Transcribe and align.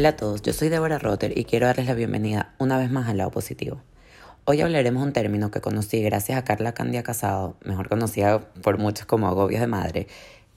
Hola 0.00 0.08
a 0.08 0.16
todos, 0.16 0.40
yo 0.40 0.54
soy 0.54 0.70
Deborah 0.70 0.98
Rotter 0.98 1.36
y 1.36 1.44
quiero 1.44 1.66
darles 1.66 1.84
la 1.84 1.92
bienvenida 1.92 2.54
una 2.56 2.78
vez 2.78 2.90
más 2.90 3.06
al 3.06 3.18
lado 3.18 3.30
positivo. 3.30 3.82
Hoy 4.46 4.62
hablaremos 4.62 5.02
un 5.02 5.12
término 5.12 5.50
que 5.50 5.60
conocí 5.60 6.00
gracias 6.00 6.38
a 6.38 6.42
Carla 6.42 6.72
Candia 6.72 7.02
Casado, 7.02 7.58
mejor 7.62 7.90
conocida 7.90 8.40
por 8.62 8.78
muchos 8.78 9.04
como 9.04 9.28
agobios 9.28 9.60
de 9.60 9.66
madre, 9.66 10.06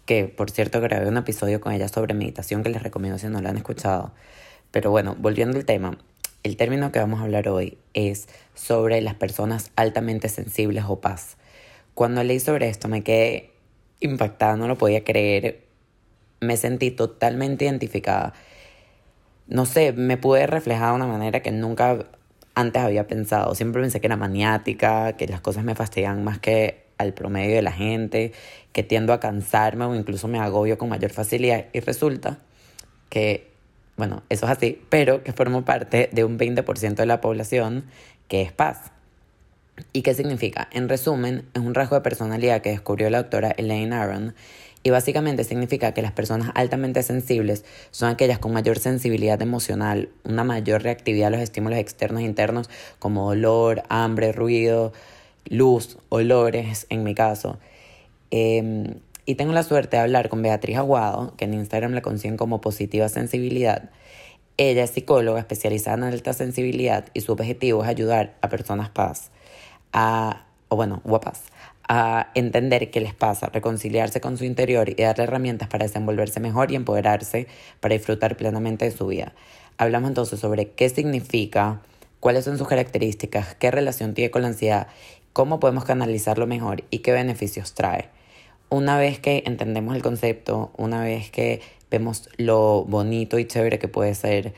que 0.06 0.30
por 0.30 0.50
cierto 0.50 0.80
grabé 0.80 1.10
un 1.10 1.18
episodio 1.18 1.60
con 1.60 1.74
ella 1.74 1.90
sobre 1.90 2.14
meditación 2.14 2.64
que 2.64 2.70
les 2.70 2.82
recomiendo 2.84 3.20
si 3.20 3.28
no 3.28 3.42
lo 3.42 3.50
han 3.50 3.58
escuchado. 3.58 4.14
Pero 4.72 4.92
bueno, 4.92 5.18
volviendo 5.20 5.58
al 5.58 5.66
tema, 5.66 5.98
el 6.44 6.56
término 6.56 6.94
que 6.94 7.00
vamos 7.00 7.20
a 7.20 7.24
hablar 7.24 7.50
hoy 7.50 7.78
es 7.94 8.30
sobre 8.54 9.02
las 9.02 9.16
personas 9.16 9.72
altamente 9.76 10.30
sensibles 10.30 10.86
o 10.88 11.02
paz. 11.02 11.36
Cuando 11.96 12.24
leí 12.24 12.40
sobre 12.40 12.70
esto 12.70 12.88
me 12.88 13.04
quedé 13.04 13.52
impactada, 14.00 14.56
no 14.56 14.70
lo 14.70 14.78
podía 14.78 15.04
creer, 15.04 15.66
me 16.40 16.56
sentí 16.56 16.92
totalmente 16.92 17.66
identificada 17.66 18.34
no 19.48 19.66
sé, 19.66 19.94
me 19.94 20.18
pude 20.18 20.48
reflejar 20.48 20.90
de 20.90 20.96
una 20.96 21.08
manera 21.08 21.42
que 21.42 21.52
nunca 21.52 22.06
antes 22.56 22.82
había 22.82 23.08
pensado. 23.08 23.56
Siempre 23.56 23.82
pensé 23.82 24.00
que 24.00 24.08
era 24.08 24.18
maniática, 24.18 25.14
que 25.14 25.28
las 25.28 25.42
cosas 25.42 25.64
me 25.64 25.76
fastidian 25.76 26.24
más 26.24 26.40
que 26.40 26.84
al 26.98 27.14
promedio 27.14 27.56
de 27.56 27.62
la 27.62 27.72
gente, 27.72 28.34
que 28.72 28.84
tiendo 28.84 29.14
a 29.14 29.20
cansarme 29.20 29.86
o 29.86 29.96
incluso 29.96 30.28
me 30.28 30.40
agobio 30.40 30.78
con 30.78 30.90
mayor 30.90 31.12
facilidad. 31.12 31.66
Y 31.74 31.80
resulta 31.80 32.40
que, 33.10 33.52
bueno, 33.98 34.24
eso 34.30 34.46
es 34.46 34.52
así, 34.52 34.82
pero 34.90 35.24
que 35.24 35.34
formo 35.34 35.66
parte 35.66 36.10
de 36.12 36.24
un 36.24 36.38
20% 36.38 36.96
de 36.96 37.06
la 37.06 37.22
población 37.22 37.86
que 38.28 38.42
es 38.42 38.52
paz. 38.52 38.92
¿Y 39.92 40.04
qué 40.04 40.14
significa? 40.14 40.70
En 40.72 40.88
resumen, 40.88 41.46
es 41.54 41.62
un 41.62 41.74
rasgo 41.74 41.96
de 41.96 42.02
personalidad 42.02 42.62
que 42.62 42.70
descubrió 42.70 43.10
la 43.10 43.24
doctora 43.24 43.52
Elaine 43.58 43.94
Aron 43.94 44.36
y 44.84 44.90
básicamente 44.90 45.46
significa 45.46 45.94
que 45.94 46.02
las 46.02 46.12
personas 46.12 46.52
altamente 46.56 47.02
sensibles 47.04 47.64
son 47.92 48.10
aquellas 48.10 48.40
con 48.40 48.52
mayor 48.52 48.80
sensibilidad 48.80 49.42
emocional, 49.42 50.10
una 50.26 50.44
mayor 50.44 50.84
reactividad 50.84 51.28
a 51.28 51.32
los 51.32 51.40
estímulos 51.40 51.80
externos 51.80 52.22
e 52.22 52.26
internos 52.26 52.70
como 53.00 53.28
olor, 53.28 53.84
hambre, 53.88 54.34
ruido, 54.34 54.92
luz, 55.46 55.98
olores, 56.10 56.86
en 56.90 57.04
mi 57.04 57.16
caso. 57.16 57.60
Em, 58.30 58.96
y 59.26 59.36
tengo 59.36 59.54
la 59.54 59.64
suerte 59.64 59.96
de 59.96 60.04
hablar 60.04 60.28
con 60.28 60.42
Beatriz 60.42 60.78
Aguado, 60.78 61.34
que 61.38 61.46
en 61.46 61.54
Instagram 61.54 61.94
la 61.94 62.02
consiguen 62.02 62.36
como 62.36 62.60
positiva 62.60 63.08
sensibilidad. 63.08 63.90
Ella 64.58 64.84
es 64.84 64.92
psicóloga 64.92 65.40
especializada 65.40 65.98
en 65.98 66.04
alta 66.04 66.34
sensibilidad 66.34 67.06
y 67.14 67.22
su 67.22 67.32
objetivo 67.32 67.84
es 67.84 67.90
ayudar 67.90 68.36
a 68.42 68.50
personas 68.50 68.90
paz, 68.90 69.32
a, 69.94 70.46
o 70.68 70.76
bueno, 70.76 71.02
guapas, 71.06 71.44
a 71.96 72.32
entender 72.34 72.90
qué 72.90 73.02
les 73.02 73.14
pasa, 73.14 73.50
reconciliarse 73.54 74.20
con 74.20 74.36
su 74.36 74.46
interior 74.46 74.90
y 74.90 74.96
darle 74.96 75.26
herramientas 75.26 75.68
para 75.68 75.86
desenvolverse 75.86 76.40
mejor 76.40 76.72
y 76.72 76.76
empoderarse 76.76 77.46
para 77.82 77.94
disfrutar 77.94 78.36
plenamente 78.36 78.86
de 78.86 78.92
su 78.92 79.06
vida. 79.06 79.34
Hablamos 79.78 80.10
entonces 80.10 80.40
sobre 80.40 80.72
qué 80.72 80.90
significa, 80.90 81.82
cuáles 82.20 82.46
son 82.46 82.58
sus 82.58 82.68
características, 82.68 83.54
qué 83.54 83.70
relación 83.70 84.16
tiene 84.16 84.32
con 84.32 84.42
la 84.42 84.48
ansiedad, 84.48 84.88
cómo 85.34 85.60
podemos 85.60 85.86
canalizarlo 85.86 86.48
mejor 86.48 86.84
y 86.90 87.00
qué 87.00 87.12
beneficios 87.12 87.76
trae. 87.76 88.10
Una 88.70 88.98
vez 88.98 89.20
que 89.20 89.44
entendemos 89.46 89.96
el 89.96 90.02
concepto, 90.02 90.72
una 90.76 91.04
vez 91.04 91.30
que 91.30 91.62
vemos 91.92 92.28
lo 92.38 92.86
bonito 92.86 93.38
y 93.38 93.46
chévere 93.46 93.78
que 93.78 93.88
puede 93.88 94.16
ser, 94.16 94.56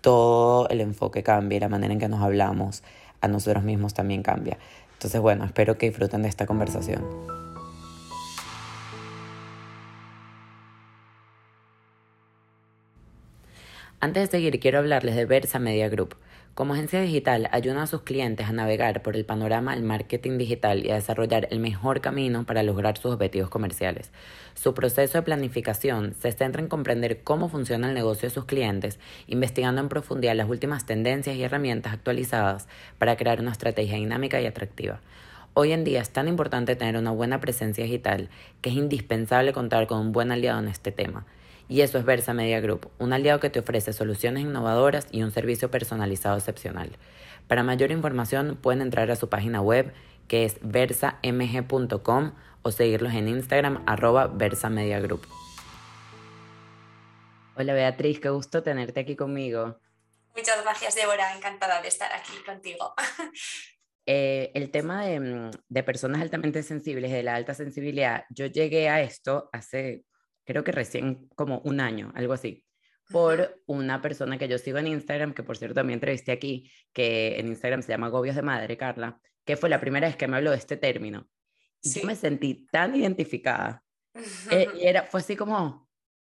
todo 0.00 0.66
el 0.70 0.80
enfoque 0.80 1.22
cambia 1.22 1.58
y 1.58 1.60
la 1.60 1.68
manera 1.68 1.92
en 1.92 2.00
que 2.00 2.08
nos 2.08 2.22
hablamos 2.22 2.82
a 3.20 3.28
nosotros 3.28 3.64
mismos 3.64 3.92
también 3.92 4.22
cambia. 4.22 4.56
Entonces, 5.04 5.20
bueno, 5.20 5.44
espero 5.44 5.76
que 5.76 5.84
disfruten 5.90 6.22
de 6.22 6.30
esta 6.30 6.46
conversación. 6.46 7.04
Antes 14.04 14.24
de 14.24 14.36
seguir, 14.36 14.60
quiero 14.60 14.80
hablarles 14.80 15.16
de 15.16 15.24
Versa 15.24 15.58
Media 15.58 15.88
Group. 15.88 16.16
Como 16.54 16.74
agencia 16.74 17.00
digital, 17.00 17.48
ayuda 17.52 17.84
a 17.84 17.86
sus 17.86 18.02
clientes 18.02 18.46
a 18.46 18.52
navegar 18.52 19.00
por 19.00 19.16
el 19.16 19.24
panorama 19.24 19.74
del 19.74 19.82
marketing 19.82 20.36
digital 20.36 20.84
y 20.84 20.90
a 20.90 20.96
desarrollar 20.96 21.48
el 21.50 21.58
mejor 21.58 22.02
camino 22.02 22.44
para 22.44 22.62
lograr 22.62 22.98
sus 22.98 23.14
objetivos 23.14 23.48
comerciales. 23.48 24.12
Su 24.52 24.74
proceso 24.74 25.16
de 25.16 25.22
planificación 25.22 26.12
se 26.20 26.32
centra 26.32 26.60
en 26.60 26.68
comprender 26.68 27.22
cómo 27.22 27.48
funciona 27.48 27.88
el 27.88 27.94
negocio 27.94 28.28
de 28.28 28.34
sus 28.34 28.44
clientes, 28.44 28.98
investigando 29.26 29.80
en 29.80 29.88
profundidad 29.88 30.34
las 30.34 30.50
últimas 30.50 30.84
tendencias 30.84 31.36
y 31.36 31.42
herramientas 31.42 31.94
actualizadas 31.94 32.68
para 32.98 33.16
crear 33.16 33.40
una 33.40 33.52
estrategia 33.52 33.96
dinámica 33.96 34.38
y 34.38 34.44
atractiva. 34.44 35.00
Hoy 35.54 35.72
en 35.72 35.82
día 35.82 36.02
es 36.02 36.10
tan 36.10 36.28
importante 36.28 36.76
tener 36.76 36.98
una 36.98 37.12
buena 37.12 37.40
presencia 37.40 37.84
digital 37.84 38.28
que 38.60 38.68
es 38.68 38.76
indispensable 38.76 39.54
contar 39.54 39.86
con 39.86 39.98
un 39.98 40.12
buen 40.12 40.30
aliado 40.30 40.58
en 40.58 40.68
este 40.68 40.92
tema. 40.92 41.24
Y 41.68 41.80
eso 41.80 41.98
es 41.98 42.04
Versa 42.04 42.34
Media 42.34 42.60
Group, 42.60 42.90
un 42.98 43.12
aliado 43.12 43.40
que 43.40 43.48
te 43.48 43.60
ofrece 43.60 43.92
soluciones 43.92 44.42
innovadoras 44.42 45.06
y 45.10 45.22
un 45.22 45.30
servicio 45.30 45.70
personalizado 45.70 46.36
excepcional. 46.36 46.98
Para 47.48 47.62
mayor 47.62 47.90
información 47.90 48.58
pueden 48.60 48.82
entrar 48.82 49.10
a 49.10 49.16
su 49.16 49.28
página 49.28 49.60
web 49.60 49.92
que 50.28 50.44
es 50.44 50.58
versamg.com 50.62 52.32
o 52.62 52.70
seguirlos 52.70 53.14
en 53.14 53.28
Instagram 53.28 53.82
arroba 53.86 54.26
Versa 54.26 54.70
Media 54.70 55.00
Group. 55.00 55.26
Hola 57.56 57.72
Beatriz, 57.72 58.20
qué 58.20 58.30
gusto 58.30 58.62
tenerte 58.62 59.00
aquí 59.00 59.16
conmigo. 59.16 59.78
Muchas 60.36 60.62
gracias 60.62 60.96
Débora, 60.96 61.34
encantada 61.36 61.80
de 61.80 61.88
estar 61.88 62.12
aquí 62.12 62.32
contigo. 62.44 62.94
Eh, 64.06 64.50
el 64.52 64.70
tema 64.70 65.06
de, 65.06 65.18
mm, 65.18 65.50
de 65.66 65.82
personas 65.82 66.20
altamente 66.20 66.62
sensibles, 66.62 67.10
de 67.10 67.22
la 67.22 67.36
alta 67.36 67.54
sensibilidad, 67.54 68.26
yo 68.28 68.44
llegué 68.44 68.90
a 68.90 69.00
esto 69.00 69.48
hace 69.50 70.04
creo 70.44 70.64
que 70.64 70.72
recién 70.72 71.28
como 71.34 71.60
un 71.60 71.80
año, 71.80 72.12
algo 72.14 72.32
así, 72.32 72.64
por 73.10 73.62
una 73.66 74.00
persona 74.00 74.38
que 74.38 74.48
yo 74.48 74.58
sigo 74.58 74.78
en 74.78 74.86
Instagram, 74.86 75.34
que 75.34 75.42
por 75.42 75.56
cierto 75.56 75.74
también 75.74 75.98
entrevisté 75.98 76.32
aquí, 76.32 76.70
que 76.92 77.38
en 77.38 77.48
Instagram 77.48 77.82
se 77.82 77.88
llama 77.88 78.08
Gobios 78.08 78.36
de 78.36 78.42
Madre, 78.42 78.76
Carla, 78.76 79.20
que 79.44 79.56
fue 79.56 79.68
la 79.68 79.80
primera 79.80 80.06
vez 80.06 80.16
que 80.16 80.26
me 80.26 80.36
habló 80.36 80.50
de 80.50 80.56
este 80.56 80.76
término. 80.76 81.28
Y 81.82 81.90
yo 81.90 82.06
me 82.06 82.16
sentí 82.16 82.66
tan 82.70 82.94
identificada. 82.94 83.82
Eh, 84.50 84.68
y 84.80 84.86
era, 84.86 85.02
fue 85.02 85.20
así 85.20 85.36
como, 85.36 85.88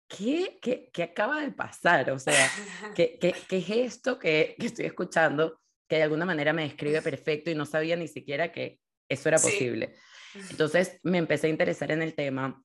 ¿qué, 0.09 0.59
qué, 0.61 0.91
qué 0.93 1.03
acaba 1.05 1.41
de 1.41 1.53
pasar? 1.53 2.11
O 2.11 2.19
sea, 2.19 2.51
¿qué, 2.95 3.17
qué, 3.21 3.35
qué 3.49 3.59
es 3.59 3.71
esto 3.71 4.19
que, 4.19 4.57
que, 4.59 4.67
estoy 4.67 4.87
escuchando 4.87 5.61
que 5.89 5.97
de 5.97 6.03
alguna 6.03 6.25
manera 6.25 6.53
me 6.53 6.63
describe 6.63 7.01
perfecto 7.01 7.51
y 7.51 7.55
no 7.55 7.65
sabía 7.65 7.95
ni 7.97 8.09
siquiera 8.09 8.51
que 8.51 8.81
eso 9.09 9.29
era 9.29 9.39
posible? 9.39 9.95
Entonces 10.51 10.99
me 11.05 11.19
empecé 11.19 11.47
a 11.47 11.51
interesar 11.51 11.93
en 11.93 12.03
el 12.03 12.15
tema 12.15 12.63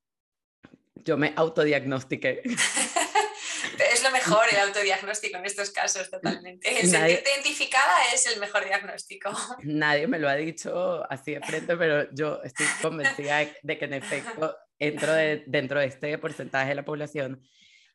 yo 0.96 1.18
me 1.18 1.34
autodiagnostiqué. 1.36 2.42
es 3.94 4.04
lo 4.04 4.12
mejor 4.12 4.44
el 4.52 4.60
autodiagnóstico 4.60 5.38
en 5.38 5.46
estos 5.46 5.72
casos, 5.72 6.10
totalmente. 6.10 6.70
El 6.70 6.88
sentirte 6.88 7.32
identificada 7.36 7.94
es 8.14 8.26
el 8.28 8.40
mejor 8.40 8.66
diagnóstico. 8.66 9.32
Nadie 9.64 10.08
me 10.08 10.20
lo 10.20 10.30
ha 10.30 10.36
dicho 10.36 11.04
así 11.12 11.34
de 11.34 11.42
frente, 11.42 11.76
pero 11.78 12.12
yo 12.14 12.42
estoy 12.44 12.66
convencida 12.82 13.46
de 13.62 13.78
que 13.78 13.86
en 13.86 13.94
efecto 13.94 14.56
entro 14.80 15.14
dentro 15.46 15.80
de 15.80 15.86
este 15.86 16.18
porcentaje 16.18 16.70
de 16.70 16.76
la 16.76 16.86
población. 16.86 17.42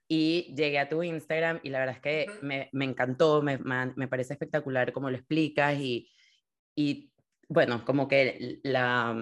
Y 0.09 0.55
llegué 0.55 0.79
a 0.79 0.89
tu 0.89 1.03
Instagram 1.03 1.59
y 1.65 1.71
la 1.71 1.81
verdad 1.81 1.97
es 1.97 2.01
que 2.01 2.27
me, 2.41 2.69
me 2.73 2.85
encantó, 2.85 3.43
me, 3.43 3.59
me, 3.59 4.07
parece 4.07 4.35
espectacular 4.35 4.93
cómo 4.93 5.11
lo 5.11 5.17
explicas 5.17 5.77
y, 5.81 6.09
y 6.77 7.11
bueno, 7.49 7.85
como 7.85 8.07
que 8.07 8.61
la, 8.63 9.17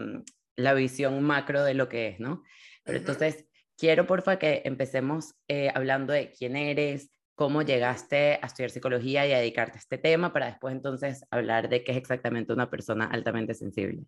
la 0.56 0.74
visión 0.74 1.22
macro 1.22 1.64
de 1.64 1.72
lo 1.72 1.88
que 1.88 2.08
es, 2.08 2.20
¿no? 2.20 2.42
Pero 2.84 2.98
entonces, 2.98 3.46
quiero 3.76 4.06
porfa 4.06 4.38
que 4.38 4.62
empecemos 4.64 5.34
eh, 5.48 5.70
hablando 5.74 6.12
de 6.12 6.32
quién 6.32 6.56
eres, 6.56 7.10
cómo 7.34 7.62
llegaste 7.62 8.38
a 8.40 8.46
estudiar 8.46 8.70
psicología 8.70 9.26
y 9.26 9.32
a 9.32 9.38
dedicarte 9.38 9.78
a 9.78 9.80
este 9.80 9.98
tema 9.98 10.32
para 10.32 10.46
después 10.46 10.74
entonces 10.74 11.24
hablar 11.30 11.68
de 11.68 11.82
qué 11.82 11.92
es 11.92 11.98
exactamente 11.98 12.52
una 12.52 12.70
persona 12.70 13.06
altamente 13.06 13.54
sensible. 13.54 14.04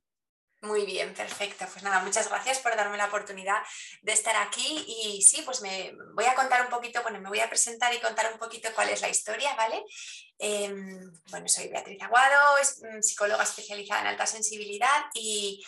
Muy 0.62 0.86
bien, 0.86 1.12
perfecto. 1.12 1.66
Pues 1.70 1.84
nada, 1.84 2.00
muchas 2.00 2.28
gracias 2.28 2.58
por 2.60 2.74
darme 2.74 2.96
la 2.96 3.06
oportunidad 3.06 3.62
de 4.02 4.12
estar 4.12 4.34
aquí 4.36 4.84
y 4.88 5.22
sí, 5.22 5.42
pues 5.42 5.60
me 5.60 5.92
voy 6.14 6.24
a 6.24 6.34
contar 6.34 6.62
un 6.62 6.70
poquito, 6.70 7.02
bueno, 7.02 7.20
me 7.20 7.28
voy 7.28 7.40
a 7.40 7.48
presentar 7.48 7.92
y 7.94 8.00
contar 8.00 8.32
un 8.32 8.38
poquito 8.38 8.70
cuál 8.74 8.88
es 8.88 9.02
la 9.02 9.08
historia, 9.08 9.54
¿vale? 9.54 9.84
Em, 10.38 11.12
bueno, 11.30 11.46
soy 11.46 11.68
Beatriz 11.68 12.02
Aguado, 12.02 12.40
mm, 12.80 13.02
psicóloga 13.02 13.44
especializada 13.44 14.00
en 14.00 14.06
alta 14.08 14.26
sensibilidad 14.26 15.04
y, 15.14 15.62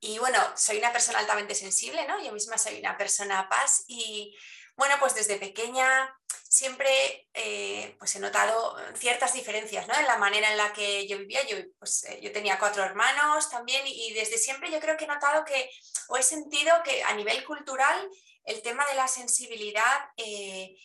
y 0.00 0.18
bueno, 0.18 0.38
soy 0.56 0.78
una 0.78 0.92
persona 0.92 1.18
altamente 1.18 1.54
sensible, 1.54 2.06
¿no? 2.06 2.22
Yo 2.22 2.32
misma 2.32 2.58
soy 2.58 2.78
una 2.78 2.96
persona 2.96 3.48
paz 3.48 3.84
y 3.88 4.36
bueno, 4.76 4.94
pues 5.00 5.14
desde 5.14 5.36
pequeña 5.36 6.14
siempre 6.48 7.28
eh, 7.34 7.96
pues 7.98 8.14
he 8.16 8.20
notado 8.20 8.76
ciertas 8.94 9.34
diferencias 9.34 9.86
¿no? 9.86 9.94
en 9.94 10.06
la 10.06 10.16
manera 10.16 10.50
en 10.50 10.56
la 10.56 10.72
que 10.72 11.06
yo 11.06 11.18
vivía. 11.18 11.46
Yo, 11.46 11.56
pues, 11.78 12.04
eh, 12.04 12.20
yo 12.22 12.32
tenía 12.32 12.58
cuatro 12.58 12.84
hermanos 12.84 13.50
también 13.50 13.82
y, 13.86 14.12
desde 14.14 14.38
siempre 14.38 14.70
yo 14.70 14.80
creo 14.80 14.96
que 14.96 15.04
he 15.04 15.08
notado 15.08 15.44
que, 15.44 15.70
o 16.08 16.16
he 16.16 16.22
sentido 16.22 16.72
que 16.84 17.02
a 17.02 17.14
nivel 17.14 17.44
cultural, 17.44 18.08
el 18.44 18.62
tema 18.62 18.86
de 18.86 18.94
la 18.94 19.08
sensibilidad 19.08 20.10
eh, 20.16 20.76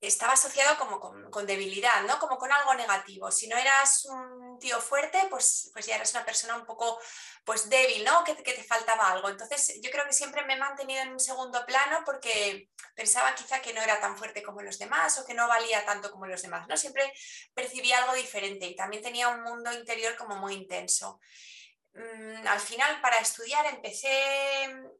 estaba 0.00 0.32
asociado 0.32 0.78
como 0.78 0.98
con, 0.98 1.46
debilidad, 1.46 2.02
¿no? 2.04 2.18
Como 2.18 2.38
con 2.38 2.50
algo 2.50 2.74
negativo. 2.74 3.30
Si 3.30 3.48
no 3.48 3.56
eras 3.56 4.06
un 4.06 4.58
tío 4.58 4.80
fuerte, 4.80 5.26
pues, 5.28 5.70
pues 5.72 5.86
ya 5.86 5.96
eras 5.96 6.12
una 6.14 6.24
persona 6.24 6.56
un 6.56 6.64
poco 6.64 6.98
pues 7.44 7.68
débil, 7.68 8.04
¿no? 8.04 8.24
Que, 8.24 8.34
que, 8.36 8.54
te 8.54 8.64
faltaba 8.64 9.10
algo. 9.10 9.28
Entonces 9.28 9.78
yo 9.82 9.90
creo 9.90 10.06
que 10.06 10.12
siempre 10.12 10.44
me 10.44 10.54
he 10.54 10.58
mantenido 10.58 11.02
en 11.02 11.12
un 11.12 11.20
segundo 11.20 11.64
plano 11.66 12.02
porque 12.06 12.70
pensaba 12.94 13.34
quizá 13.34 13.60
que 13.60 13.74
no 13.74 13.82
era 13.82 14.00
tan 14.00 14.16
fuerte 14.16 14.42
como 14.42 14.62
los 14.62 14.78
demás 14.78 15.18
o 15.18 15.26
que 15.26 15.34
no 15.34 15.48
valía 15.48 15.84
tanto 15.84 16.10
como 16.10 16.26
los 16.26 16.42
demás, 16.42 16.66
¿no? 16.68 16.76
Siempre 16.76 17.12
percibía 17.54 17.98
algo 17.98 18.14
diferente 18.14 18.66
y 18.66 18.76
también 18.76 19.02
tenía 19.02 19.28
un 19.28 19.42
mundo 19.42 19.72
interior 19.72 20.16
como 20.16 20.36
muy 20.36 20.54
intenso. 20.54 21.20
Mm, 21.92 22.46
al 22.46 22.60
final 22.60 23.00
para 23.00 23.18
estudiar 23.18 23.66
empecé, 23.66 24.08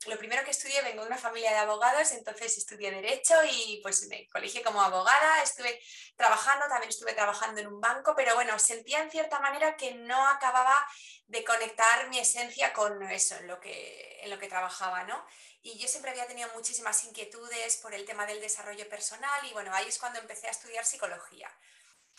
lo 0.07 0.19
primero 0.19 0.43
que 0.45 0.51
estudié, 0.51 0.83
vengo 0.83 1.03
de 1.03 1.07
una 1.07 1.19
familia 1.19 1.53
de 1.53 1.59
abogados, 1.59 2.11
entonces 2.11 2.59
estudié 2.59 2.91
derecho 2.91 3.35
y 3.49 3.81
pues 3.81 4.09
me 4.09 4.29
colegí 4.29 4.61
como 4.63 4.83
abogada, 4.83 5.41
estuve 5.43 5.81
trabajando, 6.17 6.67
también 6.69 6.89
estuve 6.89 7.13
trabajando 7.13 7.61
en 7.61 7.69
un 7.69 7.81
banco, 7.81 8.15
pero 8.17 8.35
bueno, 8.35 8.59
sentía 8.59 9.03
en 9.03 9.11
cierta 9.11 9.39
manera 9.39 9.77
que 9.77 9.95
no 9.95 10.27
acababa 10.29 10.85
de 11.29 11.45
conectar 11.45 12.09
mi 12.09 12.19
esencia 12.19 12.73
con 12.73 13.01
eso, 13.05 13.37
en 13.37 13.47
lo 13.47 13.61
que, 13.61 14.19
en 14.23 14.31
lo 14.31 14.39
que 14.41 14.49
trabajaba, 14.49 15.05
¿no? 15.05 15.25
Y 15.63 15.79
yo 15.79 15.87
siempre 15.87 16.11
había 16.11 16.27
tenido 16.27 16.49
muchísimas 16.55 17.05
inquietudes 17.05 17.77
por 17.77 17.95
el 17.95 18.05
tema 18.05 18.27
del 18.27 18.41
desarrollo 18.41 18.89
personal 18.89 19.47
y 19.47 19.53
bueno, 19.53 19.73
ahí 19.75 19.87
es 19.87 19.99
cuando 19.99 20.19
empecé 20.19 20.49
a 20.49 20.51
estudiar 20.51 20.85
psicología 20.85 21.49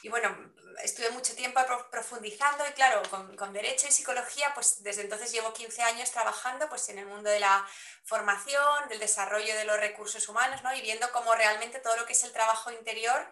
y 0.04 0.10
bueno, 0.10 0.54
estuve 0.84 1.10
mucho 1.12 1.36
tiempo 1.36 1.60
profundizando 1.92 2.64
y 2.68 2.74
claro, 2.74 3.02
con, 3.10 3.54
derecho 3.54 3.88
y 3.88 3.92
psicología, 3.92 4.52
pues 4.54 4.84
desde 4.84 5.02
entonces 5.02 5.32
llevo 5.32 5.54
15 5.54 5.82
años 5.84 6.12
trabajando 6.12 6.68
pues 6.70 6.90
en 6.90 7.00
el 7.00 7.06
mundo 7.06 7.30
de 7.30 7.40
la 7.40 7.66
formación, 8.04 8.90
del 8.90 9.00
desarrollo 9.00 9.56
de 9.56 9.66
los 9.66 9.80
recursos 9.80 10.28
humanos, 10.28 10.64
¿no? 10.64 10.74
Y 10.76 10.82
viendo 10.82 11.12
cómo 11.12 11.34
realmente 11.36 11.80
todo 11.80 11.98
lo 11.98 12.06
que 12.06 12.14
es 12.14 12.24
el 12.24 12.32
trabajo 12.32 12.72
interior 12.72 13.32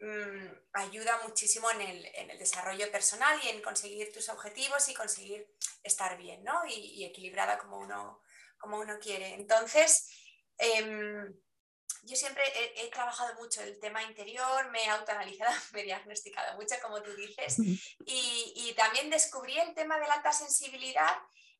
mm, 0.00 0.46
ayuda 0.72 1.20
muchísimo 1.24 1.70
en 1.72 1.82
el, 1.82 2.06
en 2.14 2.30
el, 2.30 2.38
desarrollo 2.38 2.90
personal 2.90 3.38
y 3.42 3.48
en 3.48 3.60
conseguir 3.60 4.12
tus 4.12 4.28
objetivos 4.28 4.88
y 4.88 4.94
conseguir 4.94 5.46
estar 5.82 6.16
bien, 6.16 6.42
¿no? 6.44 6.64
Y, 6.66 7.04
equilibrada 7.04 7.58
como 7.58 7.78
uno, 7.78 8.22
como 8.58 8.78
uno 8.78 8.98
quiere. 8.98 9.34
Entonces, 9.34 10.10
em, 10.58 11.34
yo 12.06 12.16
siempre 12.16 12.44
he, 12.76 12.88
trabajado 12.88 13.34
mucho 13.34 13.60
el 13.62 13.78
tema 13.80 14.02
interior, 14.02 14.70
me 14.70 14.84
he 14.84 14.88
autoanalizado, 14.88 15.52
me 15.72 15.80
he 15.80 15.84
diagnosticado 15.84 16.56
mucho, 16.56 16.76
como 16.82 17.02
tú 17.02 17.14
dices, 17.14 17.56
y, 18.06 18.72
también 18.76 19.10
descubrí 19.10 19.58
el 19.58 19.74
tema 19.74 19.98
de 19.98 20.06
la 20.06 20.14
alta 20.14 20.32
sensibilidad. 20.32 21.16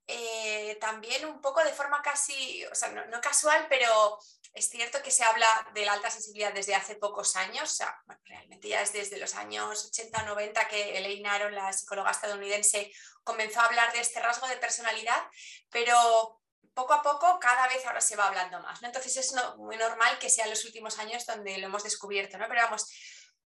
Eh, 0.09 0.79
también 0.81 1.27
un 1.27 1.41
poco 1.41 1.65
de 1.65 1.73
forma 1.73 2.01
casi, 2.01 2.65
o 2.67 2.75
sea, 2.77 2.91
no, 2.91 3.21
casual, 3.21 3.67
pero 3.69 4.17
es 4.55 4.69
cierto 4.69 5.03
que 5.03 5.11
se 5.11 5.25
habla 5.25 5.49
de 5.75 5.85
la 5.85 5.95
alta 5.95 6.11
sensibilidad 6.11 6.53
desde 6.53 6.77
hace 6.77 6.95
pocos 6.95 7.35
años, 7.35 7.73
o 7.73 7.75
sea, 7.75 8.03
realmente 8.25 8.69
ya 8.69 8.83
es 8.83 8.93
desde 8.93 9.19
los 9.19 9.35
años 9.35 9.85
80 9.87 10.23
o 10.23 10.27
90 10.27 10.69
que 10.69 10.97
Elaine 10.97 11.27
Aron, 11.27 11.57
la 11.57 11.73
psicóloga 11.73 12.13
estadounidense, 12.13 12.93
comenzó 13.25 13.61
a 13.61 13.67
hablar 13.67 13.93
de 13.93 14.01
este 14.01 14.21
rasgo 14.21 14.47
de 14.47 14.59
personalidad, 14.59 15.29
pero 15.71 16.41
poco 16.77 16.93
a 16.93 17.03
poco 17.03 17.41
cada 17.41 17.67
vez 17.69 17.85
ahora 17.87 18.03
se 18.03 18.17
va 18.17 18.29
hablando 18.29 18.61
más, 18.61 18.83
¿no? 18.83 18.89
Entonces 18.89 19.17
es 19.17 19.35
muy 19.57 19.79
normal 19.79 20.19
que 20.19 20.29
sean 20.29 20.51
los 20.51 20.63
últimos 20.67 20.99
años 20.99 21.25
donde 21.25 21.57
lo 21.57 21.69
hemos 21.69 21.83
descubierto, 21.83 22.37
¿no? 22.37 22.47
Pero 22.49 22.61
vamos, 22.61 22.87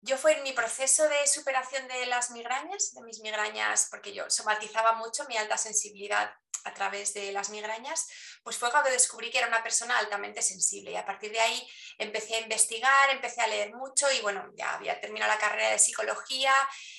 yo 0.03 0.19
fue 0.19 0.37
en 0.37 0.43
mi 0.43 0.53
proceso 0.53 1.09
de 1.09 1.27
superación 1.27 1.89
de 1.89 2.05
las 2.05 2.31
migrañas, 2.33 2.93
de 2.93 3.03
mis 3.03 3.21
migrañas, 3.21 3.89
porque 3.91 4.13
yo 4.13 4.29
somatizaba 4.29 4.93
mucho 4.93 5.25
mi 5.27 5.39
alta 5.39 5.57
sensibilidad 5.57 6.35
a 6.65 6.75
través 6.75 7.15
de 7.15 7.33
las 7.33 7.49
migrañas, 7.49 8.07
pues 8.43 8.59
fue 8.59 8.71
cuando 8.71 8.91
descubrí 8.91 9.31
que 9.31 9.39
era 9.39 9.49
una 9.49 9.63
persona 9.63 9.99
altamente 9.99 10.43
sensible 10.43 10.91
y 10.91 10.97
a 10.97 11.07
partir 11.07 11.33
de 11.33 11.41
ahí 11.41 11.67
empecé 11.97 12.35
a 12.35 12.41
investigar, 12.41 13.11
empecé 13.11 13.41
a 13.41 13.47
leer 13.47 13.75
mucho 13.75 14.07
y 14.13 14.21
bueno, 14.21 14.51
ya 14.55 14.75
había 14.75 15.01
terminado 15.01 15.33
la 15.33 15.39
carrera 15.39 15.71
de 15.71 15.79
psicología, 15.79 16.53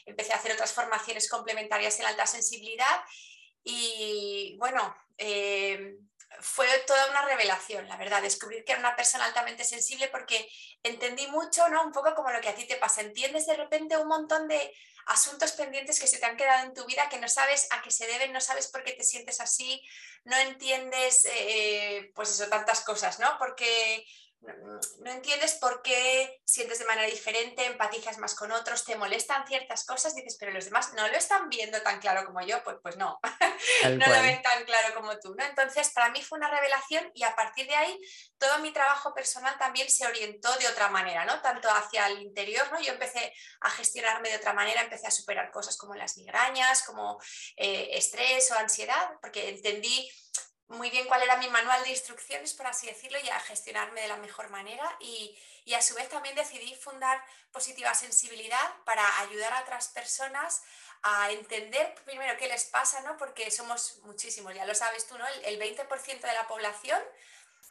empecé 0.06 0.34
a 0.34 0.38
hacer 0.38 0.54
otras 0.54 0.74
formaciones 0.74 1.30
complementarias 1.30 2.00
en 2.00 2.08
alta 2.08 2.26
sensibilidad 2.26 3.04
y 3.64 4.56
bueno, 4.60 4.96
eh, 5.18 5.96
fue 6.42 6.68
toda 6.86 7.10
una 7.10 7.24
revelación, 7.26 7.88
la 7.88 7.98
verdad, 7.98 8.22
descubrir 8.22 8.64
que 8.64 8.74
era 8.74 8.80
una 8.80 8.96
persona 8.96 9.26
altamente 9.26 9.64
sensible 9.64 10.08
porque 10.10 10.48
entendí 10.84 11.28
mucho, 11.28 11.68
¿no? 11.70 11.84
Un 11.84 11.92
poco 11.92 12.14
como 12.16 12.32
lo 12.32 12.42
que 12.42 12.50
a 12.50 12.56
ti 12.56 12.66
te 12.66 12.78
pasa, 12.78 13.02
entiendes 13.02 13.46
de 13.46 13.56
repente 13.56 13.98
un 13.98 14.08
montón 14.08 14.48
de 14.48 14.74
asuntos 15.08 15.52
pendientes 15.52 16.00
que 16.00 16.08
se 16.08 16.18
te 16.18 16.26
han 16.26 16.38
quedado 16.38 16.66
en 16.66 16.74
tu 16.74 16.86
vida 16.86 17.10
que 17.10 17.20
no 17.20 17.30
sabes 17.30 17.68
a 17.72 17.82
qué 17.82 17.92
se 17.92 18.08
deben, 18.08 18.34
no 18.34 18.42
sabes 18.42 18.68
por 18.68 18.84
qué 18.84 18.94
te 18.94 19.04
sientes 19.04 19.40
así, 19.40 19.82
no 20.24 20.36
entiendes, 20.38 21.26
eh, 21.26 22.12
pues 22.16 22.32
eso, 22.32 22.48
tantas 22.50 22.82
cosas, 22.82 23.20
¿no? 23.20 23.38
Porque 23.38 24.06
no 25.00 25.12
entiendes 25.12 25.56
por 25.56 25.82
qué 25.82 26.42
sientes 26.44 26.80
de 26.80 26.86
manera 26.86 27.08
diferente, 27.08 27.66
empatizas 27.66 28.18
más 28.18 28.36
con 28.36 28.52
otros, 28.52 28.86
te 28.86 28.96
molestan 28.96 29.46
ciertas 29.48 29.86
cosas, 29.86 30.16
dices, 30.16 30.38
pero 30.40 30.52
los 30.52 30.66
demás 30.66 30.94
no 30.94 31.08
lo 31.08 31.16
están 31.16 31.50
viendo 31.50 31.82
tan 31.82 32.00
claro 32.00 32.26
como 32.26 32.42
yo, 32.42 32.64
pues, 32.64 32.78
pues 32.82 32.98
no, 32.98 33.20
no 33.84 34.08
lo 34.08 34.22
ven 34.22 34.42
tan 34.42 34.64
claro 34.66 34.94
como 34.94 35.18
tú, 35.20 35.36
¿no? 35.36 35.44
Entonces, 35.46 35.90
para 35.92 36.10
mí 36.10 36.22
fue 36.22 36.38
una 36.38 36.50
revelación 36.50 37.10
y 37.14 37.24
a 37.24 37.36
partir 37.36 37.68
de 37.68 37.76
ahí 37.76 38.00
todo 38.38 38.60
mi 38.60 38.72
trabajo 38.72 39.14
personal 39.14 39.58
también 39.58 39.90
se 39.90 40.06
orientó 40.06 40.56
de 40.58 40.68
otra 40.68 40.90
manera, 40.90 41.26
¿no? 41.26 41.42
Tanto 41.42 41.70
hacia 41.70 42.08
el 42.08 42.22
interior, 42.22 42.72
¿no? 42.72 42.80
Yo 42.82 42.94
empecé 42.94 43.34
a 43.62 43.70
gestionarme 43.70 44.30
de 44.30 44.38
otra 44.38 44.54
manera, 44.54 44.82
empecé 44.82 45.08
a 45.08 45.12
superar 45.12 45.52
cosas 45.52 45.78
como 45.78 45.96
las 45.96 46.18
migrañas, 46.18 46.84
como 46.84 47.20
eh, 47.56 47.90
estrés 47.94 48.52
o 48.52 48.56
ansiedad, 48.56 49.12
porque 49.22 49.50
entendí 49.50 50.10
muy 50.68 50.90
bien 50.90 51.08
cuál 51.08 51.22
era 51.22 51.38
mi 51.38 51.48
manual 51.50 51.84
de 51.84 51.92
instrucciones, 51.92 52.54
por 52.54 52.68
así 52.68 52.88
decirlo, 52.88 53.20
y 53.20 53.30
a 53.30 53.40
gestionarme 53.40 54.02
de 54.02 54.08
la 54.08 54.18
mejor 54.18 54.50
manera. 54.50 54.98
Y, 55.00 55.38
a 55.76 55.82
su 55.82 55.96
vez 55.96 56.08
también 56.10 56.36
decidí 56.36 56.76
fundar 56.76 57.24
Positiva 57.52 57.94
Sensibilidad 57.94 58.74
para 58.86 59.20
ayudar 59.22 59.52
a 59.54 59.62
otras 59.62 59.88
personas 59.90 60.64
a 61.02 61.32
entender 61.32 61.96
primero 62.06 62.38
qué 62.38 62.48
les 62.48 62.66
pasa, 62.66 63.02
¿no? 63.02 63.18
porque 63.18 63.52
somos 63.52 64.00
muchísimos, 64.04 64.54
ya 64.54 64.66
lo 64.66 64.74
sabes 64.76 65.08
tú, 65.08 65.18
¿no? 65.18 65.26
el, 65.28 65.60
20% 65.60 66.22
de 66.22 66.34
la 66.34 66.48
población 66.48 67.02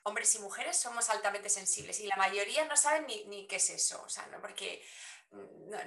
hombres 0.04 0.34
y 0.34 0.38
mujeres 0.38 0.76
somos 0.76 1.08
altamente 1.08 1.48
sensibles 1.48 1.98
y 2.00 2.06
la 2.06 2.16
mayoría 2.16 2.64
no 2.66 2.76
saben 2.76 3.06
ni, 3.06 3.24
ni 3.24 3.46
qué 3.46 3.56
es 3.56 3.70
eso, 3.70 4.02
o 4.02 4.08
sea, 4.08 4.26
¿no? 4.26 4.40
porque 4.40 4.84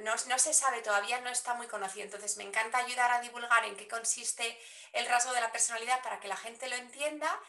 no, 0.02 0.38
se 0.38 0.54
sabe 0.54 0.82
todavía, 0.82 1.22
no 1.22 1.30
está 1.30 1.54
muy 1.54 1.68
conocido. 1.68 2.06
Entonces 2.06 2.38
me 2.38 2.44
encanta 2.44 2.80
ayudar 2.80 3.12
a 3.12 3.22
divulgar 3.22 3.66
en 3.66 3.76
qué 3.76 3.88
consiste 3.88 4.58
el 4.94 5.06
rasgo 5.08 5.34
de 5.34 5.42
la 5.42 5.52
personalidad 5.52 6.02
para 6.04 6.20
que 6.20 6.28
la 6.28 6.38
gente 6.38 6.68
lo 6.68 6.76
entienda 6.76 7.40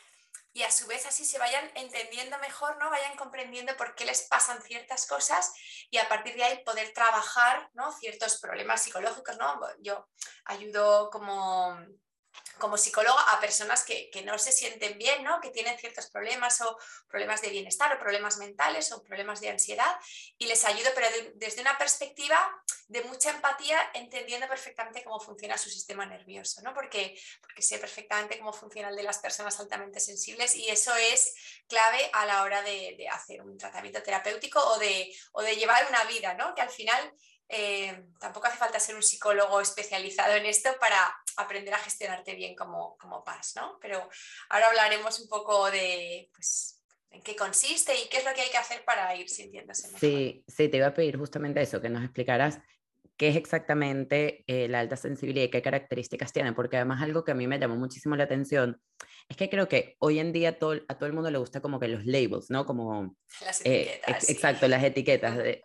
y 0.52 0.62
a 0.62 0.70
su 0.70 0.86
vez 0.86 1.06
así 1.06 1.24
se 1.24 1.38
vayan 1.38 1.70
entendiendo 1.74 2.38
mejor, 2.38 2.76
¿no? 2.78 2.90
Vayan 2.90 3.16
comprendiendo 3.16 3.76
por 3.76 3.94
qué 3.94 4.04
les 4.04 4.22
pasan 4.22 4.60
ciertas 4.62 5.06
cosas 5.06 5.52
y 5.90 5.98
a 5.98 6.08
partir 6.08 6.34
de 6.34 6.44
ahí 6.44 6.64
poder 6.64 6.92
trabajar, 6.92 7.70
¿no? 7.74 7.92
Ciertos 7.92 8.40
problemas 8.40 8.82
psicológicos, 8.82 9.36
¿no? 9.36 9.60
Yo 9.80 10.08
ayudo 10.44 11.10
como 11.10 11.78
como 12.58 12.76
psicóloga 12.76 13.20
a 13.32 13.40
personas 13.40 13.84
que, 13.84 14.10
no 14.24 14.38
se 14.38 14.52
sienten 14.52 14.98
bien, 14.98 15.22
¿no? 15.22 15.40
que 15.40 15.50
tienen 15.50 15.78
ciertos 15.78 16.06
problemas 16.10 16.60
o 16.60 16.76
problemas 17.08 17.40
de 17.40 17.50
bienestar 17.50 17.94
o 17.94 17.98
problemas 17.98 18.36
mentales 18.38 18.90
o 18.92 19.02
problemas 19.02 19.40
de 19.40 19.50
ansiedad 19.50 19.96
y 20.36 20.46
les 20.46 20.64
ayudo, 20.64 20.90
pero 20.94 21.06
desde 21.34 21.60
una 21.60 21.78
perspectiva 21.78 22.36
de 22.88 23.02
mucha 23.04 23.30
empatía, 23.30 23.78
entendiendo 23.94 24.48
perfectamente 24.48 25.04
cómo 25.04 25.20
funciona 25.20 25.56
su 25.56 25.70
sistema 25.70 26.04
nervioso, 26.06 26.60
¿no? 26.62 26.74
porque, 26.74 27.18
porque 27.40 27.62
sé 27.62 27.78
perfectamente 27.78 28.38
cómo 28.38 28.52
funciona 28.52 28.88
el 28.88 28.96
de 28.96 29.02
las 29.02 29.18
personas 29.18 29.58
altamente 29.60 30.00
sensibles 30.00 30.54
y 30.54 30.68
eso 30.68 30.94
es 30.96 31.34
clave 31.68 32.10
a 32.12 32.26
la 32.26 32.42
hora 32.42 32.62
de, 32.62 33.06
hacer 33.10 33.42
un 33.42 33.56
tratamiento 33.56 34.02
terapéutico 34.02 34.60
o 34.60 34.78
de, 34.78 35.14
o 35.32 35.42
de 35.42 35.56
llevar 35.56 35.86
una 35.88 36.04
vida, 36.04 36.34
¿no? 36.34 36.54
que 36.54 36.62
al 36.62 36.70
final 36.70 37.14
eh, 37.48 38.04
tampoco 38.20 38.46
hace 38.46 38.58
falta 38.58 38.78
ser 38.78 38.94
un 38.94 39.02
psicólogo 39.02 39.60
especializado 39.60 40.34
en 40.34 40.46
esto 40.46 40.70
para 40.78 40.96
aprender 41.36 41.72
a 41.72 41.78
gestionarte 41.78 42.34
bien 42.34 42.54
como, 42.54 42.96
como 42.98 43.24
PAS, 43.24 43.54
¿no? 43.56 43.78
Pero 43.80 44.08
ahora 44.50 44.68
hablaremos 44.68 45.18
un 45.20 45.28
poco 45.28 45.70
de 45.70 46.30
pues, 46.34 46.82
en 47.10 47.22
qué 47.22 47.34
consiste 47.36 47.92
y 47.98 48.08
qué 48.08 48.18
es 48.18 48.24
lo 48.24 48.34
que 48.34 48.42
hay 48.42 48.50
que 48.50 48.58
hacer 48.58 48.84
para 48.84 49.14
ir 49.16 49.28
sintiéndose 49.30 49.86
mejor. 49.88 50.00
Sí, 50.00 50.44
sí, 50.46 50.68
te 50.68 50.76
iba 50.76 50.88
a 50.88 50.94
pedir 50.94 51.16
justamente 51.16 51.62
eso, 51.62 51.80
que 51.80 51.88
nos 51.88 52.04
explicaras 52.04 52.58
qué 53.16 53.28
es 53.28 53.36
exactamente 53.36 54.44
eh, 54.46 54.68
la 54.68 54.80
alta 54.80 54.96
sensibilidad 54.96 55.46
y 55.46 55.50
qué 55.50 55.62
características 55.62 56.32
tiene, 56.32 56.52
porque 56.52 56.76
además 56.76 57.02
algo 57.02 57.24
que 57.24 57.32
a 57.32 57.34
mí 57.34 57.46
me 57.46 57.58
llamó 57.58 57.76
muchísimo 57.76 58.14
la 58.14 58.24
atención 58.24 58.80
es 59.28 59.36
que 59.36 59.50
creo 59.50 59.68
que 59.68 59.96
hoy 59.98 60.20
en 60.20 60.32
día 60.32 60.58
todo, 60.58 60.80
a 60.88 60.94
todo 60.94 61.06
el 61.06 61.12
mundo 61.12 61.30
le 61.30 61.38
gusta 61.38 61.60
como 61.60 61.80
que 61.80 61.88
los 61.88 62.06
labels, 62.06 62.50
¿no? 62.50 62.64
Como... 62.64 63.16
Las 63.44 63.64
eh, 63.64 63.94
etiquetas. 63.94 64.30
Exacto, 64.30 64.68
las 64.68 64.84
etiquetas. 64.84 65.36
De, 65.36 65.62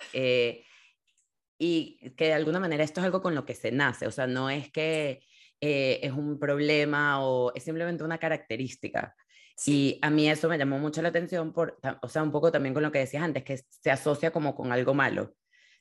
y 1.64 2.12
que 2.18 2.26
de 2.26 2.34
alguna 2.34 2.60
manera 2.60 2.84
esto 2.84 3.00
es 3.00 3.06
algo 3.06 3.22
con 3.22 3.36
lo 3.36 3.46
que 3.46 3.56
se 3.56 3.72
nace, 3.72 4.06
o 4.06 4.12
sea, 4.12 4.28
no 4.28 4.50
es 4.50 4.70
que 4.70 5.22
eh, 5.62 6.02
es 6.04 6.12
un 6.12 6.38
problema 6.38 7.26
o 7.26 7.54
es 7.56 7.64
simplemente 7.64 8.04
una 8.04 8.18
característica. 8.18 9.16
Y 9.66 9.98
a 10.02 10.10
mí 10.10 10.30
eso 10.30 10.50
me 10.50 10.58
llamó 10.58 10.78
mucho 10.78 11.02
la 11.02 11.08
atención, 11.08 11.54
por, 11.54 11.80
o 12.02 12.10
sea, 12.10 12.22
un 12.22 12.32
poco 12.32 12.52
también 12.52 12.74
con 12.74 12.84
lo 12.84 12.92
que 12.92 13.00
decías 13.00 13.24
antes, 13.24 13.46
que 13.46 13.62
se 13.70 13.92
asocia 13.92 14.32
como 14.32 14.56
con 14.56 14.74
algo 14.74 14.94
malo, 14.94 15.36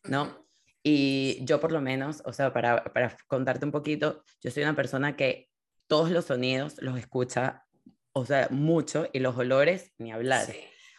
¿no? 0.04 0.46
Y 0.84 1.40
yo 1.44 1.58
por 1.58 1.72
lo 1.72 1.80
menos, 1.80 2.22
o 2.26 2.32
sea, 2.32 2.52
para, 2.52 2.84
para 2.84 3.16
contarte 3.26 3.64
un 3.64 3.72
poquito, 3.72 4.22
yo 4.40 4.52
soy 4.52 4.62
una 4.62 4.76
persona 4.76 5.16
que 5.16 5.50
todos 5.88 6.12
los 6.12 6.26
sonidos 6.26 6.76
los 6.78 6.96
escucha, 6.96 7.66
o 8.12 8.24
sea, 8.24 8.46
mucho, 8.52 9.08
y 9.12 9.18
los 9.18 9.36
olores, 9.36 9.92
ni 9.98 10.12
hablar. 10.12 10.46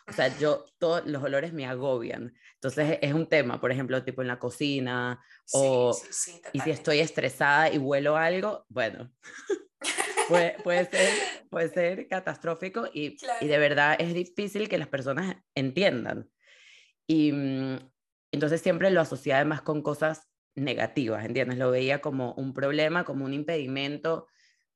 O 0.08 0.12
sea, 0.12 0.38
yo, 0.38 0.66
todos 0.80 1.06
los 1.06 1.24
olores 1.24 1.54
me 1.54 1.66
agobian. 1.66 2.34
Entonces 2.56 3.00
es 3.02 3.14
un 3.14 3.28
tema, 3.28 3.60
por 3.60 3.72
ejemplo, 3.72 4.04
tipo 4.04 4.22
en 4.22 4.28
la 4.28 4.40
cocina 4.40 5.22
o... 5.52 5.98
y 6.52 6.60
si 6.60 6.72
estoy 6.72 7.00
estresada 7.00 7.72
y 7.72 7.78
huelo 7.78 8.18
algo, 8.18 8.66
bueno, 8.70 9.12
puede, 10.28 10.58
puede, 10.64 10.86
ser, 10.90 11.10
puede 11.50 11.70
ser 11.70 12.08
catastrófico 12.08 12.88
y, 12.94 13.18
y, 13.42 13.48
de 13.48 13.58
verdad 13.58 13.96
es 14.00 14.14
difícil 14.14 14.70
que 14.70 14.78
las 14.78 14.88
personas 14.88 15.36
entiendan. 15.56 16.30
Y 17.08 17.32
mm, 17.32 17.78
entonces 18.32 18.62
siempre 18.62 18.92
lo 18.92 19.02
asociaba 19.02 19.40
además 19.40 19.62
con 19.62 19.82
cosas 19.82 20.30
negativas, 20.56 21.26
¿entiendes? 21.26 21.58
Lo 21.58 21.72
veía 21.72 22.02
como 22.02 22.34
un 22.34 22.54
problema, 22.54 23.04
como 23.04 23.26
un 23.26 23.34
impedimento 23.34 24.28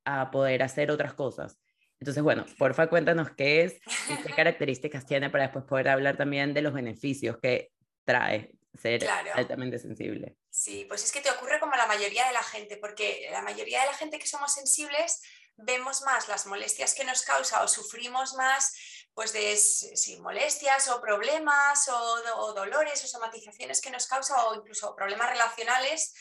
a 0.05 0.31
poder 0.31 0.63
hacer 0.63 0.91
otras 0.91 1.13
cosas. 1.13 1.59
Entonces, 1.99 2.23
bueno, 2.23 2.45
porfa, 2.57 2.87
cuéntanos 2.87 3.31
qué 3.31 3.63
es 3.63 3.75
y 4.09 4.17
qué 4.17 4.29
características 4.35 5.05
tiene 5.05 5.29
para 5.29 5.45
después 5.45 5.65
poder 5.65 5.89
hablar 5.89 6.17
también 6.17 6.53
de 6.53 6.61
los 6.61 6.73
beneficios 6.73 7.37
que 7.41 7.71
trae 8.05 8.51
ser 8.77 9.07
altamente 9.33 9.79
sensible. 9.79 10.37
Sí, 10.49 10.85
pues 10.87 11.03
es 11.03 11.11
que 11.11 11.21
te 11.21 11.31
ocurre 11.31 11.59
como 11.59 11.75
la 11.75 11.87
mayoría 11.87 12.27
de 12.27 12.33
la 12.33 12.43
gente, 12.43 12.77
porque 12.77 13.27
la 13.31 13.41
mayoría 13.41 13.81
de 13.81 13.87
la 13.87 13.93
gente 13.93 14.19
que 14.19 14.27
somos 14.27 14.53
sensibles 14.53 15.21
vemos 15.55 16.03
más 16.03 16.27
las 16.27 16.45
molestias 16.45 16.93
que 16.93 17.03
nos 17.03 17.23
causa 17.23 17.63
o 17.63 17.67
sufrimos 17.67 18.35
más 18.35 18.75
pues 19.13 19.33
de 19.33 19.57
sí, 19.57 20.19
molestias 20.21 20.89
o 20.89 21.01
problemas 21.01 21.89
o, 21.89 22.53
dolores 22.53 23.03
o 23.03 23.07
somatizaciones 23.07 23.81
que 23.81 23.89
nos 23.89 24.05
causa 24.05 24.45
o 24.45 24.55
incluso 24.55 24.95
problemas 24.95 25.31
relacionales 25.31 26.13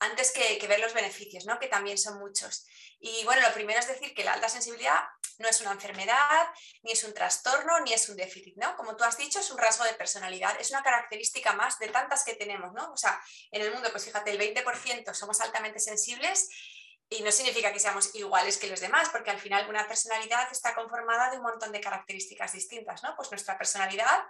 antes 0.00 0.32
que, 0.32 0.66
ver 0.66 0.80
los 0.80 0.94
beneficios, 0.94 1.44
¿no? 1.46 1.58
que 1.58 1.68
también 1.68 1.98
son 1.98 2.18
muchos. 2.18 2.66
Y 3.00 3.24
bueno, 3.24 3.42
lo 3.42 3.52
primero 3.52 3.80
es 3.80 3.88
decir 3.88 4.14
que 4.14 4.24
la 4.24 4.34
alta 4.34 4.48
sensibilidad 4.48 5.02
no 5.38 5.48
es 5.48 5.60
una 5.60 5.72
enfermedad, 5.72 6.46
ni 6.82 6.92
es 6.92 7.02
un 7.04 7.12
trastorno, 7.12 7.80
ni 7.80 7.92
es 7.92 8.08
un 8.08 8.16
déficit, 8.16 8.56
¿no? 8.56 8.76
Como 8.76 8.96
tú 8.96 9.02
has 9.02 9.18
dicho, 9.18 9.40
es 9.40 9.50
un 9.50 9.58
rasgo 9.58 9.84
de 9.84 9.94
personalidad, 9.94 10.60
es 10.60 10.70
una 10.70 10.82
característica 10.82 11.52
más 11.54 11.78
de 11.80 11.88
tantas 11.88 12.24
que 12.24 12.34
tenemos, 12.34 12.72
¿no? 12.72 12.92
O 12.92 12.96
sea, 12.96 13.20
en 13.50 13.62
el 13.62 13.72
mundo, 13.72 13.90
pues 13.90 14.04
fíjate, 14.04 14.30
el 14.30 14.38
20% 14.38 15.14
somos 15.14 15.40
altamente 15.40 15.80
sensibles 15.80 16.48
y 17.08 17.22
no 17.22 17.32
significa 17.32 17.72
que 17.72 17.80
seamos 17.80 18.14
iguales 18.14 18.56
que 18.56 18.68
los 18.68 18.80
demás, 18.80 19.08
porque 19.10 19.30
al 19.30 19.38
final 19.38 19.68
una 19.68 19.86
personalidad 19.88 20.48
está 20.50 20.74
conformada 20.74 21.30
de 21.30 21.38
un 21.38 21.42
montón 21.42 21.72
de 21.72 21.80
características 21.80 22.52
distintas, 22.52 23.02
¿no? 23.02 23.14
Pues 23.16 23.30
nuestra 23.30 23.58
personalidad 23.58 24.24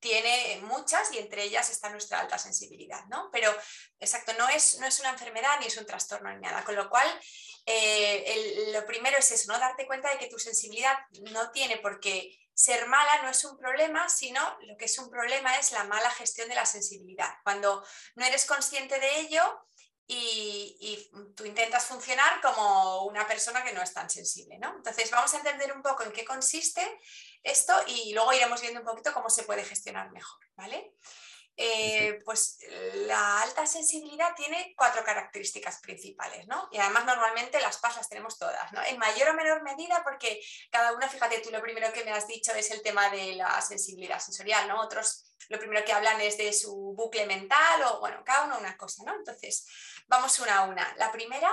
tiene 0.00 0.60
muchas 0.62 1.12
y 1.12 1.18
entre 1.18 1.44
ellas 1.44 1.70
está 1.70 1.90
nuestra 1.90 2.20
alta 2.20 2.38
sensibilidad, 2.38 3.04
¿no? 3.06 3.30
Pero, 3.32 3.54
exacto, 3.98 4.32
no 4.38 4.48
es, 4.48 4.78
no 4.78 4.86
es 4.86 5.00
una 5.00 5.10
enfermedad 5.10 5.58
ni 5.60 5.66
es 5.66 5.76
un 5.76 5.86
trastorno 5.86 6.30
ni 6.32 6.40
nada, 6.40 6.64
con 6.64 6.76
lo 6.76 6.88
cual 6.88 7.06
eh, 7.66 8.70
lo 8.72 8.86
primero 8.86 9.18
es 9.18 9.30
eso, 9.32 9.52
¿no? 9.52 9.58
Darte 9.58 9.86
cuenta 9.86 10.10
de 10.10 10.18
que 10.18 10.28
tu 10.28 10.38
sensibilidad 10.38 10.96
no 11.32 11.50
tiene 11.50 11.78
por 11.78 12.00
qué 12.00 12.38
ser 12.54 12.88
mala, 12.88 13.22
no 13.22 13.30
es 13.30 13.44
un 13.44 13.56
problema, 13.56 14.08
sino 14.08 14.40
lo 14.62 14.76
que 14.76 14.86
es 14.86 14.98
un 14.98 15.10
problema 15.10 15.56
es 15.58 15.72
la 15.72 15.84
mala 15.84 16.10
gestión 16.10 16.48
de 16.48 16.56
la 16.56 16.66
sensibilidad. 16.66 17.32
Cuando 17.44 17.84
no 18.16 18.24
eres 18.24 18.46
consciente 18.46 18.98
de 18.98 19.20
ello, 19.20 19.64
y, 20.10 21.10
tú 21.36 21.44
intentas 21.44 21.84
funcionar 21.84 22.40
como 22.40 23.04
una 23.04 23.26
persona 23.26 23.62
que 23.62 23.74
no 23.74 23.82
es 23.82 23.92
tan 23.92 24.08
sensible, 24.08 24.58
¿no? 24.58 24.74
Entonces 24.76 25.10
vamos 25.10 25.32
a 25.34 25.38
entender 25.38 25.70
un 25.72 25.82
poco 25.82 26.02
en 26.02 26.12
qué 26.12 26.24
consiste 26.24 26.82
esto 27.42 27.74
y 27.86 28.12
luego 28.12 28.32
iremos 28.32 28.60
viendo 28.60 28.80
un 28.80 28.86
poquito 28.86 29.12
cómo 29.12 29.30
se 29.30 29.44
puede 29.44 29.64
gestionar 29.64 30.10
mejor, 30.10 30.38
¿vale? 30.56 30.92
Eh, 31.60 32.20
pues 32.24 32.58
la 33.08 33.42
alta 33.42 33.66
sensibilidad 33.66 34.32
tiene 34.36 34.74
cuatro 34.76 35.02
características 35.02 35.80
principales, 35.80 36.46
¿no? 36.46 36.68
Y 36.70 36.78
además 36.78 37.04
normalmente 37.04 37.60
las 37.60 37.78
pasas 37.78 38.08
tenemos 38.08 38.38
todas, 38.38 38.72
¿no? 38.72 38.80
En 38.84 38.96
mayor 38.96 39.30
o 39.30 39.34
menor 39.34 39.64
medida 39.64 40.04
porque 40.04 40.40
cada 40.70 40.92
una, 40.92 41.08
fíjate 41.08 41.40
tú, 41.40 41.50
lo 41.50 41.60
primero 41.60 41.92
que 41.92 42.04
me 42.04 42.12
has 42.12 42.28
dicho 42.28 42.52
es 42.54 42.70
el 42.70 42.80
tema 42.80 43.10
de 43.10 43.34
la 43.34 43.60
sensibilidad 43.60 44.20
sensorial, 44.20 44.68
¿no? 44.68 44.80
Otros 44.80 45.34
lo 45.48 45.58
primero 45.58 45.84
que 45.84 45.92
hablan 45.92 46.20
es 46.20 46.38
de 46.38 46.52
su 46.52 46.94
bucle 46.96 47.26
mental 47.26 47.82
o, 47.90 47.98
bueno, 47.98 48.22
cada 48.24 48.44
uno 48.44 48.58
una 48.58 48.76
cosa, 48.76 49.02
¿no? 49.04 49.16
Entonces, 49.16 49.66
vamos 50.06 50.38
una 50.38 50.58
a 50.58 50.64
una. 50.64 50.94
La 50.96 51.10
primera 51.10 51.50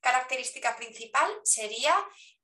característica 0.00 0.76
principal 0.76 1.30
sería 1.44 1.94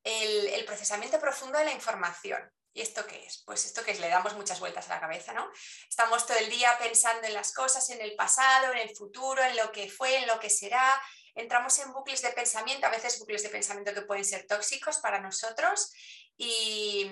el 0.04 0.64
procesamiento 0.64 1.18
profundo 1.18 1.58
de 1.58 1.64
la 1.64 1.72
información. 1.72 2.40
¿Y 2.72 2.82
esto 2.82 3.04
qué 3.06 3.24
es? 3.24 3.42
Pues 3.44 3.64
esto 3.66 3.82
que 3.82 3.90
es, 3.90 4.00
le 4.00 4.08
damos 4.08 4.34
muchas 4.34 4.60
vueltas 4.60 4.88
a 4.88 4.94
la 4.94 5.00
cabeza, 5.00 5.32
¿no? 5.32 5.50
Estamos 5.88 6.26
todo 6.26 6.38
el 6.38 6.48
día 6.48 6.76
pensando 6.78 7.26
en 7.26 7.34
las 7.34 7.52
cosas, 7.52 7.90
en 7.90 8.00
el 8.00 8.14
pasado, 8.14 8.72
en 8.72 8.78
el 8.78 8.94
futuro, 8.94 9.42
en 9.42 9.56
lo 9.56 9.72
que 9.72 9.90
fue, 9.90 10.16
en 10.18 10.26
lo 10.28 10.38
que 10.38 10.50
será. 10.50 11.00
Entramos 11.34 11.78
en 11.80 11.92
bucles 11.92 12.22
de 12.22 12.30
pensamiento, 12.30 12.86
a 12.86 12.90
veces 12.90 13.18
bucles 13.18 13.42
de 13.42 13.48
pensamiento 13.48 13.92
que 13.92 14.02
pueden 14.02 14.24
ser 14.24 14.46
tóxicos 14.46 14.98
para 14.98 15.20
nosotros 15.20 15.92
y 16.36 17.10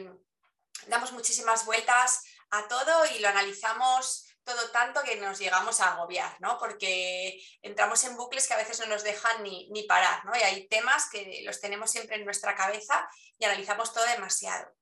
damos 0.87 1.12
muchísimas 1.12 1.65
vueltas 1.65 2.23
a 2.50 2.69
todo 2.69 3.07
y 3.07 3.19
lo 3.19 3.29
analizamos 3.29 4.27
todo 4.45 4.71
tanto 4.71 5.03
que 5.03 5.17
nos 5.17 5.38
llegamos 5.38 5.81
a 5.81 5.93
agobiar, 5.93 6.35
¿no? 6.41 6.57
Porque 6.59 7.38
entramos 7.61 8.03
en 8.05 8.17
bucles 8.17 8.49
que 8.49 8.55
a 8.55 8.59
veces 8.59 8.81
no 8.81 8.87
nos 8.87 9.03
dejan 9.03 9.43
ni, 9.43 9.69
ni 9.71 9.83
parar, 9.83 10.25
¿no? 10.25 10.35
Y 10.37 10.41
hay 10.41 10.69
temas 10.69 11.11
que 11.11 11.43
los 11.45 11.61
tenemos 11.61 11.91
siempre 11.91 12.17
en 12.17 12.25
nuestra 12.25 12.55
cabeza 12.55 13.07
y 13.38 13.45
analizamos 13.45 13.93
todo 13.93 14.07
demasiado. 14.07 14.73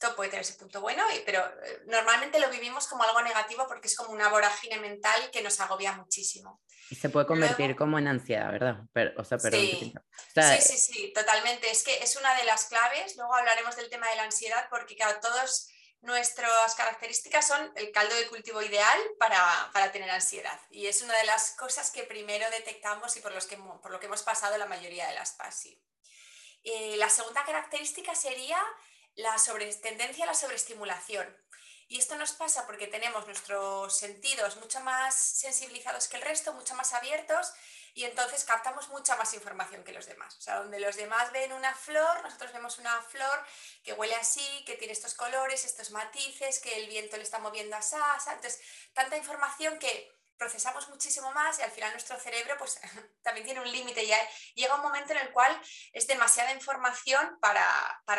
Esto 0.00 0.16
puede 0.16 0.30
tener 0.30 0.46
ese 0.46 0.54
punto 0.54 0.80
bueno, 0.80 1.04
pero 1.26 1.44
eh, 1.62 1.82
normalmente 1.84 2.40
lo 2.40 2.48
vivimos 2.48 2.86
como 2.86 3.02
algo 3.02 3.20
negativo 3.20 3.66
porque 3.68 3.86
es 3.86 3.94
como 3.94 4.12
una 4.12 4.30
vorágine 4.30 4.78
mental 4.78 5.30
que 5.30 5.42
nos 5.42 5.60
agobia 5.60 5.92
muchísimo. 5.92 6.62
Y 6.88 6.94
se 6.94 7.10
puede 7.10 7.26
convertir 7.26 7.76
como 7.76 7.98
en 7.98 8.08
ansiedad, 8.08 8.50
¿verdad? 8.50 8.76
o 9.18 9.24
sea, 9.24 9.38
sí. 9.38 9.92
sí, 10.34 10.78
sí, 10.78 11.12
totalmente. 11.14 11.70
Es 11.70 11.84
que 11.84 12.02
es 12.02 12.16
una 12.16 12.34
de 12.34 12.44
las 12.44 12.64
claves. 12.64 13.14
Luego 13.18 13.34
hablaremos 13.34 13.76
del 13.76 13.90
tema 13.90 14.08
de 14.08 14.16
la 14.16 14.22
ansiedad 14.22 14.68
porque, 14.70 14.96
claro, 14.96 15.20
todas 15.20 15.68
nuestras 16.00 16.74
características 16.76 17.46
son 17.46 17.70
el 17.76 17.92
caldo 17.92 18.14
de 18.16 18.26
cultivo 18.28 18.62
ideal 18.62 18.98
para, 19.18 19.92
tener 19.92 20.10
ansiedad. 20.10 20.58
Y 20.70 20.86
es 20.86 21.02
una 21.02 21.14
de 21.18 21.24
las 21.24 21.50
cosas 21.56 21.90
que 21.90 22.04
primero 22.04 22.48
detectamos 22.50 23.14
y 23.18 23.20
por, 23.20 23.34
los 23.34 23.44
que, 23.44 23.58
por 23.58 23.90
lo 23.90 24.00
que 24.00 24.06
hemos 24.06 24.22
pasado 24.22 24.56
la 24.56 24.64
mayoría 24.64 25.08
de 25.08 25.14
las 25.14 25.32
PASI. 25.32 25.78
Eh, 26.64 26.96
la 26.96 27.10
segunda 27.10 27.44
característica 27.44 28.14
sería 28.14 28.58
la 29.20 29.38
sobre, 29.38 29.72
tendencia 29.74 30.24
a 30.24 30.28
la 30.28 30.34
sobreestimulación. 30.34 31.36
Y 31.88 31.98
esto 31.98 32.14
nos 32.16 32.32
pasa 32.32 32.66
porque 32.66 32.86
tenemos 32.86 33.26
nuestros 33.26 33.96
sentidos 33.96 34.56
mucho 34.56 34.80
más 34.80 35.14
sensibilizados 35.14 36.06
que 36.06 36.18
el 36.18 36.22
resto, 36.22 36.52
mucho 36.52 36.74
más 36.76 36.92
abiertos, 36.92 37.52
y 37.94 38.04
entonces 38.04 38.44
captamos 38.44 38.88
mucha 38.90 39.16
más 39.16 39.34
información 39.34 39.82
que 39.82 39.92
los 39.92 40.06
demás. 40.06 40.36
O 40.38 40.40
sea, 40.40 40.56
donde 40.58 40.78
los 40.78 40.94
demás 40.94 41.32
ven 41.32 41.52
una 41.52 41.74
flor, 41.74 42.22
nosotros 42.22 42.52
vemos 42.52 42.78
una 42.78 43.02
flor 43.02 43.44
que 43.82 43.92
huele 43.92 44.14
así, 44.14 44.64
que 44.64 44.76
tiene 44.76 44.92
estos 44.92 45.14
colores, 45.14 45.64
estos 45.64 45.90
matices, 45.90 46.60
que 46.60 46.76
el 46.76 46.88
viento 46.88 47.16
le 47.16 47.24
está 47.24 47.40
moviendo 47.40 47.74
a 47.76 47.82
sasa. 47.82 48.34
Entonces, 48.34 48.60
tanta 48.92 49.16
información 49.16 49.80
que 49.80 50.19
procesamos 50.40 50.88
muchísimo 50.88 51.30
más 51.32 51.58
y 51.58 51.62
al 51.62 51.70
final 51.70 51.92
nuestro 51.92 52.18
cerebro 52.18 52.56
pues 52.58 52.80
también 53.22 53.44
tiene 53.44 53.60
un 53.60 53.70
límite. 53.70 54.06
Ya 54.06 54.16
llega 54.54 54.74
un 54.74 54.80
momento 54.80 55.12
en 55.12 55.18
el 55.18 55.30
cual 55.32 55.52
es 55.92 56.06
demasiada 56.06 56.52
información 56.54 57.38
para, 57.40 57.66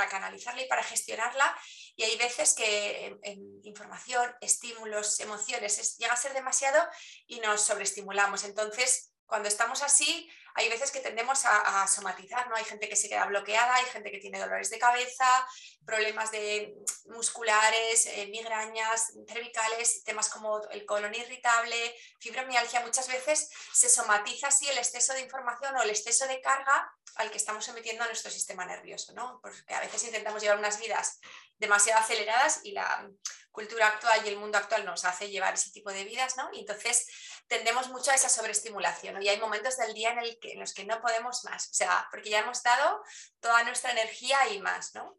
canalizarla 0.08 0.62
y 0.62 0.68
para 0.68 0.84
gestionarla 0.84 1.58
y 1.96 2.04
hay 2.04 2.18
veces 2.18 2.54
que 2.54 3.18
información, 3.64 4.36
estímulos, 4.40 5.20
emociones 5.20 5.98
llega 5.98 6.14
a 6.14 6.18
ser 6.18 6.34
demasiado 6.34 6.80
y 7.26 7.40
nos 7.40 7.62
sobreestimulamos. 7.62 8.44
Entonces, 8.44 9.12
cuando 9.26 9.48
estamos 9.48 9.82
así, 9.82 10.30
hay 10.56 10.70
veces 10.70 10.92
que 10.92 11.00
tendemos 11.00 11.46
a, 11.46 11.88
somatizar, 11.88 12.48
¿no? 12.50 12.56
Hay 12.56 12.64
gente 12.64 12.88
que 12.88 12.96
se 12.96 13.10
queda 13.10 13.26
bloqueada, 13.26 13.76
hay 13.76 13.86
gente 13.86 14.12
que 14.12 14.20
tiene 14.20 14.40
dolores 14.40 14.70
de 14.70 14.80
cabeza, 14.80 15.48
problemas 15.86 16.32
de 16.32 16.76
musculares, 17.06 18.06
eh, 18.08 18.28
migrañas 18.28 19.14
cervicales, 19.28 20.04
temas 20.04 20.30
como 20.30 20.62
el 20.70 20.86
colon 20.86 21.14
irritable, 21.16 21.96
fibromialgia. 22.20 22.82
Muchas 22.82 23.08
veces 23.08 23.50
se 23.74 23.90
somatiza 23.90 24.48
así 24.48 24.68
el 24.70 24.78
exceso 24.78 25.14
de 25.14 25.22
información 25.22 25.76
o 25.76 25.82
el 25.82 25.90
exceso 25.90 26.28
de 26.28 26.42
carga 26.42 26.92
al 27.16 27.30
que 27.30 27.38
estamos 27.38 27.66
sometiendo 27.66 28.04
a 28.04 28.08
nuestro 28.08 28.32
sistema 28.32 28.66
nervioso, 28.66 29.14
¿no? 29.14 29.40
Porque 29.42 29.74
a 29.74 29.82
veces 29.82 30.04
intentamos 30.04 30.42
llevar 30.42 30.58
unas 30.58 30.80
vidas 30.80 31.20
demasiado 31.58 32.00
aceleradas 32.00 32.62
y 32.64 32.72
la 32.72 33.08
cultura 33.52 33.88
actual 33.88 34.22
y 34.26 34.30
el 34.30 34.38
mundo 34.38 34.58
actual 34.58 34.86
nos 34.86 35.06
hace 35.06 35.30
llevar 35.30 35.54
ese 35.54 35.72
tipo 35.72 35.92
de 35.92 36.06
vidas, 36.06 36.38
¿no? 36.38 36.50
Y 36.54 36.62
entonces 36.62 37.08
tendemos 37.48 37.90
mucho 37.90 38.12
a 38.12 38.16
esa 38.16 38.30
sobreestimulación, 38.30 39.22
Y 39.22 39.28
hay 39.28 39.40
momentos 39.40 39.78
del 39.78 39.94
día 39.94 40.12
en 40.12 40.20
el 40.20 40.40
en 40.44 40.60
los 40.60 40.74
que 40.74 40.86
no 40.86 41.02
podemos 41.02 41.44
más, 41.46 41.70
o 41.70 41.74
sea, 41.74 42.08
porque 42.12 42.30
ya 42.30 42.40
hemos 42.40 42.64
dado 42.64 43.04
toda 43.40 43.64
nuestra 43.64 43.92
energía 43.92 44.50
y 44.50 44.60
más, 44.60 44.96
¿no? 44.96 45.18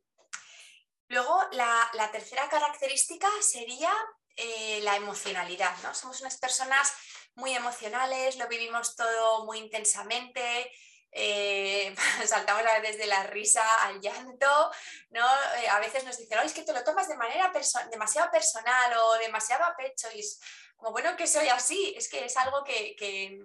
Luego, 1.08 1.42
la, 1.52 2.08
tercera 2.10 2.48
característica 2.48 3.28
sería 3.42 3.92
eh, 4.36 4.80
la 4.82 4.96
emocionalidad, 4.96 5.76
¿no? 5.82 5.94
Somos 5.94 6.20
unas 6.22 6.38
personas 6.38 6.92
muy 7.34 7.54
emocionales, 7.54 8.36
lo 8.36 8.48
vivimos 8.48 8.96
todo 8.96 9.44
muy 9.44 9.58
intensamente, 9.58 10.72
eh, 11.10 11.94
saltamos 12.26 12.64
a 12.64 12.78
veces 12.78 12.96
de 12.98 13.06
la 13.06 13.24
risa 13.24 13.62
al 13.84 14.00
llanto, 14.00 14.70
¿no? 15.10 15.26
Eh, 15.58 15.68
a 15.68 15.78
veces 15.80 16.04
nos 16.04 16.16
dicen, 16.16 16.38
es 16.38 16.54
que 16.54 16.62
te 16.62 16.72
lo 16.72 16.82
tomas 16.82 17.08
de 17.08 17.16
manera 17.16 17.52
demasiado 17.90 18.30
personal 18.30 18.92
o 18.96 19.18
demasiado 19.18 19.64
a 19.64 19.76
pecho 19.76 20.08
y 20.14 20.20
es 20.20 20.40
como, 20.76 20.92
bueno, 20.92 21.14
que 21.14 21.26
soy 21.26 21.48
así, 21.48 21.94
es 21.96 22.08
que 22.08 22.24
es 22.24 22.36
algo 22.38 22.64
que, 22.64 22.96
que 22.96 23.38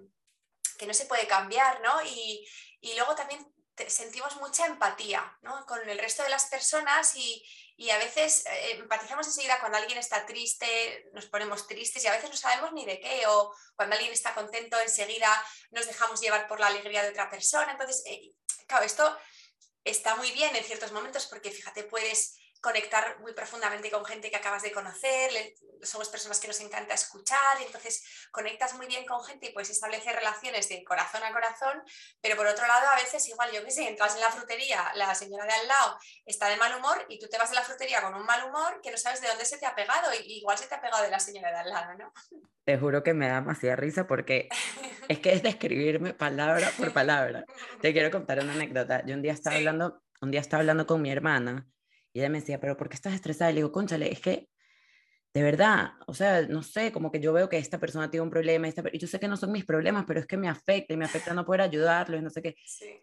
no 0.86 0.94
se 0.94 1.06
puede 1.06 1.28
cambiar, 1.28 1.82
¿no? 1.82 2.02
Y, 2.04 2.48
luego 2.96 3.16
también 3.16 3.46
sentimos 3.88 4.38
mucha 4.38 4.66
empatía 4.66 5.38
¿no? 5.42 5.66
con 5.66 5.88
el 5.88 6.00
resto 6.00 6.24
de 6.24 6.30
las 6.30 6.46
personas 6.46 7.16
y, 7.16 7.46
y 7.76 7.92
a 7.92 7.98
veces 8.00 8.46
eh, 8.48 8.72
empatizamos 8.72 9.28
enseguida 9.28 9.60
cuando 9.60 9.78
alguien 9.78 10.00
está 10.00 10.26
triste, 10.26 11.10
nos 11.14 11.28
ponemos 11.28 11.68
tristes 11.68 12.04
y 12.04 12.08
a 12.08 12.12
veces 12.12 12.30
no 12.30 12.36
sabemos 12.36 12.74
ni 12.74 12.86
de 12.86 13.00
qué, 13.00 13.28
o 13.28 13.54
cuando 13.76 13.96
alguien 13.96 14.14
está 14.14 14.34
contento, 14.34 14.80
enseguida 14.80 15.30
nos 15.72 15.86
dejamos 15.86 16.20
llevar 16.22 16.48
por 16.48 16.60
la 16.60 16.68
alegría 16.68 17.04
de 17.04 17.10
otra 17.10 17.30
persona. 17.30 17.72
Entonces, 17.72 18.04
eh, 18.08 18.34
claro, 18.68 18.84
esto 18.84 19.18
está 19.84 20.16
muy 20.16 20.32
bien 20.32 20.56
en 20.56 20.64
ciertos 20.64 20.92
momentos 20.92 21.28
porque 21.28 21.52
fíjate, 21.52 21.84
puedes 21.84 22.38
conectar 22.62 23.20
muy 23.20 23.34
profundamente 23.34 23.92
con 23.92 24.06
gente 24.06 24.30
que 24.30 24.36
acabas 24.36 24.64
de 24.64 24.72
conocer, 24.72 25.32
somos 25.84 26.10
personas 26.10 26.40
que 26.40 26.48
nos 26.48 26.60
encanta 26.62 26.94
escuchar, 26.94 27.62
y 27.62 27.66
entonces 27.66 28.04
conectas 28.32 28.74
muy 28.76 28.88
bien 28.88 29.06
con 29.06 29.24
gente 29.24 29.48
y 29.48 29.54
puedes 29.54 29.70
establecer 29.70 30.16
relaciones 30.16 30.70
de 30.70 30.84
corazón 30.84 31.24
a 31.24 31.32
corazón, 31.32 31.84
pero 32.22 32.36
por 32.36 32.48
otro 32.48 32.66
lado 32.68 32.88
a 32.88 32.96
veces 32.96 33.28
igual, 33.30 33.52
yo 33.52 33.64
que 33.64 33.72
sé, 33.72 33.88
entras 33.88 34.16
en 34.16 34.22
la 34.22 34.32
frutería, 34.32 34.92
la 34.96 35.14
señora 35.16 35.46
de 35.46 35.54
al 35.54 35.68
lado 35.68 35.98
está 36.26 36.50
de 36.50 36.58
mal 36.58 36.78
humor 36.78 37.06
y 37.10 37.20
tú 37.20 37.28
te 37.28 37.38
vas 37.38 37.50
de 37.50 37.56
la 37.56 37.64
frutería 37.64 38.02
con 38.02 38.16
un 38.16 38.26
mal 38.26 38.44
humor 38.44 38.82
que 38.82 38.92
no 38.92 38.98
sabes 38.98 39.22
de 39.22 39.28
dónde 39.28 39.46
se 39.46 39.58
te 39.58 39.66
ha 39.66 39.76
pegado 39.76 40.10
y 40.14 40.40
igual 40.40 40.58
se 40.58 40.68
te 40.68 40.76
ha 40.76 40.82
pegado 40.82 41.04
de 41.04 41.12
la 41.12 41.20
señora 41.20 41.52
de 41.52 41.58
al 41.58 41.70
lado, 41.70 41.94
¿no? 41.96 42.14
Te 42.64 42.78
juro 42.78 43.02
que 43.04 43.14
me 43.14 43.30
da 43.30 43.36
demasiada 43.36 43.76
risa 43.78 44.08
porque 44.08 44.50
es 45.08 45.20
que 45.20 45.34
es 45.34 45.44
describirme 45.44 46.14
palabra 46.14 46.72
por 46.78 46.92
palabra. 46.92 47.46
Te 47.82 47.94
quiero 47.94 48.12
contar 48.12 48.40
una 48.40 48.54
anécdota. 48.54 49.04
Yo 49.06 49.16
un 49.16 49.22
día 49.22 49.32
estaba 49.32 49.56
hablando, 49.56 50.04
un 50.22 50.32
día 50.32 50.42
estaba 50.42 50.62
hablando 50.62 50.86
con 50.86 51.02
mi 51.02 51.12
hermana 51.12 51.66
y 52.14 52.20
ella 52.20 52.30
me 52.30 52.40
decía, 52.40 52.60
pero 52.60 52.78
¿por 52.78 52.90
qué 52.90 52.96
estás 52.96 53.14
estresada? 53.14 53.52
Y 53.52 53.56
le 53.56 53.60
digo, 53.60 53.72
conchale, 53.72 54.12
es 54.12 54.20
que 54.20 54.50
de 55.34 55.44
verdad, 55.44 55.92
o 56.08 56.14
sea, 56.14 56.48
no 56.48 56.64
sé, 56.64 56.92
como 56.92 57.12
que 57.12 57.20
yo 57.20 57.32
veo 57.32 57.48
que 57.48 57.58
esta 57.58 57.80
persona 57.80 58.10
tiene 58.10 58.24
un 58.24 58.30
problema, 58.30 58.68
esta, 58.68 58.84
y 58.92 58.98
yo 58.98 59.08
sé 59.08 59.20
que 59.20 59.28
no 59.28 59.38
son 59.38 59.52
mis 59.52 59.66
problemas, 59.66 60.06
pero 60.08 60.20
es 60.20 60.26
que 60.26 60.38
me 60.38 60.50
afecta 60.50 60.94
y 60.94 60.98
me 60.98 61.06
afecta 61.06 61.34
no 61.34 61.46
poder 61.46 61.62
ayudarlo 61.62 62.18
y 62.18 62.22
no 62.22 62.32
sé 62.32 62.42
qué. 62.42 62.56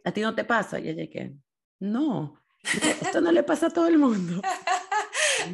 ¿A 0.04 0.10
ti 0.10 0.20
no 0.20 0.34
te 0.34 0.44
pasa? 0.44 0.80
Y 0.80 0.88
ella 0.88 1.06
que, 1.08 1.32
no, 1.78 2.42
esto 3.02 3.20
no 3.20 3.30
le 3.32 3.42
pasa 3.44 3.66
a 3.66 3.70
todo 3.70 3.86
el 3.86 3.98
mundo. 3.98 4.40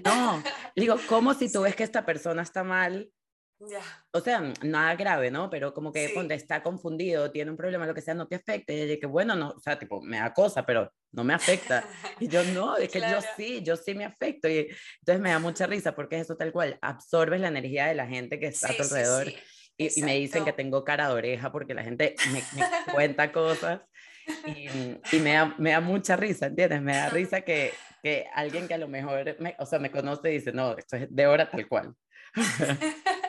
No, 0.04 0.42
digo, 0.76 0.96
¿cómo 1.08 1.32
si 1.34 1.50
tú 1.50 1.62
ves 1.62 1.74
que 1.74 1.82
esta 1.82 2.04
persona 2.04 2.42
está 2.42 2.62
mal? 2.62 3.10
O 4.12 4.20
sea, 4.20 4.52
nada 4.62 4.94
grave, 4.94 5.30
¿no? 5.30 5.50
Pero 5.50 5.74
como 5.74 5.92
que 5.92 6.14
cuando 6.14 6.32
está 6.32 6.62
confundido, 6.62 7.30
tiene 7.30 7.50
un 7.50 7.56
problema, 7.56 7.86
lo 7.86 7.94
que 7.94 8.00
sea, 8.00 8.14
no 8.14 8.26
te 8.26 8.36
afecta. 8.36 8.72
Y 8.72 8.80
ella 8.80 8.98
que, 8.98 9.06
bueno, 9.06 9.36
no, 9.36 9.50
o 9.50 9.60
sea, 9.60 9.78
tipo, 9.78 10.00
me 10.00 10.18
da 10.18 10.32
cosa, 10.32 10.64
pero 10.64 10.90
no 11.12 11.24
me 11.24 11.34
afecta. 11.34 11.84
Y 12.20 12.28
yo, 12.28 12.42
no, 12.44 12.76
es 12.76 12.90
que 12.90 13.00
yo 13.00 13.18
sí, 13.36 13.62
yo 13.62 13.76
sí 13.76 13.94
me 13.94 14.04
afecto. 14.04 14.48
Y 14.48 14.68
entonces 15.00 15.20
me 15.20 15.30
da 15.30 15.38
mucha 15.38 15.66
risa 15.66 15.94
porque 15.94 16.16
es 16.16 16.22
eso 16.22 16.36
tal 16.36 16.52
cual, 16.52 16.78
absorbes 16.80 17.40
la 17.40 17.48
energía 17.48 17.86
de 17.86 17.94
la 17.94 18.06
gente 18.06 18.38
que 18.38 18.46
está 18.46 18.68
a 18.70 18.76
tu 18.76 18.82
alrededor. 18.82 19.28
Y, 19.76 20.00
y, 20.00 20.02
me 20.02 20.16
dicen 20.16 20.44
que 20.44 20.52
tengo 20.52 20.84
cara 20.84 21.08
de 21.08 21.14
oreja 21.14 21.50
porque 21.52 21.72
la 21.72 21.82
gente 21.82 22.14
me, 22.32 22.42
cuenta 22.92 23.32
cosas. 23.32 23.80
Y, 24.46 24.68
y, 25.16 25.20
me, 25.20 25.32
da, 25.32 25.54
me 25.58 25.70
da 25.70 25.80
mucha 25.80 26.16
risa, 26.16 26.46
¿entiendes? 26.46 26.82
Me 26.82 26.94
da 26.94 27.08
risa 27.08 27.40
que, 27.40 27.72
que 28.02 28.26
alguien 28.34 28.68
que 28.68 28.74
a 28.74 28.78
lo 28.78 28.88
mejor, 28.88 29.36
me, 29.38 29.56
o 29.58 29.66
sea, 29.66 29.78
me 29.78 29.90
conoce 29.90 30.30
y 30.30 30.34
dice, 30.34 30.52
no, 30.52 30.76
esto 30.76 30.96
es 30.96 31.06
de 31.14 31.26
hora 31.26 31.50
tal 31.50 31.66
cual. 31.68 31.94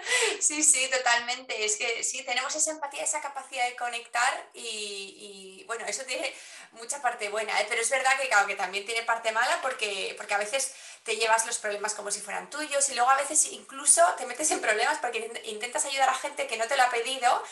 Sí, 0.42 0.64
sí, 0.64 0.90
totalmente. 0.90 1.64
Es 1.64 1.76
que 1.76 2.04
sí, 2.04 2.24
tenemos 2.24 2.56
esa 2.56 2.72
empatía, 2.72 3.04
esa 3.04 3.22
capacidad 3.22 3.64
de 3.68 3.76
conectar 3.76 4.50
y, 4.56 5.64
bueno, 5.68 5.86
eso 5.86 6.04
tiene 6.04 6.34
mucha 6.72 7.02
parte 7.02 7.30
buena, 7.30 7.60
¿eh? 7.62 7.66
pero 7.70 7.82
es 7.82 7.90
verdad 7.90 8.18
que, 8.20 8.28
claro, 8.28 8.48
que 8.48 8.56
también 8.56 8.86
tiene 8.86 9.04
parte 9.04 9.32
mala 9.32 9.60
porque, 9.62 10.16
porque 10.18 10.34
a 10.34 10.38
veces 10.38 10.74
te 11.04 11.16
llevas 11.18 11.46
los 11.46 11.58
problemas 11.58 11.94
como 11.94 12.12
si 12.12 12.22
fueran 12.22 12.50
tuyos 12.50 12.88
y 12.90 12.96
luego 12.96 13.10
a 13.10 13.18
veces 13.18 13.46
incluso 13.52 14.02
te 14.18 14.26
metes 14.26 14.52
en 14.52 14.62
problemas 14.62 15.00
porque 15.00 15.32
intentas 15.46 15.86
ayudar 15.86 16.10
a 16.10 16.14
gente 16.14 16.48
que 16.48 16.58
no 16.58 16.68
te 16.68 16.78
lo 16.78 16.84
ha 16.84 16.90
pedido, 16.90 17.44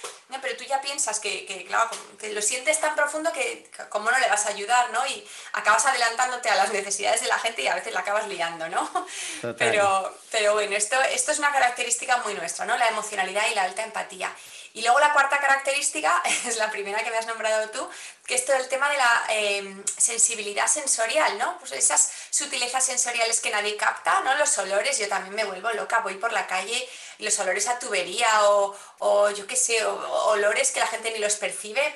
pero 0.42 0.56
tú 0.56 0.64
ya 0.64 0.82
piensas 0.82 1.20
que, 1.20 1.46
que, 1.46 1.66
claro, 1.66 1.90
que 2.20 2.32
lo 2.32 2.42
sientes 2.42 2.80
tan 2.80 2.96
profundo 2.96 3.34
que 3.34 3.70
cómo 3.90 4.12
no 4.12 4.20
le 4.20 4.30
vas 4.30 4.46
a 4.46 4.50
ayudar, 4.50 4.92
¿no? 4.92 5.06
Y 5.08 5.28
acabas 5.54 5.86
adelantándote 5.86 6.50
a 6.50 6.56
las 6.56 6.72
necesidades 6.72 7.22
de 7.22 7.28
la 7.28 7.40
gente 7.40 7.64
y 7.64 7.68
a 7.68 7.76
veces 7.76 7.94
la 7.94 8.02
acabas 8.02 8.28
liando, 8.28 8.70
¿no? 8.70 9.08
Pero, 9.58 10.16
pero 10.32 10.54
bueno, 10.54 10.76
esto, 10.76 11.02
esto 11.02 11.32
es 11.32 11.40
una 11.40 11.52
característica 11.52 12.18
muy 12.18 12.34
nuestra, 12.34 12.66
¿no? 12.66 12.78
La 12.80 12.88
emocionalidad 12.88 13.44
y 13.52 13.56
la 13.56 13.64
alta 13.64 13.84
empatía. 13.84 14.34
Y 14.74 14.82
luego 14.82 15.00
la 15.00 15.14
cuarta 15.14 15.40
característica 15.40 16.22
es 16.46 16.58
la 16.58 16.72
primera 16.72 17.04
que 17.04 17.12
me 17.12 17.18
has 17.18 17.28
nombrado 17.28 17.70
tú, 17.70 17.90
que 18.26 18.36
es 18.36 18.46
todo 18.46 18.56
el 18.56 18.68
tema 18.70 18.90
de 18.90 18.98
la 18.98 19.26
em, 19.30 19.84
sensibilidad 19.86 20.68
sensorial, 20.68 21.38
¿no? 21.38 21.58
Pues 21.60 21.72
esas 21.72 22.12
sutilezas 22.30 22.86
sensoriales 22.86 23.42
que 23.42 23.50
nadie 23.50 23.76
capta, 23.76 24.22
¿no? 24.22 24.36
Los 24.36 24.58
olores, 24.58 24.98
yo 24.98 25.08
también 25.08 25.36
me 25.36 25.46
vuelvo 25.46 25.72
loca, 25.72 26.00
voy 26.00 26.16
por 26.16 26.32
la 26.32 26.48
calle 26.48 26.88
y 27.18 27.24
los 27.24 27.38
olores 27.40 27.68
a 27.68 27.80
tubería 27.80 28.50
o, 28.50 28.76
o 29.00 29.30
yo 29.32 29.46
qué 29.48 29.56
sé, 29.56 29.84
olores 29.86 30.72
que 30.72 30.80
la 30.80 30.88
gente 30.88 31.12
ni 31.12 31.20
los 31.20 31.36
percibe, 31.36 31.94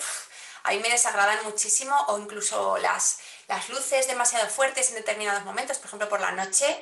a 0.64 0.72
mí 0.72 0.80
me 0.80 0.90
desagradan 0.90 1.44
muchísimo 1.44 1.96
o 2.08 2.18
incluso 2.18 2.78
las, 2.78 3.20
las 3.48 3.70
luces 3.70 4.08
demasiado 4.08 4.50
fuertes 4.50 4.90
en 4.90 4.96
determinados 4.96 5.44
momentos, 5.44 5.78
por 5.78 5.88
ejemplo 5.88 6.10
por 6.10 6.22
la 6.22 6.32
noche, 6.32 6.82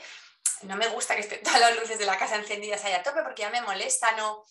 no 0.63 0.75
me 0.75 0.87
gusta 0.89 1.15
que 1.15 1.21
estén 1.21 1.41
todas 1.43 1.59
las 1.59 1.77
luces 1.77 1.99
de 1.99 2.05
la 2.05 2.17
casa 2.17 2.35
encendidas 2.35 2.83
ahí 2.85 2.93
a 2.93 3.03
tope 3.03 3.23
porque 3.23 3.43
ya 3.43 3.49
me 3.49 3.61
molestan 3.61 4.19
o, 4.19 4.45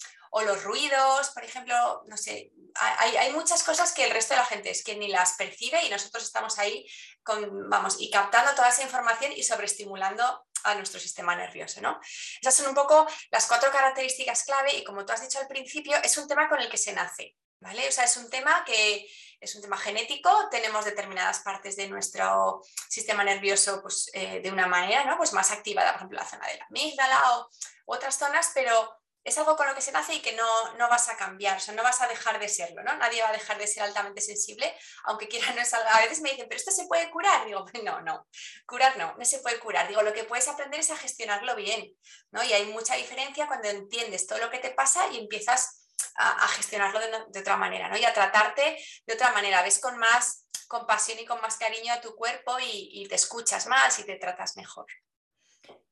los 0.44 0.62
ruidos, 0.62 1.30
por 1.30 1.42
ejemplo, 1.42 2.04
no 2.06 2.16
sé, 2.16 2.52
hay, 2.76 3.16
hay, 3.16 3.32
muchas 3.32 3.64
cosas 3.64 3.92
que 3.92 4.04
el 4.04 4.12
resto 4.12 4.32
de 4.32 4.38
la 4.38 4.46
gente 4.46 4.70
es 4.70 4.84
que 4.84 4.94
ni 4.94 5.08
las 5.08 5.32
percibe 5.32 5.84
y 5.84 5.90
nosotros 5.90 6.22
estamos 6.22 6.56
ahí 6.60 6.86
con, 7.24 7.68
vamos, 7.68 7.96
y 7.98 8.10
captando 8.10 8.54
toda 8.54 8.68
esa 8.68 8.84
información 8.84 9.32
y 9.32 9.42
sobreestimulando 9.42 10.46
a 10.62 10.74
nuestro 10.76 11.00
sistema 11.00 11.34
nervioso, 11.34 11.80
¿no? 11.80 11.98
Esas 12.40 12.54
son 12.54 12.68
un 12.68 12.74
poco 12.74 13.08
las 13.32 13.46
cuatro 13.48 13.72
características 13.72 14.44
clave 14.44 14.76
y 14.76 14.84
como 14.84 15.04
tú 15.04 15.12
has 15.12 15.22
dicho 15.22 15.40
al 15.40 15.48
principio, 15.48 15.96
es 16.02 16.16
un 16.16 16.28
tema 16.28 16.48
con 16.48 16.60
el 16.60 16.68
que 16.68 16.78
se 16.78 16.92
nace, 16.92 17.34
O 17.62 17.92
sea, 17.92 18.04
es 18.04 18.16
un 18.16 18.30
tema 18.30 18.64
que 18.64 19.06
es 19.40 19.54
un 19.54 19.62
tema 19.62 19.78
genético, 19.78 20.48
tenemos 20.50 20.84
determinadas 20.84 21.40
partes 21.40 21.74
de 21.76 21.88
nuestro 21.88 22.62
sistema 22.88 23.24
nervioso 23.24 23.80
pues, 23.80 24.10
eh, 24.12 24.40
de 24.42 24.50
una 24.50 24.66
manera, 24.66 25.04
¿no? 25.04 25.16
Pues 25.16 25.32
más 25.32 25.50
activada, 25.50 25.92
por 25.92 25.96
ejemplo, 25.96 26.18
la 26.18 26.28
zona 26.28 26.46
de 26.46 26.58
la 26.58 26.66
amígdala 26.66 27.38
o 27.38 27.48
otras 27.86 28.18
zonas, 28.18 28.50
pero 28.54 29.00
es 29.22 29.36
algo 29.36 29.56
con 29.56 29.66
lo 29.66 29.74
que 29.74 29.82
se 29.82 29.92
nace 29.92 30.14
y 30.14 30.20
que 30.20 30.32
no, 30.32 30.74
no, 30.74 30.88
vas 30.88 31.08
a 31.08 31.16
cambiar, 31.16 31.56
o 31.56 31.60
sea, 31.60 31.74
no 31.74 31.82
vas 31.82 32.00
a 32.00 32.08
dejar 32.08 32.38
de 32.38 32.48
serlo, 32.48 32.82
¿no? 32.82 32.96
Nadie 32.96 33.22
va 33.22 33.28
a 33.28 33.32
dejar 33.32 33.58
de 33.58 33.66
ser 33.66 33.82
altamente 33.82 34.20
sensible, 34.20 34.74
aunque 35.04 35.28
quiera 35.28 35.52
no 35.52 35.60
es 35.60 35.72
algo. 35.74 35.88
A 35.90 36.00
veces 36.00 36.20
me 36.20 36.30
dicen, 36.30 36.46
pero 36.48 36.58
esto 36.58 36.70
se 36.70 36.86
puede 36.86 37.10
curar. 37.10 37.46
Digo, 37.46 37.64
no, 37.84 38.00
no, 38.00 38.26
curar 38.66 38.96
no, 38.96 39.14
no 39.18 39.24
se 39.24 39.40
puede 39.40 39.58
curar. 39.58 39.88
Digo, 39.88 40.02
lo 40.02 40.14
que 40.14 40.24
puedes 40.24 40.48
aprender 40.48 40.80
es 40.80 40.90
a 40.90 40.96
gestionarlo 40.96 41.54
bien, 41.54 41.94
¿no? 42.30 42.42
Y 42.42 42.52
hay 42.52 42.66
mucha 42.66 42.94
diferencia 42.94 43.46
cuando 43.46 43.68
entiendes 43.68 44.26
todo 44.26 44.38
lo 44.38 44.50
que 44.50 44.58
te 44.58 44.70
pasa 44.70 45.08
y 45.12 45.18
empiezas 45.18 45.79
a, 46.16 46.48
gestionarlo 46.48 47.00
de, 47.00 47.40
otra 47.40 47.56
manera, 47.56 47.88
¿no? 47.88 47.96
Y 47.96 48.04
a 48.04 48.12
tratarte 48.12 48.76
de 49.06 49.14
otra 49.14 49.32
manera. 49.32 49.62
Ves 49.62 49.80
con 49.80 49.98
más 49.98 50.46
compasión 50.68 51.18
y 51.18 51.26
con 51.26 51.40
más 51.40 51.56
cariño 51.56 51.92
a 51.92 52.00
tu 52.00 52.14
cuerpo 52.14 52.58
y, 52.60 52.90
y 52.92 53.08
te 53.08 53.16
escuchas 53.16 53.66
más 53.66 53.98
y 53.98 54.04
te 54.04 54.16
tratas 54.16 54.56
mejor. 54.56 54.86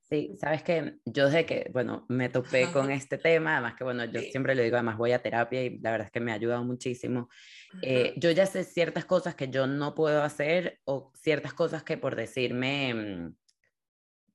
Sí, 0.08 0.38
sabes 0.40 0.62
que 0.62 0.94
yo 1.04 1.26
desde 1.26 1.44
que, 1.44 1.68
bueno, 1.70 2.06
me 2.08 2.30
topé 2.30 2.72
con 2.72 2.90
este 2.90 3.18
tema, 3.18 3.58
además 3.58 3.74
que, 3.76 3.84
bueno, 3.84 4.06
yo 4.06 4.22
siempre 4.22 4.54
lo 4.54 4.62
digo, 4.62 4.76
además 4.76 4.96
voy 4.96 5.12
a 5.12 5.20
terapia 5.20 5.62
y 5.62 5.78
la 5.80 5.90
verdad 5.90 6.06
es 6.06 6.12
que 6.12 6.20
me 6.20 6.32
ha 6.32 6.36
ayudado 6.36 6.64
muchísimo. 6.64 7.28
Eh, 7.82 8.14
yo 8.16 8.30
ya 8.30 8.46
sé 8.46 8.64
ciertas 8.64 9.04
cosas 9.04 9.34
que 9.34 9.48
yo 9.48 9.66
no 9.66 9.94
puedo 9.94 10.22
hacer 10.22 10.80
o 10.84 11.12
ciertas 11.14 11.52
cosas 11.52 11.82
que 11.82 11.98
por 11.98 12.16
decirme, 12.16 12.94
mm, 12.94 13.36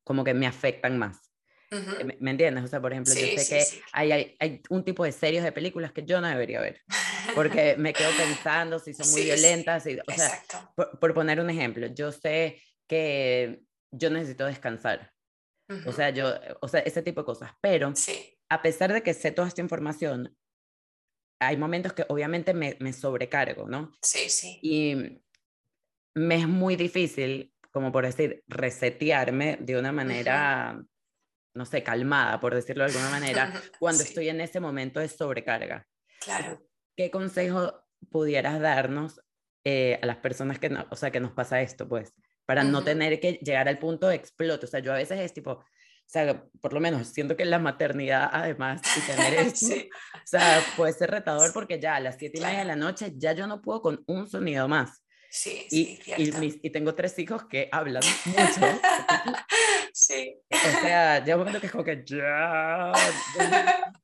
como 0.04 0.24
que 0.24 0.36
me 0.36 0.46
afectan 0.46 1.00
más. 1.00 1.33
Eh, 1.74 2.18
¿Me, 2.20 2.32
entiendes? 2.32 2.64
O 2.64 2.68
sea, 2.68 2.82
por 2.82 2.92
ejemplo, 2.92 3.14
yo 3.14 3.26
sé 3.40 3.48
que 3.48 3.82
Hay, 3.92 4.12
hay, 4.12 4.36
hay, 4.40 4.62
un 4.70 4.84
tipo 4.84 5.04
de 5.04 5.12
series 5.12 5.44
de 5.44 5.52
películas 5.52 5.92
que 5.92 6.04
yo 6.04 6.22
no 6.22 6.28
debería 6.28 6.62
ver, 6.62 6.82
porque 7.36 7.76
me 7.78 7.94
quedo 7.94 8.10
pensando 8.18 8.80
si 8.80 8.94
son 8.94 9.10
muy 9.12 9.24
violentas. 9.24 9.86
Y, 9.88 9.98
o 10.00 10.14
sea, 10.16 10.44
por, 10.76 11.00
por 11.00 11.14
poner 11.14 11.40
un 11.40 11.50
ejemplo, 11.50 11.88
yo 11.88 12.12
sé 12.12 12.62
que 12.88 13.62
yo 13.92 14.10
necesito 14.10 14.46
descansar 14.46 15.14
o 15.86 15.92
sea, 15.92 16.10
yo, 16.10 16.34
o 16.62 16.68
sea, 16.68 16.82
ese 16.82 17.02
tipo 17.02 17.22
de 17.22 17.26
cosas. 17.26 17.52
Pero 17.62 17.94
a 18.50 18.62
pesar 18.62 18.94
de 18.94 19.02
que 19.02 19.14
sé 19.14 19.32
toda 19.32 19.48
esta 19.48 19.62
información, 19.62 20.36
hay 21.40 21.58
momentos 21.58 21.94
que 21.94 22.06
obviamente 22.10 22.54
me, 22.54 22.78
me 22.80 22.94
sobrecargo, 22.94 23.68
¿no? 23.68 23.92
Sí, 24.02 24.30
sí. 24.30 24.60
Y 24.62 25.22
me 26.16 26.36
es 26.36 26.48
muy 26.48 26.76
difícil, 26.76 27.54
como 27.72 27.92
por 27.92 28.06
decir, 28.06 28.44
resetearme 28.48 29.58
de 29.60 29.78
una 29.78 29.92
manera, 29.92 30.84
no 31.54 31.66
sé, 31.66 31.84
calmada, 31.84 32.40
por 32.40 32.56
decirlo 32.56 32.84
de 32.84 32.92
alguna 32.92 33.10
manera, 33.10 33.54
cuando 33.80 34.04
estoy 34.04 34.30
en 34.30 34.42
ese 34.42 34.60
momento 34.60 35.00
de 35.00 35.08
sobrecarga. 35.08 35.88
Claro. 36.20 36.62
¿Qué 36.96 37.12
consejo 37.12 37.84
pudieras 38.10 38.60
darnos 38.60 39.22
eh, 39.64 40.00
a 40.02 40.06
las 40.06 40.18
personas 40.18 40.60
que, 40.60 40.70
no, 40.70 40.86
o 40.90 40.96
sea, 40.96 41.12
que 41.12 41.20
nos 41.20 41.32
pasa 41.32 41.62
esto, 41.62 41.88
pues? 41.88 42.14
para 42.46 42.64
no 42.64 42.84
tener 42.84 43.20
que 43.20 43.34
llegar 43.34 43.68
al 43.68 43.80
punto 43.80 44.08
de 44.08 44.16
exploto. 44.16 44.66
O 44.66 44.70
sea, 44.70 44.80
yo 44.80 44.92
a 44.92 44.98
veces 44.98 45.20
es 45.20 45.34
tipo, 45.34 45.52
o 45.52 45.66
sea, 46.06 46.44
por 46.62 46.74
lo 46.74 46.80
menos 46.80 47.08
siento 47.08 47.38
que 47.38 47.46
la 47.46 47.60
maternidad, 47.60 48.30
además, 48.32 48.82
y 48.98 49.12
tener 49.12 49.34
esto, 49.48 49.74
o 49.76 50.26
sea, 50.26 50.62
puede 50.76 50.94
ser 50.94 51.12
retador 51.12 51.54
porque 51.54 51.80
ya 51.80 51.96
a 51.96 52.00
las 52.00 52.18
siete 52.18 52.40
y 52.40 52.42
media 52.42 52.60
de 52.60 52.66
la 52.66 52.76
noche 52.76 53.14
ya 53.16 53.34
yo 53.34 53.48
no 53.48 53.62
puedo 53.62 53.82
con 53.82 54.04
un 54.08 54.30
sonido 54.30 54.68
más. 54.68 55.03
Sí, 55.36 55.66
y, 55.72 55.96
sí, 55.98 56.14
y, 56.16 56.68
y, 56.68 56.70
tengo 56.70 56.94
tres 56.94 57.18
hijos 57.18 57.46
que 57.50 57.68
hablan 57.72 58.04
mucho. 58.26 58.62
sí. 59.92 60.40
O 60.48 60.56
sea, 60.82 61.26
ya 61.26 61.34
un 61.34 61.40
momento 61.40 61.60
que 61.60 61.66
es 61.66 61.72
como 61.72 61.84
que 61.84 62.04
ya. 62.06 62.92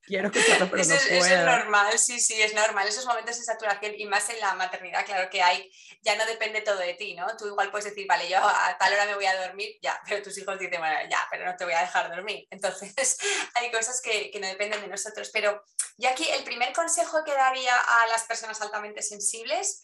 quiero 0.01 0.29
escucharlo, 0.29 0.71
pero 0.71 0.81
eso, 0.81 0.95
no 0.95 0.99
puedo. 0.99 1.25
eso 1.25 1.35
es 1.35 1.45
normal, 1.45 1.99
sí, 1.99 2.19
sí, 2.19 2.41
es 2.41 2.55
normal. 2.55 2.87
Esos 2.87 3.05
momentos 3.05 3.37
de 3.37 3.43
saturación 3.43 3.93
y 3.95 4.07
más 4.07 4.27
en 4.31 4.39
la 4.39 4.55
maternidad, 4.55 5.05
claro 5.05 5.29
que 5.29 5.43
hay, 5.43 5.71
ya 6.01 6.15
no 6.15 6.25
depende 6.25 6.61
todo 6.61 6.79
de 6.79 6.95
ti, 6.95 7.13
¿no? 7.13 7.27
Tú 7.37 7.45
igual 7.45 7.69
puedes 7.69 7.85
decir, 7.85 8.07
vale, 8.07 8.27
yo 8.27 8.39
a 8.39 8.75
tal 8.79 8.91
hora 8.91 9.05
me 9.05 9.13
voy 9.13 9.27
a 9.27 9.39
dormir, 9.39 9.77
ya, 9.83 10.01
pero 10.07 10.23
tus 10.23 10.35
hijos 10.39 10.57
dicen, 10.57 10.79
bueno, 10.79 10.97
ya, 11.11 11.27
pero 11.29 11.45
no 11.45 11.55
te 11.55 11.63
voy 11.63 11.75
a 11.75 11.81
dejar 11.81 12.09
dormir. 12.09 12.47
Entonces, 12.49 13.19
hay 13.53 13.69
cosas 13.69 14.01
que, 14.01 14.31
que 14.31 14.39
no 14.39 14.47
dependen 14.47 14.81
de 14.81 14.87
nosotros. 14.87 15.29
Pero 15.31 15.63
yo 15.99 16.09
aquí 16.09 16.27
el 16.27 16.43
primer 16.43 16.73
consejo 16.73 17.23
que 17.23 17.35
daría 17.35 17.75
a 17.75 18.07
las 18.07 18.23
personas 18.23 18.59
altamente 18.63 19.03
sensibles, 19.03 19.83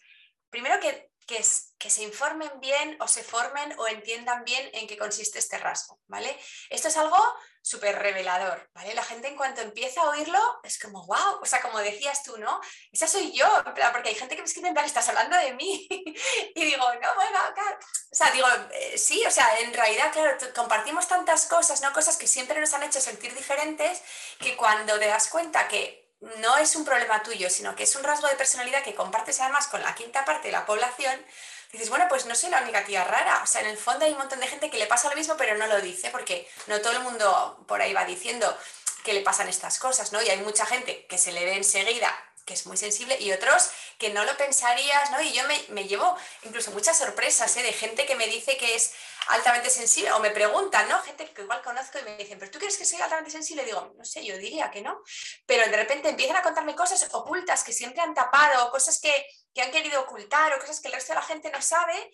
primero 0.50 0.80
que 0.80 1.12
que, 1.26 1.44
se 1.44 2.04
informen 2.04 2.52
bien 2.60 2.98
o 3.00 3.08
se 3.08 3.24
formen 3.24 3.74
o 3.78 3.88
entiendan 3.88 4.44
bien 4.44 4.70
en 4.74 4.88
qué 4.88 4.98
consiste 4.98 5.40
este 5.40 5.58
rasgo, 5.58 6.00
¿vale? 6.08 6.36
Esto 6.70 6.88
es 6.88 6.98
algo 6.98 7.18
súper 7.62 7.98
revelador, 8.00 8.70
¿vale? 8.74 8.94
La 8.94 9.04
gente 9.04 9.28
en 9.28 9.36
cuanto 9.36 9.62
empieza 9.62 10.02
a 10.02 10.10
oírlo 10.10 10.40
es 10.64 10.80
como, 10.80 11.06
wow, 11.06 11.40
o 11.42 11.46
sea, 11.46 11.62
como 11.62 11.80
decías 11.80 12.24
tú, 12.24 12.38
¿no? 12.38 12.60
Esa 12.92 13.08
soy 13.08 13.32
yo, 13.34 13.48
porque 13.64 14.10
hay 14.10 14.16
gente 14.16 14.36
que 14.36 14.42
me 14.42 14.48
escribe 14.48 14.68
en 14.68 14.74
plan, 14.74 14.86
estás 14.86 15.10
hablando 15.10 15.38
de 15.38 15.54
mí. 15.54 15.88
y 16.56 16.66
digo, 16.66 16.84
no, 17.02 17.16
bueno, 17.16 17.40
claro. 17.54 17.78
O 18.12 18.16
sea, 18.16 18.32
digo, 18.32 18.48
eh, 18.72 18.98
sí, 18.98 19.24
o 19.26 19.32
sea, 19.32 19.60
en 19.60 19.74
realidad, 19.74 20.12
claro, 20.12 20.38
compartimos 20.56 21.08
tantas 21.08 21.46
cosas, 21.46 21.82
¿no? 21.82 21.92
Cosas 21.94 22.18
que 22.18 22.28
siempre 22.28 22.60
nos 22.60 22.74
han 22.74 22.84
hecho 22.84 23.02
sentir 23.02 23.34
diferentes, 23.36 24.02
que 24.40 24.56
cuando 24.56 24.98
te 25.00 25.08
das 25.08 25.28
cuenta 25.28 25.68
que 25.68 26.05
no 26.38 26.58
es 26.58 26.76
un 26.76 26.86
problema 26.86 27.22
tuyo, 27.24 27.50
sino 27.50 27.76
que 27.76 27.84
es 27.84 27.96
un 27.96 28.04
rasgo 28.04 28.28
de 28.28 28.36
personalidad 28.36 28.84
que 28.84 28.96
compartes 28.96 29.40
además 29.40 29.68
con 29.68 29.82
la 29.82 29.96
quinta 29.96 30.26
parte 30.26 30.48
de 30.48 30.52
la 30.52 30.66
población, 30.66 31.24
dices, 31.72 31.90
bueno, 31.90 32.06
pues 32.10 32.26
no 32.26 32.36
soy 32.36 32.50
la 32.50 32.62
única 32.62 32.84
tía 32.86 33.04
rara. 33.04 33.42
O 33.44 33.48
sea, 33.48 33.62
en 33.62 33.68
el 33.68 33.78
fondo 33.78 34.06
hay 34.06 34.12
un 34.12 34.18
montón 34.18 34.40
de 34.40 34.48
gente 34.48 34.70
que 34.70 34.78
le 34.78 34.88
pasa 34.88 35.10
lo 35.10 35.16
mismo, 35.16 35.36
pero 35.38 35.58
no 35.58 35.68
lo 35.68 35.82
dice, 35.82 36.10
porque 36.10 36.50
no 36.68 36.82
todo 36.82 36.94
el 36.94 37.00
mundo 37.02 37.64
por 37.68 37.82
ahí 37.82 37.94
va 37.94 38.06
diciendo 38.06 38.58
que 39.04 39.14
le 39.14 39.22
pasan 39.22 39.48
estas 39.50 39.78
cosas, 39.78 40.12
¿no? 40.12 40.22
Y 40.22 40.30
hay 40.30 40.38
mucha 40.38 40.66
gente 40.66 41.06
que 41.06 41.18
se 41.18 41.32
le 41.32 41.46
ve 41.46 41.56
enseguida 41.56 42.14
que 42.46 42.54
es 42.54 42.68
muy 42.68 42.78
sensible 42.78 43.18
y 43.20 43.32
otros 43.32 43.72
que 43.98 44.12
no 44.12 44.24
lo 44.24 44.38
pensarías, 44.38 45.10
¿no? 45.12 45.20
Y 45.22 45.34
yo 45.34 45.44
me, 45.48 45.66
me 45.70 45.88
llevo 45.88 46.16
incluso 46.44 46.72
muchas 46.72 46.98
sorpresas 46.98 47.58
¿eh? 47.58 47.64
de 47.64 47.74
gente 47.74 48.06
que 48.06 48.16
me 48.16 48.28
dice 48.28 48.56
que 48.58 48.76
es 48.76 48.94
altamente 49.28 49.70
sensible 49.70 50.12
o 50.12 50.20
me 50.20 50.32
preguntan, 50.32 50.88
¿no? 50.88 51.02
Gente 51.02 51.32
que 51.32 51.42
igual 51.42 51.62
conozco 51.62 52.00
y 52.00 52.04
me 52.04 52.18
dicen, 52.18 52.40
¿pero 52.40 52.52
tú 52.52 52.60
crees 52.60 52.78
que 52.78 52.86
soy 52.86 53.02
altamente 53.02 53.32
sensible? 53.32 53.64
Y 53.64 53.68
digo, 53.68 53.94
no 53.98 54.06
sé, 54.06 54.26
yo 54.26 54.38
diría 54.38 54.72
que 54.72 54.82
no. 54.82 55.02
Pero 55.46 55.70
de 55.70 55.78
repente 55.78 56.10
empiezan 56.10 56.38
a 56.38 56.44
contarme 56.44 56.76
cosas 56.76 57.08
ocultas 57.14 57.64
que 57.64 57.74
siempre 57.74 58.02
han 58.02 58.14
tapado, 58.14 58.70
cosas 58.72 59.00
que, 59.00 59.28
que 59.54 59.62
han 59.62 59.72
querido 59.72 60.02
ocultar 60.02 60.54
o 60.54 60.60
cosas 60.60 60.80
que 60.80 60.88
el 60.88 60.94
resto 60.94 61.14
de 61.14 61.20
la 61.20 61.26
gente 61.26 61.52
no 61.52 61.62
sabe. 61.62 62.12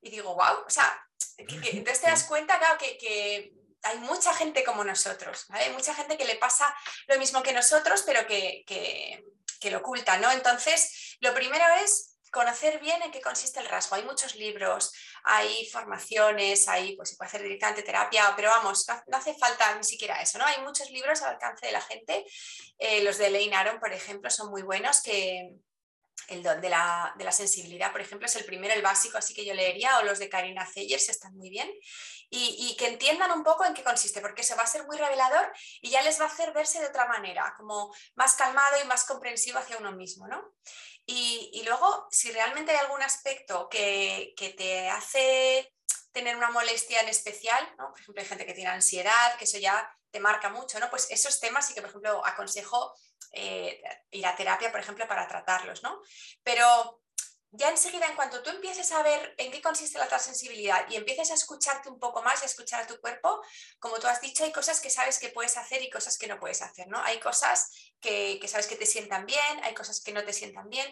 Y 0.00 0.10
digo, 0.10 0.34
wow, 0.34 0.64
o 0.66 0.70
sea, 0.70 1.06
que, 1.36 1.46
que, 1.46 1.70
entonces 1.70 2.00
te 2.00 2.10
das 2.10 2.24
cuenta, 2.24 2.58
claro, 2.58 2.78
que, 2.78 2.98
que 2.98 3.52
hay 3.82 3.98
mucha 3.98 4.34
gente 4.34 4.64
como 4.64 4.84
nosotros, 4.84 5.46
¿vale? 5.48 5.64
Hay 5.64 5.72
mucha 5.72 5.94
gente 5.94 6.16
que 6.16 6.24
le 6.24 6.36
pasa 6.36 6.74
lo 7.06 7.18
mismo 7.18 7.42
que 7.42 7.52
nosotros, 7.52 8.02
pero 8.06 8.26
que, 8.26 8.64
que, 8.66 9.24
que 9.60 9.70
lo 9.70 9.78
oculta, 9.78 10.18
¿no? 10.18 10.30
Entonces, 10.30 11.16
lo 11.20 11.34
primero 11.34 11.64
es 11.82 12.11
conocer 12.32 12.80
bien 12.80 13.00
en 13.02 13.12
qué 13.12 13.20
consiste 13.20 13.60
el 13.60 13.66
rasgo. 13.66 13.94
Hay 13.94 14.04
muchos 14.04 14.34
libros, 14.36 14.92
hay 15.22 15.66
formaciones, 15.66 16.66
hay, 16.66 16.96
pues 16.96 17.10
se 17.10 17.16
puede 17.16 17.28
hacer 17.28 17.42
directamente 17.42 17.82
terapia, 17.82 18.32
pero 18.34 18.48
vamos, 18.48 18.86
no, 19.06 19.16
hace 19.16 19.34
falta 19.34 19.76
ni 19.76 19.84
siquiera 19.84 20.20
eso, 20.20 20.38
¿no? 20.38 20.46
Hay 20.46 20.62
muchos 20.62 20.90
libros 20.90 21.20
al 21.22 21.34
alcance 21.34 21.66
de 21.66 21.72
la 21.72 21.82
gente. 21.82 22.24
Eh, 22.78 23.04
los 23.04 23.18
de 23.18 23.26
Elaine 23.26 23.54
Aron, 23.54 23.78
por 23.78 23.92
ejemplo, 23.92 24.30
son 24.30 24.50
muy 24.50 24.62
buenos, 24.62 25.02
que 25.02 25.50
el 26.28 26.42
don 26.42 26.60
de 26.60 26.70
la, 26.70 27.12
de 27.18 27.24
la, 27.24 27.32
sensibilidad, 27.32 27.92
por 27.92 28.00
ejemplo, 28.00 28.26
es 28.26 28.36
el 28.36 28.44
primero, 28.44 28.72
el 28.72 28.82
básico, 28.82 29.18
así 29.18 29.34
que 29.34 29.44
yo 29.44 29.52
leería, 29.52 29.98
o 29.98 30.04
los 30.04 30.18
de 30.18 30.28
Karina 30.28 30.66
Zeyers 30.66 31.08
están 31.08 31.36
muy 31.36 31.50
bien, 31.50 31.70
y, 32.30 32.56
y, 32.58 32.76
que 32.76 32.86
entiendan 32.86 33.30
un 33.32 33.44
poco 33.44 33.66
en 33.66 33.74
qué 33.74 33.82
consiste, 33.82 34.22
porque 34.22 34.40
eso 34.40 34.56
va 34.56 34.62
a 34.62 34.66
ser 34.66 34.86
muy 34.86 34.96
revelador 34.96 35.52
y 35.82 35.90
ya 35.90 36.00
les 36.00 36.18
va 36.18 36.24
a 36.24 36.28
hacer 36.28 36.54
verse 36.54 36.80
de 36.80 36.86
otra 36.86 37.06
manera, 37.06 37.52
como 37.58 37.94
más 38.14 38.34
calmado 38.34 38.76
y 38.82 38.86
más 38.86 39.04
comprensivo 39.04 39.58
hacia 39.58 39.76
uno 39.76 39.92
mismo, 39.92 40.26
¿no? 40.26 40.54
Y, 41.04 41.62
luego, 41.64 42.06
si 42.10 42.30
realmente 42.30 42.72
hay 42.72 42.78
algún 42.78 43.02
aspecto 43.02 43.68
que, 43.68 44.34
que, 44.36 44.50
te 44.50 44.88
hace 44.88 45.74
tener 46.12 46.36
una 46.36 46.50
molestia 46.50 47.00
en 47.00 47.08
especial, 47.08 47.74
¿no? 47.78 47.90
por 47.90 48.00
ejemplo, 48.00 48.22
hay 48.22 48.28
gente 48.28 48.46
que 48.46 48.54
tiene 48.54 48.70
ansiedad, 48.70 49.36
que 49.36 49.44
eso 49.44 49.58
ya 49.58 49.90
te 50.10 50.20
marca 50.20 50.50
mucho, 50.50 50.78
¿no? 50.78 50.90
Pues 50.90 51.10
esos 51.10 51.40
temas 51.40 51.66
sí 51.66 51.74
que, 51.74 51.80
por 51.80 51.90
ejemplo, 51.90 52.24
aconsejo 52.24 52.94
eh, 53.32 53.82
ir 54.10 54.26
a 54.26 54.36
terapia, 54.36 54.70
por 54.70 54.80
ejemplo, 54.80 55.08
para 55.08 55.26
tratarlos, 55.26 55.82
¿no? 55.82 56.00
Pero 56.42 57.01
ya 57.54 57.68
enseguida, 57.68 58.06
en 58.06 58.16
cuanto 58.16 58.42
tú 58.42 58.48
empieces 58.48 58.90
a 58.92 59.02
ver 59.02 59.34
en 59.36 59.52
qué 59.52 59.60
consiste 59.60 59.98
la 59.98 60.08
transensibilidad 60.08 60.86
y 60.88 60.96
empieces 60.96 61.30
a 61.30 61.34
escucharte 61.34 61.90
un 61.90 61.98
poco 61.98 62.22
más 62.22 62.40
y 62.40 62.44
a 62.44 62.46
escuchar 62.46 62.82
a 62.82 62.86
tu 62.86 62.98
cuerpo, 62.98 63.42
como 63.78 63.98
tú 63.98 64.06
has 64.06 64.22
dicho, 64.22 64.42
hay 64.42 64.52
cosas 64.52 64.80
que 64.80 64.88
sabes 64.88 65.18
que 65.18 65.28
puedes 65.28 65.58
hacer 65.58 65.82
y 65.82 65.90
cosas 65.90 66.16
que 66.16 66.26
no 66.26 66.40
puedes 66.40 66.62
hacer, 66.62 66.88
¿no? 66.88 66.98
Hay 67.02 67.20
cosas 67.20 67.70
que, 68.00 68.38
que 68.40 68.48
sabes 68.48 68.66
que 68.66 68.76
te 68.76 68.86
sientan 68.86 69.26
bien, 69.26 69.64
hay 69.64 69.74
cosas 69.74 70.02
que 70.02 70.12
no 70.12 70.24
te 70.24 70.32
sientan 70.32 70.70
bien. 70.70 70.86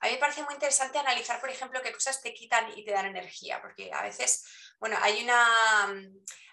A 0.00 0.06
mí 0.06 0.12
me 0.12 0.18
parece 0.18 0.44
muy 0.44 0.54
interesante 0.54 0.98
analizar, 0.98 1.40
por 1.40 1.50
ejemplo, 1.50 1.82
qué 1.82 1.92
cosas 1.92 2.22
te 2.22 2.32
quitan 2.32 2.70
y 2.78 2.84
te 2.84 2.92
dan 2.92 3.06
energía, 3.06 3.60
porque 3.60 3.90
a 3.92 4.02
veces, 4.02 4.44
bueno, 4.78 4.96
hay 5.02 5.24
una 5.24 5.92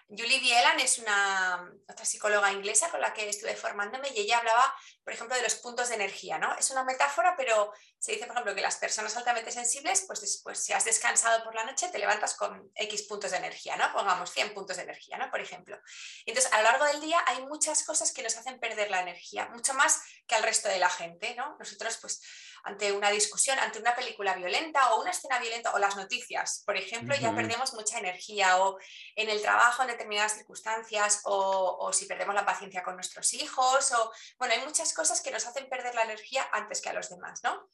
Julie 0.08 0.40
Bielan 0.40 0.78
es 0.80 0.98
una 0.98 1.70
otra 1.88 2.04
psicóloga 2.04 2.52
inglesa 2.52 2.90
con 2.90 3.00
la 3.00 3.14
que 3.14 3.28
estuve 3.28 3.56
formándome 3.56 4.08
y 4.14 4.20
ella 4.20 4.38
hablaba, 4.38 4.74
por 5.04 5.12
ejemplo, 5.12 5.36
de 5.36 5.42
los 5.42 5.56
puntos 5.56 5.90
de 5.90 5.96
energía, 5.96 6.38
¿no? 6.38 6.56
Es 6.56 6.70
una 6.70 6.82
metáfora, 6.82 7.34
pero 7.36 7.72
se 7.98 8.12
dice, 8.12 8.26
por 8.26 8.34
ejemplo, 8.34 8.54
que 8.54 8.62
las 8.62 8.76
personas 8.76 9.16
altamente 9.16 9.52
sensibles, 9.52 10.04
pues 10.06 10.20
después, 10.22 10.58
si 10.58 10.72
has 10.72 10.84
descansado 10.84 11.44
por 11.44 11.54
la 11.54 11.64
noche, 11.64 11.88
te 11.88 11.98
levantas 11.98 12.34
con 12.34 12.70
X 12.74 13.02
puntos 13.02 13.30
de 13.32 13.36
energía, 13.36 13.76
¿no? 13.76 13.92
Pongamos 13.92 14.30
100 14.30 14.54
puntos 14.54 14.78
de 14.78 14.84
energía, 14.84 15.18
¿no? 15.18 15.30
Por 15.30 15.40
ejemplo. 15.40 15.78
Entonces, 16.24 16.52
a 16.52 16.58
lo 16.58 16.64
largo 16.64 16.86
del 16.86 17.00
día 17.00 17.22
hay 17.26 17.44
muchas 17.46 17.84
cosas 17.84 18.12
que 18.12 18.22
nos 18.22 18.36
hacen 18.36 18.58
perder 18.58 18.90
la 18.90 19.00
energía, 19.00 19.48
mucho 19.50 19.74
más 19.74 20.00
que 20.26 20.34
al 20.34 20.42
resto 20.42 20.68
de 20.68 20.78
la 20.78 20.88
gente, 20.88 21.34
¿no? 21.34 21.56
Nosotros, 21.58 21.98
pues, 22.00 22.22
ante 22.64 22.92
una 22.92 23.10
discusión, 23.10 23.58
ante 23.58 23.78
una 23.78 23.94
película 23.94 24.34
violenta 24.34 24.94
o 24.94 25.02
una 25.02 25.10
escena 25.10 25.38
violenta 25.38 25.72
o 25.74 25.78
las 25.78 25.96
noticias, 25.96 26.62
por 26.64 26.76
ejemplo, 26.76 27.14
uh 27.14 27.18
-huh. 27.18 27.22
ya 27.22 27.34
perdemos 27.34 27.74
mucha 27.74 27.98
energía 27.98 28.58
o 28.58 28.78
en 29.14 29.28
el 29.28 29.42
trabajo 29.42 29.82
en 29.82 29.88
determinadas 29.88 30.32
circunstancias 30.32 31.20
o, 31.24 31.76
o, 31.78 31.92
si 31.92 32.06
perdemos 32.06 32.34
la 32.34 32.46
paciencia 32.46 32.82
con 32.82 32.94
nuestros 32.94 33.34
hijos 33.34 33.92
o, 33.92 34.10
bueno, 34.38 34.54
hay 34.54 34.64
muchas 34.64 34.93
cosas 34.94 35.20
que 35.20 35.30
nos 35.30 35.46
hacen 35.46 35.68
perder 35.68 35.94
la 35.94 36.02
energía 36.02 36.48
antes 36.52 36.80
que 36.80 36.88
a 36.88 36.94
los 36.94 37.10
demás, 37.10 37.42
¿no? 37.42 37.68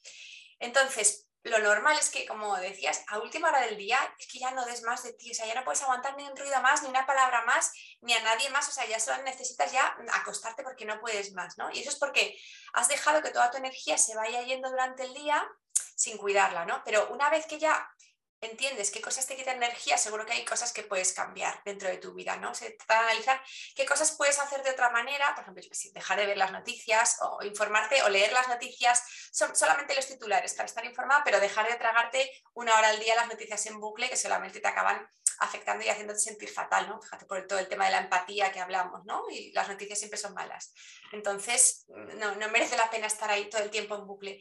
Entonces, 0.58 1.26
lo 1.42 1.58
normal 1.58 1.96
es 1.98 2.10
que, 2.10 2.26
como 2.26 2.54
decías, 2.58 3.02
a 3.08 3.18
última 3.18 3.48
hora 3.48 3.62
del 3.62 3.78
día 3.78 3.98
es 4.18 4.26
que 4.26 4.38
ya 4.38 4.50
no 4.50 4.64
des 4.66 4.82
más 4.82 5.02
de 5.02 5.14
ti, 5.14 5.30
o 5.30 5.34
sea, 5.34 5.46
ya 5.46 5.54
no 5.54 5.64
puedes 5.64 5.82
aguantar 5.82 6.14
ni 6.16 6.28
un 6.28 6.36
ruido 6.36 6.60
más, 6.60 6.82
ni 6.82 6.88
una 6.88 7.06
palabra 7.06 7.42
más, 7.44 7.72
ni 8.02 8.12
a 8.12 8.22
nadie 8.22 8.50
más, 8.50 8.68
o 8.68 8.72
sea, 8.72 8.86
ya 8.86 9.00
solo 9.00 9.22
necesitas 9.22 9.72
ya 9.72 9.96
acostarte 10.12 10.62
porque 10.62 10.84
no 10.84 11.00
puedes 11.00 11.32
más, 11.32 11.56
¿no? 11.56 11.70
Y 11.72 11.80
eso 11.80 11.90
es 11.90 11.96
porque 11.96 12.38
has 12.74 12.88
dejado 12.88 13.22
que 13.22 13.30
toda 13.30 13.50
tu 13.50 13.56
energía 13.56 13.96
se 13.96 14.14
vaya 14.14 14.42
yendo 14.42 14.68
durante 14.68 15.04
el 15.04 15.14
día 15.14 15.42
sin 15.96 16.18
cuidarla, 16.18 16.66
¿no? 16.66 16.82
Pero 16.84 17.08
una 17.10 17.30
vez 17.30 17.46
que 17.46 17.58
ya 17.58 17.90
entiendes 18.40 18.90
qué 18.90 19.00
cosas 19.00 19.26
te 19.26 19.36
quitan 19.36 19.56
energía, 19.56 19.98
seguro 19.98 20.24
que 20.24 20.32
hay 20.32 20.44
cosas 20.44 20.72
que 20.72 20.82
puedes 20.82 21.12
cambiar 21.12 21.60
dentro 21.64 21.88
de 21.88 21.98
tu 21.98 22.14
vida, 22.14 22.36
¿no? 22.36 22.54
Se 22.54 22.70
trata 22.70 22.94
de 22.94 23.10
analizar 23.10 23.42
qué 23.74 23.84
cosas 23.84 24.12
puedes 24.12 24.38
hacer 24.38 24.62
de 24.62 24.70
otra 24.70 24.90
manera, 24.90 25.34
por 25.34 25.42
ejemplo, 25.42 25.62
dejar 25.92 26.18
de 26.18 26.26
ver 26.26 26.36
las 26.36 26.52
noticias 26.52 27.18
o 27.20 27.42
informarte 27.44 28.02
o 28.02 28.08
leer 28.08 28.32
las 28.32 28.48
noticias, 28.48 29.02
son 29.30 29.54
solamente 29.54 29.94
los 29.94 30.06
titulares 30.06 30.54
para 30.54 30.66
estar 30.66 30.84
informada, 30.84 31.22
pero 31.24 31.40
dejar 31.40 31.68
de 31.68 31.76
tragarte 31.76 32.30
una 32.54 32.76
hora 32.78 32.88
al 32.88 33.00
día 33.00 33.14
las 33.14 33.28
noticias 33.28 33.64
en 33.66 33.80
bucle 33.80 34.08
que 34.08 34.16
solamente 34.16 34.60
te 34.60 34.68
acaban 34.68 35.08
afectando 35.40 35.84
y 35.84 35.88
haciéndote 35.88 36.20
sentir 36.20 36.50
fatal, 36.50 36.88
¿no? 36.88 37.00
Fíjate 37.00 37.24
por 37.24 37.46
todo 37.46 37.58
el 37.58 37.68
tema 37.68 37.86
de 37.86 37.92
la 37.92 38.00
empatía 38.00 38.52
que 38.52 38.60
hablamos, 38.60 39.04
¿no? 39.06 39.24
Y 39.30 39.52
las 39.52 39.68
noticias 39.68 39.98
siempre 39.98 40.18
son 40.18 40.34
malas. 40.34 40.72
Entonces, 41.12 41.86
no, 41.88 42.34
no 42.36 42.48
merece 42.50 42.76
la 42.76 42.90
pena 42.90 43.06
estar 43.06 43.30
ahí 43.30 43.48
todo 43.48 43.62
el 43.62 43.70
tiempo 43.70 43.94
en 43.96 44.06
bucle. 44.06 44.40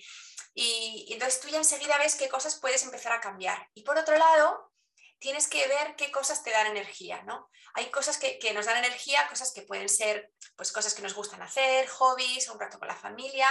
Y, 0.54 1.06
y 1.08 1.14
entonces 1.14 1.40
tú 1.40 1.48
ya 1.48 1.58
enseguida 1.58 1.98
ves 1.98 2.16
qué 2.16 2.28
cosas 2.28 2.60
puedes 2.60 2.84
empezar 2.84 3.14
a 3.14 3.22
cambiar. 3.22 3.68
Y 3.74 3.84
por 3.84 3.98
otro 3.98 4.18
lado, 4.18 4.72
tienes 5.20 5.48
que 5.48 5.66
ver 5.68 5.96
qué 5.96 6.12
cosas 6.12 6.44
te 6.44 6.52
dan 6.52 6.68
energía, 6.68 7.22
¿no? 7.24 7.50
Hay 7.76 7.90
cosas 7.92 8.18
que, 8.18 8.38
que, 8.38 8.54
nos 8.54 8.66
dan 8.66 8.78
energía, 8.78 9.28
cosas 9.30 9.54
que 9.54 9.62
pueden 9.62 9.88
ser, 9.88 10.32
pues 10.58 10.72
cosas 10.72 10.94
que 10.94 11.02
nos 11.02 11.14
gustan 11.14 11.42
hacer, 11.42 11.88
hobbies, 11.88 12.50
un 12.50 12.60
rato 12.60 12.78
con 12.78 12.88
la 12.88 12.96
familia. 12.96 13.48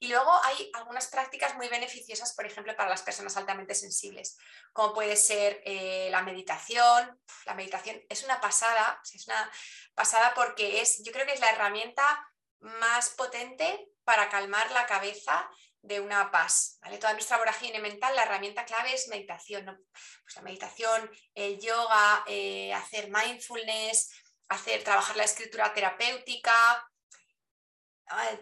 Y 0.00 0.08
luego 0.08 0.32
hay 0.44 0.70
algunas 0.74 1.08
prácticas 1.08 1.56
muy 1.56 1.68
beneficiosas, 1.68 2.34
por 2.34 2.46
ejemplo, 2.46 2.76
para 2.76 2.88
las 2.88 3.02
personas 3.02 3.36
altamente 3.36 3.74
sensibles, 3.74 4.36
como 4.72 4.94
puede 4.94 5.16
ser 5.16 5.60
eh, 5.64 6.08
la 6.10 6.22
meditación. 6.22 7.20
La 7.46 7.54
meditación 7.54 8.00
es 8.08 8.22
una 8.22 8.40
pasada, 8.40 9.00
es 9.12 9.26
una 9.26 9.50
pasada 9.94 10.34
porque 10.34 10.80
es, 10.80 11.02
yo 11.02 11.12
creo 11.12 11.26
que 11.26 11.32
es 11.32 11.40
la 11.40 11.50
herramienta 11.50 12.32
más 12.60 13.10
potente 13.10 13.88
para 14.04 14.28
calmar 14.28 14.70
la 14.70 14.86
cabeza 14.86 15.50
de 15.82 16.00
una 16.00 16.30
paz. 16.30 16.78
¿vale? 16.80 16.98
Toda 16.98 17.12
nuestra 17.12 17.38
vorágine 17.38 17.80
mental, 17.80 18.14
la 18.14 18.22
herramienta 18.22 18.64
clave 18.64 18.94
es 18.94 19.08
meditación. 19.08 19.64
¿no? 19.64 19.76
Pues 20.22 20.36
la 20.36 20.42
meditación, 20.42 21.10
el 21.34 21.58
yoga, 21.60 22.24
eh, 22.26 22.72
hacer 22.72 23.10
mindfulness, 23.10 24.10
hacer, 24.48 24.82
trabajar 24.84 25.16
la 25.16 25.24
escritura 25.24 25.72
terapéutica, 25.74 26.88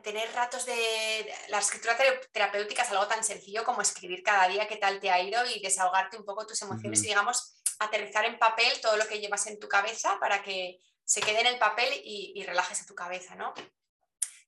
tener 0.03 0.33
ratos 0.33 0.65
de... 0.67 1.35
La 1.49 1.59
escritura 1.59 1.97
terapéutica 2.33 2.83
es 2.83 2.91
algo 2.91 3.07
tan 3.07 3.25
sencillo 3.25 3.65
como 3.65 3.83
escribir 3.83 4.23
cada 4.23 4.49
día 4.49 4.69
qué 4.69 4.77
tal 4.77 5.01
te 5.01 5.11
ha 5.11 5.21
ido 5.21 5.45
y 5.47 5.61
desahogarte 5.61 6.17
un 6.17 6.25
poco 6.25 6.47
tus 6.47 6.61
emociones 6.63 7.01
uh 7.01 7.03
-huh. 7.03 7.07
y, 7.07 7.09
digamos, 7.09 7.61
aterrizar 7.79 8.25
en 8.25 8.39
papel 8.39 8.81
todo 8.81 8.97
lo 8.97 9.07
que 9.07 9.21
llevas 9.21 9.47
en 9.47 9.59
tu 9.59 9.69
cabeza 9.69 10.19
para 10.21 10.43
que 10.43 10.79
se 11.05 11.21
quede 11.21 11.41
en 11.41 11.47
el 11.47 11.59
papel 11.59 11.93
y, 12.05 12.33
y 12.35 12.43
relajes 12.45 12.83
a 12.83 12.87
tu 12.87 12.95
cabeza, 12.95 13.35
¿no? 13.35 13.55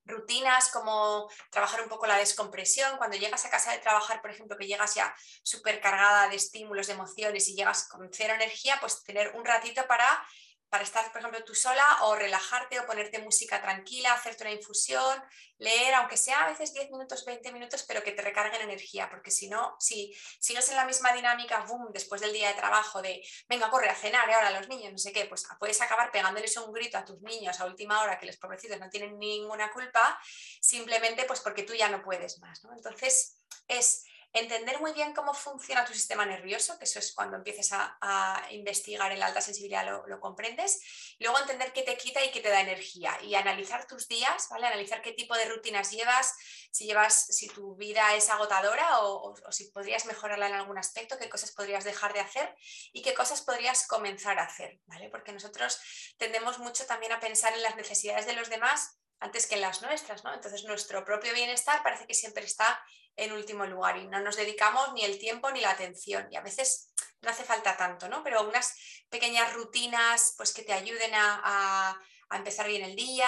rutinas 0.09 0.71
como 0.71 1.31
trabajar 1.51 1.83
un 1.83 1.89
poco 1.89 2.07
la 2.07 2.17
descompresión. 2.17 2.97
Cuando 2.97 3.17
llegas 3.17 3.45
a 3.45 3.51
casa 3.51 3.73
de 3.73 3.79
trabajar, 3.79 4.21
por 4.21 4.31
ejemplo, 4.31 4.57
que 4.57 4.67
llegas 4.67 4.95
ya 4.95 5.15
súper 5.43 5.81
cargada 5.81 6.29
de 6.29 6.37
estímulos, 6.37 6.89
de 6.89 6.95
emociones 6.95 7.49
y 7.49 7.55
llegas 7.55 7.87
con 7.89 8.09
cero 8.13 8.35
energía, 8.35 8.79
pues 8.81 9.05
tener 9.05 9.33
un 9.37 9.45
ratito 9.45 9.87
para 9.87 10.27
para 10.69 10.85
estar, 10.85 11.11
por 11.13 11.21
ejemplo, 11.21 11.43
tú 11.45 11.55
sola 11.55 11.85
o 12.03 12.15
relajarte 12.15 12.79
o 12.79 12.87
ponerte 12.87 13.19
música 13.21 13.61
tranquila, 13.63 14.13
hacerte 14.13 14.45
una 14.45 14.53
infusión, 14.53 15.23
leer, 15.59 15.95
aunque 15.95 16.17
sea 16.17 16.45
a 16.45 16.51
veces 16.51 16.73
10 16.75 16.91
minutos, 16.91 17.25
20 17.25 17.53
minutos, 17.53 17.85
pero 17.89 18.03
que 18.03 18.13
te 18.13 18.23
recarguen 18.23 18.61
energía, 18.61 19.09
porque 19.09 19.31
si 19.31 19.49
no, 19.49 19.77
si 19.79 20.15
sigues 20.39 20.69
en 20.69 20.77
la 20.77 20.85
misma 20.85 21.13
dinámica, 21.13 21.65
boom, 21.67 21.91
después 21.93 22.21
del 22.21 22.33
día 22.33 22.49
de 22.49 22.55
trabajo 22.55 23.01
de, 23.01 23.23
venga, 23.49 23.71
corre 23.71 23.89
a 23.89 23.95
cenar 23.95 24.29
y 24.29 24.33
ahora 24.33 24.51
los 24.51 24.69
niños, 24.69 24.93
no 24.93 24.99
sé 24.99 25.13
qué, 25.13 25.25
pues 25.25 25.47
puedes 25.59 25.81
acabar 25.81 26.11
pegándoles 26.11 26.57
un 26.59 26.73
grito 26.73 26.99
a 26.99 27.05
tus 27.05 27.21
niños 27.23 27.59
a 27.61 27.67
última 27.67 28.03
hora, 28.03 28.19
que 28.19 28.27
los 28.27 28.37
pobrecitos 28.37 28.79
no 28.79 28.91
tienen 28.91 29.19
ninguna 29.19 29.73
culpa, 29.73 30.21
simplemente 30.61 31.25
pues 31.25 31.41
porque 31.41 31.63
tú 31.63 31.75
ya 31.75 31.89
no 31.89 32.03
puedes 32.03 32.39
más, 32.41 32.63
¿no? 32.65 32.73
Entonces, 32.75 33.39
es 33.67 34.05
entender 34.33 34.79
muy 34.81 34.93
bien 34.93 35.15
cómo 35.15 35.33
funciona 35.33 35.85
tu 35.85 35.95
sistema 35.95 36.27
nervioso, 36.27 36.79
que 36.79 36.85
eso 36.85 36.99
es 36.99 37.13
cuando 37.15 37.37
empieces 37.37 37.71
a, 37.73 38.47
investigar 38.51 39.11
en 39.13 39.21
la 39.21 39.27
alta 39.27 39.41
sensibilidad 39.41 39.87
lo, 40.07 40.21
comprendes, 40.21 40.81
luego 41.19 41.39
entender 41.39 41.73
qué 41.73 41.83
te 41.83 41.97
quita 41.97 42.25
y 42.25 42.31
qué 42.31 42.41
te 42.41 42.49
da 42.49 42.61
energía 42.61 43.17
y 43.23 43.35
analizar 43.35 43.87
tus 43.87 44.09
días, 44.09 44.49
¿vale? 44.51 44.67
Analizar 44.67 45.03
qué 45.03 45.13
tipo 45.13 45.35
de 45.35 45.47
rutinas 45.47 45.91
llevas, 45.91 46.35
si 46.71 46.87
llevas, 46.87 47.27
si 47.27 47.49
tu 47.49 47.77
vida 47.77 48.15
es 48.15 48.29
agotadora 48.29 49.01
o, 49.01 49.35
si 49.51 49.71
podrías 49.71 50.07
mejorarla 50.07 50.49
en 50.49 50.55
algún 50.55 50.79
aspecto, 50.79 51.19
qué 51.19 51.29
cosas 51.29 51.53
podrías 51.53 51.85
dejar 51.85 52.13
de 52.13 52.21
hacer 52.21 52.55
y 52.93 53.03
qué 53.03 53.15
cosas 53.15 53.43
podrías 53.43 53.87
comenzar 53.87 54.39
a 54.39 54.45
hacer, 54.45 54.81
¿vale? 54.87 55.09
Porque 55.11 55.33
nosotros 55.33 55.81
tendemos 56.19 56.59
mucho 56.59 56.87
también 56.87 57.13
a 57.13 57.21
pensar 57.21 57.55
en 57.55 57.63
las 57.63 57.77
necesidades 57.77 58.27
de 58.27 58.35
los 58.35 58.49
demás 58.51 58.99
antes 59.21 59.47
que 59.47 59.57
en 59.57 59.63
las 59.63 59.83
nuestras, 59.83 60.23
¿no? 60.25 60.33
Entonces 60.33 60.65
nuestro 60.65 61.05
propio 61.05 61.33
bienestar 61.35 61.83
parece 61.83 62.07
que 62.07 62.15
siempre 62.15 62.45
está 62.45 62.81
en 63.19 63.33
último 63.33 63.67
lugar 63.67 63.99
y 63.99 64.07
no 64.07 64.21
nos 64.21 64.37
dedicamos 64.37 64.93
ni 64.95 65.05
el 65.05 65.19
tiempo 65.19 65.51
ni 65.51 65.61
la 65.61 65.71
atención 65.71 66.27
y 66.31 66.37
a 66.37 66.41
veces 66.41 66.93
no 67.21 67.31
hace 67.31 67.43
falta 67.43 67.77
tanto, 67.77 68.09
¿no? 68.09 68.23
Pero 68.23 68.49
unas 68.49 68.77
pequeñas 69.11 69.53
rutinas 69.55 70.35
pues 70.37 70.53
que 70.55 70.63
te 70.63 70.73
ayuden 70.73 71.11
a, 71.15 72.01
empezar 72.31 72.69
bien 72.69 72.85
el 72.85 72.95
día, 72.95 73.27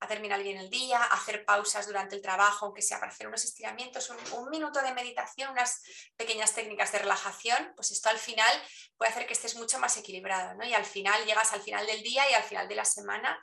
a 0.00 0.08
terminar 0.08 0.42
bien 0.42 0.58
el 0.58 0.68
día, 0.68 0.98
a 0.98 1.14
hacer 1.14 1.44
pausas 1.44 1.86
durante 1.86 2.16
el 2.16 2.20
trabajo, 2.20 2.66
aunque 2.66 2.82
sea 2.82 2.98
para 2.98 3.12
hacer 3.12 3.28
unos 3.28 3.44
estiramientos, 3.44 4.10
un, 4.10 4.50
minuto 4.50 4.82
de 4.82 4.92
meditación, 4.92 5.52
unas 5.52 5.80
pequeñas 6.16 6.52
técnicas 6.52 6.90
de 6.90 6.98
relajación, 6.98 7.72
pues 7.76 7.92
esto 7.92 8.08
al 8.08 8.18
final 8.18 8.50
puede 8.96 9.12
hacer 9.12 9.26
que 9.26 9.34
estés 9.34 9.54
mucho 9.54 9.78
más 9.78 9.96
equilibrado, 9.96 10.54
¿no? 10.54 10.64
Y 10.64 10.74
al 10.74 10.84
final 10.84 11.24
llegas 11.24 11.52
al 11.52 11.62
final 11.62 11.86
del 11.86 12.02
día 12.02 12.28
y 12.28 12.34
al 12.34 12.42
final 12.42 12.66
de 12.66 12.74
la 12.74 12.84
semana 12.84 13.40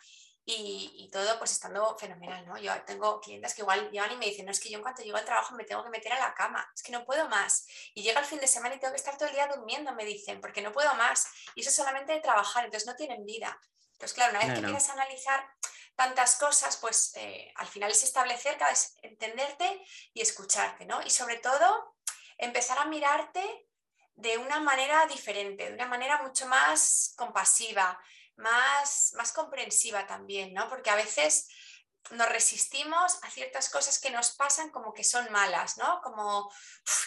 y, 0.49 1.09
todo 1.11 1.37
pues 1.37 1.51
estando 1.51 1.97
fenomenal, 1.97 2.45
¿no? 2.45 2.57
Yo 2.57 2.71
tengo 2.83 3.19
clientes 3.19 3.53
que 3.53 3.61
igual 3.61 3.91
llegan 3.91 4.13
y 4.13 4.15
me 4.17 4.27
dicen, 4.27 4.45
no, 4.45 4.51
es 4.51 4.61
que 4.61 4.69
yo 4.69 4.77
en 4.77 4.81
cuanto 4.81 5.01
llego 5.01 5.17
al 5.17 5.25
trabajo 5.25 5.53
me 5.55 5.65
tengo 5.65 5.83
que 5.83 5.89
meter 5.89 6.13
a 6.13 6.19
la 6.19 6.33
cama, 6.33 6.65
es 6.73 6.81
que 6.81 6.93
no 6.93 7.03
puedo 7.03 7.27
más. 7.27 7.67
Y 7.93 8.01
llega 8.01 8.21
el 8.21 8.25
fin 8.25 8.39
de 8.39 8.47
semana 8.47 8.75
y 8.75 8.79
tengo 8.79 8.93
que 8.93 8.99
estar 8.99 9.17
todo 9.17 9.27
el 9.27 9.35
día 9.35 9.47
durmiendo, 9.47 9.93
me 9.93 10.05
dicen, 10.05 10.39
porque 10.39 10.61
no 10.61 10.71
puedo 10.71 10.93
más. 10.95 11.27
Y 11.53 11.61
eso 11.61 11.71
solamente 11.71 12.13
de 12.13 12.21
trabajar, 12.21 12.63
entonces 12.63 12.87
no 12.87 12.95
tienen 12.95 13.25
vida. 13.25 13.59
Entonces, 13.91 14.13
claro, 14.13 14.31
una 14.31 14.39
vez 14.39 14.53
que 14.53 14.65
empiezas 14.65 14.89
a 14.89 14.93
analizar 14.93 15.45
tantas 15.95 16.37
cosas, 16.37 16.77
pues 16.77 17.11
eh, 17.15 17.51
al 17.55 17.67
final 17.67 17.91
es 17.91 18.03
establecer, 18.03 18.57
es 18.71 18.95
entenderte 19.01 19.83
y 20.13 20.21
escucharte, 20.21 20.85
¿no? 20.85 21.01
Y 21.01 21.09
sobre 21.09 21.37
todo, 21.39 21.97
empezar 22.37 22.79
a 22.79 22.85
mirarte 22.85 23.67
de 24.15 24.37
una 24.37 24.61
manera 24.61 25.05
diferente, 25.07 25.67
de 25.67 25.73
una 25.73 25.87
manera 25.87 26.21
mucho 26.21 26.45
más 26.47 27.13
compasiva, 27.17 27.99
más, 28.37 29.13
más 29.15 29.31
comprensiva 29.33 30.07
también, 30.07 30.53
¿no? 30.53 30.69
Porque 30.69 30.89
a 30.89 30.95
veces 30.95 31.47
nos 32.11 32.29
resistimos 32.29 33.19
a 33.23 33.29
ciertas 33.29 33.69
cosas 33.69 33.99
que 33.99 34.11
nos 34.11 34.31
pasan 34.31 34.69
como 34.69 34.93
que 34.93 35.03
son 35.03 35.29
malas, 35.31 35.77
¿no? 35.77 35.99
Como, 36.01 36.51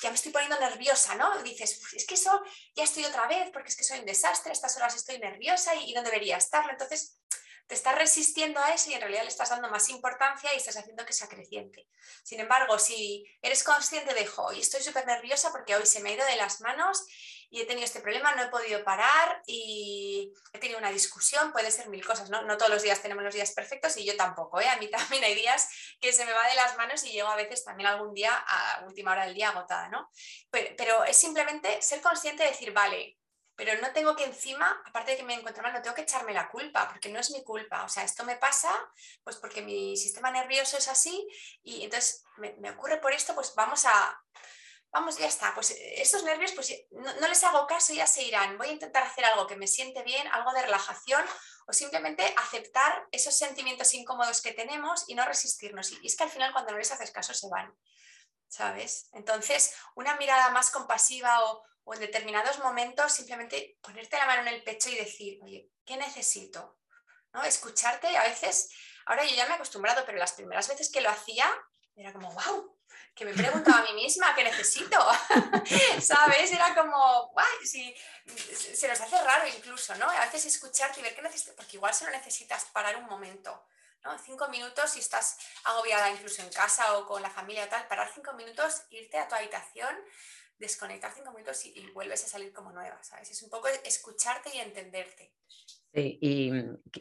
ya 0.03 0.11
me 0.11 0.17
estoy 0.17 0.33
poniendo 0.33 0.59
nerviosa, 0.61 1.15
¿no? 1.15 1.43
Dices, 1.43 1.81
es 1.95 2.07
que 2.07 2.15
eso 2.15 2.43
ya 2.75 2.85
estoy 2.85 3.05
otra 3.05 3.27
vez 3.27 3.51
porque 3.53 3.69
es 3.69 3.77
que 3.77 3.85
soy 3.85 4.01
un 4.01 4.07
desastre, 4.07 4.53
estas 4.53 4.77
horas 4.77 4.95
estoy 4.95 5.19
nerviosa 5.19 5.75
y, 5.75 5.91
y 5.91 5.95
no 5.95 6.03
debería 6.03 6.37
estarlo. 6.37 6.73
Entonces, 6.73 7.19
te 7.71 7.77
estás 7.77 7.95
resistiendo 7.95 8.59
a 8.59 8.75
eso 8.75 8.91
y 8.91 8.95
en 8.95 9.01
realidad 9.01 9.23
le 9.23 9.29
estás 9.29 9.51
dando 9.51 9.71
más 9.71 9.89
importancia 9.91 10.53
y 10.53 10.57
estás 10.57 10.77
haciendo 10.77 11.07
que 11.07 11.13
sea 11.13 11.29
creciente. 11.29 11.87
Sin 12.25 12.41
embargo, 12.41 12.77
si 12.81 13.25
eres 13.43 13.63
consciente 13.63 14.13
de, 14.13 14.29
hoy 14.39 14.61
estoy 14.61 14.83
súper 14.83 15.07
nerviosa 15.07 15.53
porque 15.53 15.77
hoy 15.77 15.87
se 15.87 16.01
me 16.01 16.11
ha 16.11 16.15
ido 16.15 16.27
de 16.27 16.35
las 16.35 16.61
manos 16.63 17.07
y 17.53 17.61
he 17.61 17.67
tenido 17.67 17.85
este 17.85 18.01
problema, 18.01 18.33
no 18.37 18.45
he 18.45 18.49
podido 18.49 18.85
parar 18.85 19.43
y 19.45 20.33
he 20.53 20.59
tenido 20.61 20.79
una 20.79 20.93
discusión, 20.93 21.51
puede 21.51 21.73
ser 21.73 21.89
mil 21.89 22.07
cosas, 22.07 22.31
¿no? 22.31 22.43
No 22.43 22.57
todos 22.57 22.71
los 22.71 22.83
días 22.83 23.03
tenemos 23.03 23.25
los 23.25 23.35
días 23.35 23.51
perfectos 23.51 23.97
y 23.97 24.05
yo 24.05 24.17
tampoco, 24.17 24.61
¿eh? 24.61 24.69
A 24.69 24.77
mí 24.77 24.89
también 24.91 25.25
hay 25.25 25.35
días 25.35 25.69
que 26.01 26.13
se 26.13 26.25
me 26.25 26.33
va 26.33 26.47
de 26.47 26.55
las 26.55 26.77
manos 26.77 27.05
y 27.05 27.11
llego 27.11 27.29
a 27.29 27.35
veces 27.35 27.65
también 27.65 27.89
algún 27.89 28.15
día 28.15 28.33
a 28.33 28.85
última 28.87 29.11
hora 29.11 29.25
del 29.25 29.35
día 29.35 29.49
agotada, 29.49 29.89
¿no? 29.89 30.11
Pero, 30.51 31.05
es 31.05 31.17
simplemente 31.17 31.83
ser 31.83 32.01
consciente 32.01 32.45
de 32.45 32.51
decir, 32.51 32.73
vale, 32.73 33.19
pero 33.57 33.81
no 33.83 33.93
tengo 33.93 34.15
que 34.15 34.25
encima, 34.25 34.83
aparte 34.87 35.13
de 35.13 35.17
que 35.19 35.23
me 35.25 35.35
encuentro 35.35 35.63
mal, 35.63 35.73
no 35.73 35.83
tengo 35.83 35.97
que 35.97 36.03
echarme 36.03 36.33
la 36.33 36.49
culpa, 36.49 36.89
porque 36.89 37.09
no 37.09 37.19
es 37.19 37.31
mi 37.31 37.43
culpa. 37.43 37.85
O 37.85 37.89
sea, 37.89 38.05
esto 38.05 38.25
me 38.25 38.37
pasa 38.37 38.71
pues 39.25 39.37
porque 39.37 39.61
mi 39.61 39.97
sistema 39.97 40.31
nervioso 40.31 40.79
es 40.79 40.89
así 40.89 41.29
y 41.63 41.85
entonces 41.85 42.25
me, 42.39 42.71
ocurre 42.71 42.99
por 42.99 43.13
esto, 43.13 43.35
pues 43.35 43.55
vamos 43.55 43.85
a, 43.85 44.23
vamos, 44.93 45.19
ya 45.19 45.27
está, 45.27 45.55
pues 45.55 45.75
estos 45.79 46.25
nervios 46.25 46.53
pues 46.53 46.73
no, 46.91 47.29
les 47.29 47.45
hago 47.45 47.67
caso, 47.67 47.95
ya 47.95 48.07
se 48.07 48.23
irán. 48.23 48.59
Voy 48.59 48.69
a 48.69 48.73
intentar 48.73 49.03
hacer 49.03 49.25
algo 49.25 49.47
que 49.47 49.57
me 49.57 49.67
siente 49.67 50.03
bien, 50.03 50.27
algo 50.29 50.53
de 50.53 50.63
relajación 50.63 51.25
o 51.67 51.73
simplemente 51.73 52.35
aceptar 52.37 53.07
esos 53.13 53.37
sentimientos 53.37 53.95
incómodos 53.95 54.43
que 54.43 54.53
tenemos 54.53 55.05
y 55.09 55.15
no 55.15 55.25
resistirnos. 55.25 55.93
Y 55.93 56.07
es 56.07 56.17
que 56.17 56.25
al 56.25 56.31
final 56.31 56.53
cuando 56.53 56.73
no 56.73 56.79
les 56.79 56.91
haces 56.91 57.13
caso 57.13 57.35
se 57.35 57.49
van, 57.49 57.73
¿sabes? 58.49 59.09
Entonces, 59.13 59.75
una 59.95 60.17
mirada 60.17 60.51
más 60.51 60.71
compasiva 60.71 61.45
o, 61.45 61.63
o 61.85 61.95
en 61.95 62.01
determinados 62.01 62.59
momentos 62.59 63.13
simplemente 63.13 63.79
ponerte 63.81 64.17
la 64.17 64.27
mano 64.27 64.43
en 64.43 64.55
el 64.55 64.65
pecho 64.65 64.91
y 64.91 64.97
decir, 64.97 65.39
oye, 65.43 65.71
¿qué 65.85 65.97
necesito? 65.97 66.79
¿No? 67.33 67.45
Escucharte 67.45 68.17
a 68.17 68.25
veces, 68.25 68.71
ahora 69.07 69.25
yo 69.25 69.37
ya 69.37 69.47
me 69.47 69.53
he 69.53 69.55
acostumbrado, 69.55 70.05
pero 70.05 70.19
las 70.19 70.33
primeras 70.33 70.67
veces 70.67 70.91
que 70.91 71.01
lo 71.01 71.11
hacía 71.11 71.49
era 71.95 72.13
como, 72.13 72.33
wow, 72.33 72.80
que 73.15 73.25
me 73.25 73.35
preguntaba 73.35 73.81
a 73.81 73.83
mí 73.83 73.93
misma, 73.95 74.35
¿qué 74.35 74.45
necesito? 74.45 74.99
¿Sabes? 76.01 76.53
Era 76.53 76.75
como, 76.75 77.29
guay, 77.33 77.67
si, 77.67 77.95
se 78.75 78.89
nos 78.89 79.01
hace 79.01 79.23
raro 79.23 79.47
incluso, 79.49 79.95
¿no? 79.97 80.09
A 80.09 80.27
veces 80.27 80.47
escucharte 80.47 81.01
y 81.01 81.03
ver 81.03 81.15
qué 81.15 81.23
necesitas, 81.23 81.55
porque 81.55 81.77
igual 81.77 81.93
solo 81.95 82.11
necesitas 82.11 82.65
parar 82.67 82.97
un 82.97 83.07
momento, 83.07 83.67
¿no? 84.05 84.19
Cinco 84.19 84.49
minutos 84.49 84.93
si 84.93 85.01
estás 85.01 85.39
agobiada 85.65 86.11
incluso 86.11 86.43
en 86.43 86.51
casa 86.51 86.97
o 86.97 87.07
con 87.07 87.21
la 87.23 87.31
familia 87.31 87.65
o 87.65 87.69
tal, 87.69 87.87
parar 87.89 88.11
cinco 88.15 88.33
minutos, 88.33 88.83
irte 88.91 89.19
a 89.19 89.29
tu 89.29 89.35
habitación, 89.35 89.95
desconectar 90.59 91.13
cinco 91.15 91.33
minutos 91.33 91.65
y, 91.65 91.91
vuelves 91.91 92.25
a 92.25 92.29
salir 92.29 92.53
como 92.53 92.71
nueva, 92.71 93.03
¿sabes? 93.03 93.31
Es 93.31 93.43
un 93.43 93.51
poco 93.51 93.69
escucharte 93.69 94.55
y 94.55 94.61
entenderte. 94.61 95.35
Sí, 95.93 96.19
y, 96.21 96.53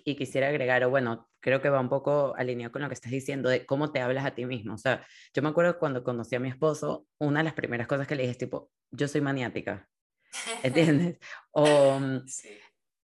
y, 0.04 0.16
quisiera 0.16 0.48
agregar, 0.48 0.84
o 0.84 0.90
bueno, 0.90 1.30
creo 1.40 1.62
que 1.62 1.70
va 1.70 1.80
un 1.80 1.90
poco 1.90 2.34
alineado 2.36 2.72
con 2.72 2.82
lo 2.82 2.88
que 2.88 2.96
estás 2.96 3.12
diciendo 3.12 3.48
de 3.48 3.66
cómo 3.66 3.92
te 3.92 4.02
hablas 4.02 4.26
a 4.26 4.34
ti 4.34 4.46
mismo. 4.46 4.74
O 4.74 4.78
sea, 4.78 5.06
yo 5.34 5.44
me 5.44 5.50
acuerdo 5.50 5.78
cuando 5.78 6.04
conocí 6.04 6.36
a 6.36 6.40
mi 6.40 6.50
esposo, 6.50 7.06
una 7.20 7.42
de 7.42 7.44
las 7.44 7.54
primeras 7.54 7.88
cosas 7.88 8.08
que 8.08 8.16
le 8.16 8.24
dije 8.24 8.32
es 8.32 8.38
tipo, 8.40 8.72
yo 8.92 9.08
soy 9.08 9.22
maniática, 9.22 9.88
¿entiendes? 10.64 11.18
O, 11.52 12.00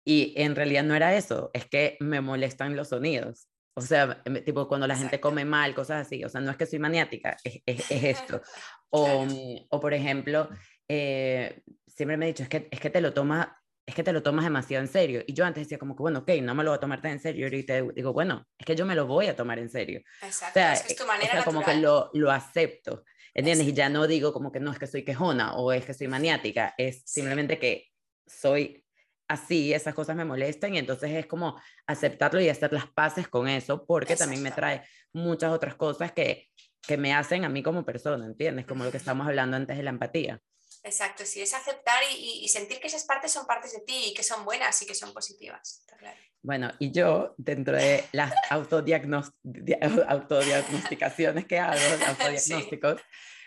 Y 0.05 0.33
en 0.38 0.55
realidad 0.55 0.83
no 0.83 0.95
era 0.95 1.15
eso, 1.15 1.51
es 1.53 1.65
que 1.65 1.97
me 1.99 2.21
molestan 2.21 2.75
los 2.75 2.89
sonidos. 2.89 3.47
O 3.77 3.81
sea, 3.81 4.23
tipo 4.45 4.67
cuando 4.69 4.88
la 4.88 4.95
gente 4.95 5.19
come 5.19 5.43
mal, 5.43 5.75
cosas 5.75 6.07
así. 6.07 6.23
O 6.23 6.29
sea, 6.29 6.39
no 6.39 6.51
es 6.51 6.57
que 6.57 6.65
soy 6.65 6.79
maniática, 6.79 7.35
es, 7.43 7.61
es, 7.65 7.91
esto. 7.91 8.41
O, 8.97 9.27
o, 9.71 9.79
por 9.81 9.93
ejemplo, 9.93 10.47
eh, 10.88 11.61
siempre 11.85 12.15
me 12.15 12.25
he 12.25 12.27
dicho, 12.29 12.43
es 12.43 12.49
que, 12.49 12.69
es 12.71 12.79
que 12.79 12.89
te 12.89 13.01
lo 13.01 13.13
tomas 13.13 13.49
es 13.86 13.93
que 13.93 14.04
te 14.04 14.12
lo 14.12 14.24
tomas 14.24 14.45
demasiado 14.45 14.84
en 14.84 14.91
serio. 14.91 15.24
Y 15.28 15.34
yo 15.34 15.45
antes 15.45 15.65
decía 15.65 15.78
como 15.78 15.95
que, 15.95 16.02
bueno, 16.02 16.19
ok, 16.19 16.30
no 16.41 16.56
me 16.56 16.63
lo 16.63 16.71
voy 16.71 16.78
a 16.78 16.80
tomar 16.80 17.02
tan 17.02 17.12
en 17.12 17.19
serio. 17.19 17.41
Y 17.41 17.43
ahorita 17.43 17.82
digo, 17.93 18.13
bueno, 18.13 18.45
es 18.58 18.65
que 18.65 18.76
yo 18.76 18.86
me 18.86 18.95
lo 18.95 19.06
voy 19.06 19.28
a 19.28 19.36
tomar 19.36 19.60
en 19.60 19.69
serio. 19.69 20.02
Exacto, 20.21 20.60
o 20.60 20.62
sea, 20.62 20.74
es, 20.74 20.95
tu 20.95 21.06
manera 21.06 21.30
o 21.30 21.34
sea, 21.34 21.43
como 21.43 21.63
que 21.63 21.76
lo, 21.76 22.10
lo 22.13 22.32
acepto, 22.32 23.04
¿entiendes? 23.34 23.67
Y 23.67 23.74
ya 23.74 23.89
no 23.89 24.08
digo 24.08 24.34
como 24.34 24.52
que 24.52 24.60
no, 24.60 24.71
es 24.71 24.80
que 24.80 24.88
soy 24.88 25.04
quejona 25.04 25.56
o 25.56 25.71
es 25.71 25.86
que 25.86 25.93
soy 25.93 26.08
maniática, 26.08 26.74
es 26.78 27.04
simplemente 27.06 27.60
que 27.60 27.91
soy 28.26 28.84
así, 29.28 29.74
esas 29.74 29.93
cosas 29.93 30.15
me 30.15 30.26
molestan 30.26 30.74
y 30.74 30.80
entonces 30.80 31.12
es 31.12 31.26
como 31.26 31.60
aceptarlo 31.88 32.39
y 32.41 32.50
hacer 32.50 32.74
las 32.74 32.88
paces 32.88 33.28
con 33.28 33.48
eso, 33.48 33.86
porque 33.86 34.15
también 34.15 34.41
me 34.41 34.52
trae 34.52 34.84
muchas 35.13 35.52
otras 35.52 35.76
cosas 35.76 36.12
que, 36.12 36.50
que 36.82 36.98
me 36.98 37.13
hacen 37.13 37.45
a 37.45 37.50
mí 37.50 37.62
como 37.62 37.86
persona, 37.86 38.26
¿entiendes? 38.26 38.65
Como 38.65 38.84
lo 38.84 38.91
que 38.91 38.98
estamos 38.98 39.28
hablando 39.28 39.58
antes 39.58 39.78
de 39.78 39.84
la 39.84 39.89
empatía. 39.91 40.41
Exacto, 40.86 41.26
sí, 41.26 41.41
es 41.41 41.54
aceptar 41.54 42.02
y, 42.15 42.48
sentir 42.48 42.80
que 42.80 42.88
esas 42.88 43.04
partes 43.06 43.32
son 43.32 43.48
partes 43.48 43.74
de 43.74 43.82
ti 43.82 44.12
y 44.12 44.13
que 44.13 44.21
son 44.21 44.45
buenas 44.45 44.80
y 44.82 44.86
que 44.86 44.93
son 44.93 45.12
positivas. 45.13 45.84
claro. 45.98 46.19
Bueno, 46.43 46.71
y 46.78 46.91
yo, 46.91 47.34
dentro 47.38 47.76
de 47.76 48.04
las 48.12 48.32
autodiagnosticaciones 48.52 51.48
que 51.48 51.58
hago, 51.58 51.80
autodiagnósticos 52.08 53.02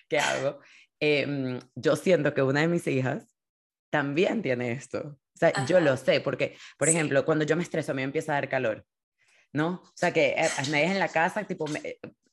que 0.08 0.18
hago, 0.18 0.58
em, 0.98 1.60
yo 1.76 1.94
siento 1.94 2.34
que 2.34 2.42
una 2.42 2.62
de 2.62 2.68
mis 2.68 2.88
hijas 2.88 3.32
también 3.88 4.42
tiene 4.42 4.72
esto. 4.72 5.20
O 5.32 5.38
sea, 5.38 5.64
yo 5.64 5.78
lo 5.78 5.96
sé, 5.96 6.20
porque, 6.20 6.58
por 6.76 6.88
ejemplo, 6.88 7.24
cuando 7.24 7.44
yo 7.44 7.54
me 7.54 7.62
estreso, 7.62 7.92
a 7.92 7.94
mí 7.94 8.00
me 8.00 8.06
empieza 8.06 8.32
a 8.32 8.34
dar 8.34 8.48
calor. 8.48 8.84
¿no? 9.52 9.80
O 9.84 9.92
sea, 9.94 10.12
que 10.12 10.34
a 10.36 10.62
nadie 10.62 10.86
en 10.86 10.98
la 10.98 11.08
casa, 11.08 11.44
tipo, 11.44 11.66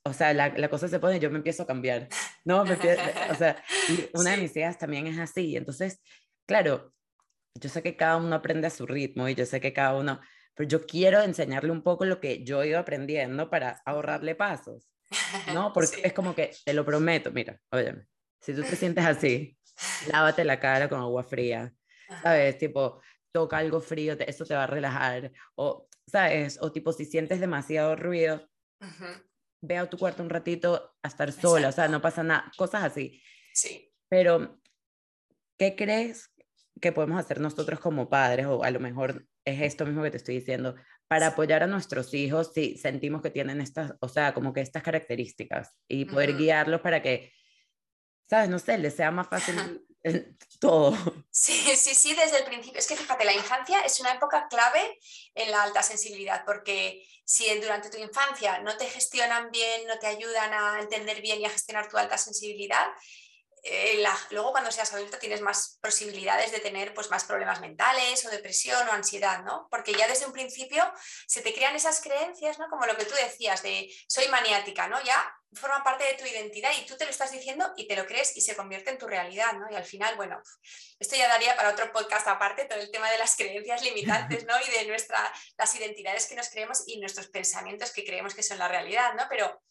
o 0.05 0.13
sea, 0.13 0.33
la, 0.33 0.49
la, 0.49 0.69
cosa 0.69 0.87
se 0.87 0.99
pone, 0.99 1.19
yo 1.19 1.31
me 1.31 1.37
empiezo 1.37 1.63
a 1.63 1.67
cambiar, 1.67 2.07
¿no? 2.43 2.61
o 2.61 3.35
sea, 3.35 3.63
una 4.13 4.31
de 4.31 4.37
mis 4.37 4.55
hijas 4.55 4.77
también 4.77 5.07
es 5.07 5.17
así, 5.17 5.57
entonces, 5.57 5.99
claro, 6.45 6.93
yo 7.55 7.69
sé 7.69 7.81
que 7.81 7.95
cada 7.95 8.17
uno 8.17 8.35
aprende 8.35 8.67
a 8.67 8.69
su 8.69 8.85
ritmo 8.85 9.27
y 9.27 9.35
yo 9.35 9.45
sé 9.45 9.59
que 9.59 9.73
cada 9.73 9.95
uno, 9.95 10.21
pero 10.53 10.69
yo 10.69 10.85
quiero 10.85 11.21
enseñarle 11.21 11.71
un 11.71 11.81
poco 11.81 12.05
lo 12.05 12.19
que 12.19 12.43
yo 12.43 12.61
he 12.61 12.67
ido 12.67 12.79
aprendiendo 12.79 13.49
para 13.49 13.81
ahorrarle 13.83 14.35
pasos, 14.35 14.87
¿no? 15.53 15.73
Porque 15.73 16.01
es 16.03 16.13
como 16.13 16.35
que, 16.35 16.51
te 16.63 16.73
lo 16.73 16.85
prometo, 16.85 17.31
mira, 17.31 17.59
óyeme, 17.71 18.05
si 18.41 18.53
tú 18.53 18.61
te 18.61 18.75
sientes 18.75 19.05
así, 19.05 19.57
lávate 20.11 20.43
la 20.45 20.59
cara 20.59 20.87
con 20.87 20.99
agua 20.99 21.23
fría, 21.23 21.73
¿sabes? 22.21 22.59
Tipo, 22.59 23.01
toca 23.31 23.57
algo 23.57 23.81
frío, 23.81 24.15
eso 24.19 24.45
te 24.45 24.53
va 24.53 24.65
a 24.65 24.67
relajar, 24.67 25.31
o, 25.55 25.87
¿sabes? 26.05 26.59
O 26.61 26.71
tipo, 26.71 26.93
si 26.93 27.05
sientes 27.05 27.39
demasiado 27.39 27.95
ruido, 27.95 28.47
ve 29.65 29.77
a 29.77 29.89
tu 29.89 29.97
cuarto 29.97 30.23
un 30.23 30.29
ratito 30.29 30.95
a 31.01 31.07
estar 31.07 31.31
sola, 31.31 31.69
o 31.69 31.71
sea, 31.71 31.87
no 31.87 32.01
pasa 32.01 32.23
nada, 32.23 32.51
cosas 32.57 32.83
así. 32.83 33.21
Sí. 33.53 33.91
Pero, 34.09 34.59
¿qué 35.57 35.75
crees 35.75 36.31
que 36.81 36.91
podemos 36.91 37.19
hacer 37.19 37.39
nosotros 37.39 37.79
como 37.79 38.09
padres, 38.09 38.45
o 38.45 38.63
a 38.63 38.71
lo 38.71 38.79
mejor 38.79 39.27
es 39.45 39.61
esto 39.61 39.85
mismo 39.85 40.03
que 40.03 40.11
te 40.11 40.17
estoy 40.17 40.35
diciendo, 40.35 40.75
para 41.07 41.27
apoyar 41.27 41.63
a 41.63 41.67
nuestros 41.67 42.13
hijos 42.13 42.51
si 42.53 42.77
sentimos 42.77 43.21
que 43.21 43.29
tienen 43.29 43.61
estas, 43.61 43.93
o 43.99 44.09
sea, 44.09 44.33
como 44.33 44.53
que 44.53 44.61
estas 44.61 44.83
características 44.83 45.73
y 45.87 46.05
poder 46.05 46.35
guiarlos 46.35 46.81
para 46.81 47.01
que, 47.01 47.31
¿sabes? 48.29 48.49
No 48.49 48.59
sé, 48.59 48.77
les 48.77 48.95
sea 48.95 49.11
más 49.11 49.27
fácil 49.27 49.55
todo. 50.59 50.97
Sí, 51.31 51.75
sí, 51.75 51.93
sí, 51.95 52.15
desde 52.15 52.39
el 52.39 52.45
principio. 52.45 52.79
Es 52.79 52.87
que 52.87 52.95
fíjate, 52.95 53.25
la 53.25 53.33
infancia 53.33 53.81
es 53.81 53.99
una 53.99 54.13
época 54.13 54.47
clave 54.49 54.99
en 55.33 55.51
la 55.51 55.63
alta 55.63 55.83
sensibilidad, 55.83 56.43
porque 56.45 57.05
si 57.25 57.53
durante 57.59 57.89
tu 57.89 57.97
infancia 57.97 58.59
no 58.59 58.77
te 58.77 58.85
gestionan 58.85 59.51
bien, 59.51 59.85
no 59.87 59.99
te 59.99 60.07
ayudan 60.07 60.53
a 60.53 60.79
entender 60.79 61.21
bien 61.21 61.41
y 61.41 61.45
a 61.45 61.49
gestionar 61.49 61.89
tu 61.89 61.97
alta 61.97 62.17
sensibilidad, 62.17 62.87
eh, 63.67 64.03
luego 64.29 64.51
cuando 64.51 64.71
seas 64.71 64.93
adulto 64.93 65.17
tienes 65.17 65.41
más 65.41 65.79
posibilidades 65.81 66.51
de 66.51 66.59
tener 66.59 66.93
pues, 66.93 67.09
más 67.09 67.23
problemas 67.23 67.61
mentales 67.61 68.23
o 68.23 68.29
depresión 68.29 68.87
o 68.87 68.91
ansiedad, 68.91 69.43
¿no? 69.43 69.67
Porque 69.71 69.95
ya 69.95 70.07
desde 70.07 70.27
un 70.27 70.33
principio 70.33 70.83
se 71.25 71.41
te 71.41 71.51
crean 71.51 71.75
esas 71.75 71.99
creencias, 71.99 72.59
¿no? 72.59 72.69
Como 72.69 72.85
lo 72.85 72.95
que 72.95 73.05
tú 73.05 73.15
decías 73.15 73.63
de 73.63 73.91
soy 74.07 74.27
maniática, 74.27 74.87
¿no? 74.87 75.01
Ya 75.03 75.35
forma 75.51 75.83
parte 75.83 76.03
de 76.03 76.13
tu 76.13 76.25
identidad 76.25 76.69
y 76.77 76.85
tú 76.85 76.95
te 76.95 77.05
lo 77.05 77.09
estás 77.09 77.31
diciendo 77.31 77.73
y 77.75 77.87
te 77.87 77.95
lo 77.95 78.05
crees 78.05 78.37
y 78.37 78.41
se 78.41 78.55
convierte 78.55 78.91
en 78.91 78.99
tu 78.99 79.07
realidad, 79.07 79.53
¿no? 79.53 79.65
Y 79.71 79.75
al 79.75 79.85
final, 79.85 80.15
bueno, 80.15 80.39
esto 80.99 81.15
ya 81.15 81.27
daría 81.27 81.55
para 81.55 81.71
otro 81.71 81.91
podcast 81.91 82.27
aparte, 82.27 82.65
todo 82.65 82.79
el 82.79 82.91
tema 82.91 83.09
de 83.09 83.17
las 83.17 83.35
creencias 83.35 83.81
limitantes, 83.81 84.45
¿no? 84.45 84.53
Y 84.61 84.77
de 84.77 84.85
nuestra, 84.85 85.33
las 85.57 85.73
identidades 85.73 86.27
que 86.27 86.35
nos 86.35 86.49
creemos 86.49 86.83
y 86.85 86.99
nuestros 86.99 87.29
pensamientos 87.29 87.91
que 87.91 88.05
creemos 88.05 88.35
que 88.35 88.43
son 88.43 88.59
la 88.59 88.67
realidad, 88.67 89.15
¿no? 89.15 89.23
Pero 89.27 89.63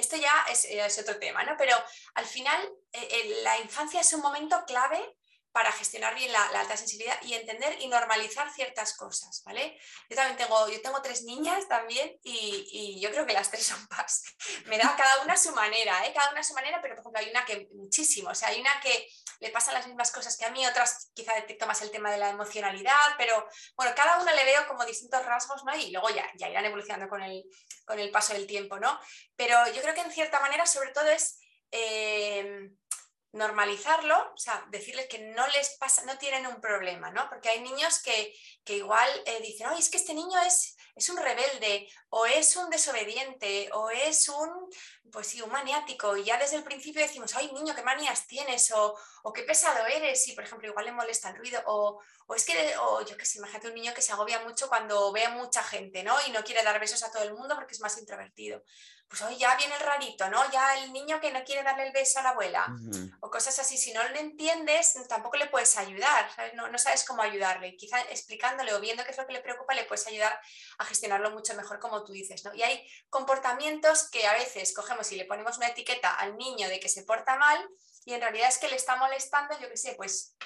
esto 0.00 0.16
ya 0.16 0.32
es, 0.50 0.98
otro 0.98 1.18
tema, 1.18 1.44
¿no? 1.44 1.56
Pero 1.56 1.76
al 2.14 2.24
final 2.24 2.60
eh, 2.92 3.40
la 3.42 3.58
infancia 3.58 4.00
es 4.00 4.12
un 4.12 4.22
momento 4.22 4.64
clave 4.66 5.16
para 5.52 5.72
gestionar 5.72 6.14
bien 6.14 6.30
la, 6.30 6.44
alta 6.44 6.76
sensibilidad 6.76 7.20
y 7.22 7.34
entender 7.34 7.76
y 7.80 7.88
normalizar 7.88 8.52
ciertas 8.52 8.94
cosas, 8.94 9.42
¿vale? 9.44 9.78
Yo 10.08 10.16
también 10.16 10.36
tengo, 10.36 10.68
yo 10.68 10.80
tengo 10.80 11.02
tres 11.02 11.24
niñas 11.24 11.66
también 11.68 12.18
y, 12.22 13.00
yo 13.00 13.10
creo 13.10 13.26
que 13.26 13.32
las 13.32 13.50
tres 13.50 13.66
son 13.66 13.86
paz. 13.88 14.22
Me 14.66 14.78
da 14.78 14.94
cada 14.96 15.22
una 15.22 15.36
su 15.36 15.52
manera, 15.52 16.06
¿eh? 16.06 16.12
Cada 16.14 16.30
una 16.30 16.42
su 16.42 16.54
manera, 16.54 16.80
pero 16.80 16.94
por 16.94 17.02
ejemplo 17.02 17.20
hay 17.20 17.30
una 17.30 17.44
que 17.44 17.68
muchísimo, 17.72 18.30
o 18.30 18.34
sea, 18.34 18.48
hay 18.48 18.60
una 18.60 18.80
que 18.80 19.08
le 19.40 19.50
pasan 19.50 19.74
las 19.74 19.86
mismas 19.86 20.12
cosas 20.12 20.36
que 20.36 20.44
a 20.44 20.50
mí, 20.50 20.64
otras 20.66 21.10
quizá 21.14 21.34
detecto 21.34 21.66
más 21.66 21.82
el 21.82 21.90
tema 21.90 22.10
de 22.10 22.18
la 22.18 22.30
emocionalidad, 22.30 23.14
pero 23.16 23.48
bueno, 23.74 23.92
cada 23.96 24.20
una 24.20 24.32
le 24.32 24.44
veo 24.44 24.68
como 24.68 24.84
distintos 24.84 25.24
rasgos, 25.24 25.64
¿no? 25.64 25.74
Y 25.74 25.90
luego 25.90 26.10
ya, 26.10 26.30
ya 26.36 26.48
irán 26.48 26.66
evolucionando 26.66 27.08
con 27.08 27.22
el, 27.22 27.44
con 27.84 27.98
el 27.98 28.10
paso 28.10 28.34
del 28.34 28.46
tiempo, 28.46 28.78
¿no? 28.78 29.00
Pero 29.34 29.56
yo 29.72 29.82
creo 29.82 29.94
que 29.94 30.02
en 30.02 30.12
cierta 30.12 30.38
manera 30.40 30.66
sobre 30.66 30.92
todo 30.92 31.08
es... 31.08 31.38
Eh, 31.72 32.70
normalizarlo, 33.32 34.32
o 34.34 34.36
sea, 34.36 34.66
decirles 34.70 35.06
que 35.08 35.18
no 35.18 35.46
les 35.48 35.76
pasa, 35.78 36.04
no 36.04 36.18
tienen 36.18 36.46
un 36.46 36.60
problema, 36.60 37.10
¿no? 37.10 37.28
Porque 37.28 37.48
hay 37.48 37.60
niños 37.60 38.02
que, 38.02 38.34
igual 38.66 39.08
eh, 39.26 39.40
dicen, 39.40 39.68
ay, 39.68 39.78
es 39.78 39.88
que 39.88 39.98
este 39.98 40.14
niño 40.14 40.40
es, 40.40 40.76
es 40.96 41.08
un 41.10 41.16
rebelde, 41.16 41.88
o 42.08 42.26
es 42.26 42.56
un 42.56 42.68
desobediente, 42.70 43.70
o 43.72 43.90
es 43.90 44.28
un, 44.28 44.68
pues 45.12 45.28
sí, 45.28 45.40
un 45.42 45.50
maniático, 45.50 46.16
y 46.16 46.24
ya 46.24 46.38
desde 46.38 46.56
el 46.56 46.64
principio 46.64 47.02
decimos, 47.02 47.34
ay, 47.36 47.52
niño, 47.52 47.74
qué 47.74 47.82
manías 47.82 48.26
tienes, 48.26 48.72
o, 48.72 48.98
o 49.22 49.32
qué 49.32 49.44
pesado 49.44 49.86
eres, 49.86 50.26
y 50.26 50.32
por 50.32 50.44
ejemplo, 50.44 50.68
igual 50.68 50.86
le 50.86 50.92
molesta 50.92 51.30
el 51.30 51.36
ruido, 51.36 51.62
o, 51.66 52.00
o 52.26 52.34
es 52.34 52.44
que, 52.44 52.76
o 52.78 53.04
yo 53.04 53.16
qué 53.16 53.24
sé, 53.24 53.38
imagínate 53.38 53.68
un 53.68 53.74
niño 53.74 53.94
que 53.94 54.02
se 54.02 54.12
agobia 54.12 54.40
mucho 54.40 54.68
cuando 54.68 55.12
ve 55.12 55.24
a 55.24 55.30
mucha 55.30 55.62
gente, 55.62 56.02
¿no? 56.02 56.16
Y 56.26 56.32
no 56.32 56.42
quiere 56.42 56.64
dar 56.64 56.80
besos 56.80 57.02
a 57.04 57.12
todo 57.12 57.22
el 57.22 57.34
mundo 57.34 57.54
porque 57.54 57.74
es 57.74 57.80
más 57.80 57.96
introvertido 57.98 58.62
pues 59.10 59.22
hoy 59.22 59.36
ya 59.36 59.56
viene 59.56 59.74
el 59.74 59.80
rarito, 59.80 60.30
¿no? 60.30 60.48
Ya 60.52 60.84
el 60.84 60.92
niño 60.92 61.20
que 61.20 61.32
no 61.32 61.42
quiere 61.42 61.64
darle 61.64 61.88
el 61.88 61.92
beso 61.92 62.20
a 62.20 62.22
la 62.22 62.28
abuela 62.28 62.64
o 63.18 63.28
cosas 63.28 63.58
así. 63.58 63.76
Si 63.76 63.92
no 63.92 64.00
lo 64.08 64.16
entiendes, 64.16 64.96
tampoco 65.08 65.36
le 65.36 65.48
puedes 65.48 65.76
ayudar, 65.76 66.30
No, 66.54 66.78
sabes 66.78 67.04
cómo 67.04 67.20
ayudarle. 67.20 67.76
Quizá 67.76 68.00
explicándole 68.02 68.72
o 68.72 68.80
viendo 68.80 69.02
qué 69.02 69.10
es 69.10 69.18
lo 69.18 69.26
que 69.26 69.32
le 69.32 69.40
preocupa, 69.40 69.74
le 69.74 69.82
puedes 69.82 70.06
ayudar 70.06 70.40
a 70.78 70.84
gestionarlo 70.84 71.32
mucho 71.32 71.54
mejor, 71.54 71.80
como 71.80 72.04
tú 72.04 72.12
dices, 72.12 72.44
¿no? 72.44 72.54
Y 72.54 72.62
hay 72.62 72.88
comportamientos 73.08 74.08
que 74.10 74.28
a 74.28 74.34
veces 74.34 74.72
cogemos 74.72 75.10
y 75.10 75.16
le 75.16 75.24
ponemos 75.24 75.56
una 75.56 75.66
etiqueta 75.66 76.14
al 76.14 76.36
niño 76.36 76.68
de 76.68 76.78
que 76.78 76.88
se 76.88 77.02
porta 77.02 77.34
mal 77.34 77.68
y 78.04 78.14
en 78.14 78.20
realidad 78.20 78.48
es 78.48 78.58
que 78.58 78.68
le 78.68 78.76
está 78.76 78.94
molestando, 78.94 79.58
yo 79.58 79.68
qué 79.68 79.76
sé, 79.76 79.94
pues 79.96 80.36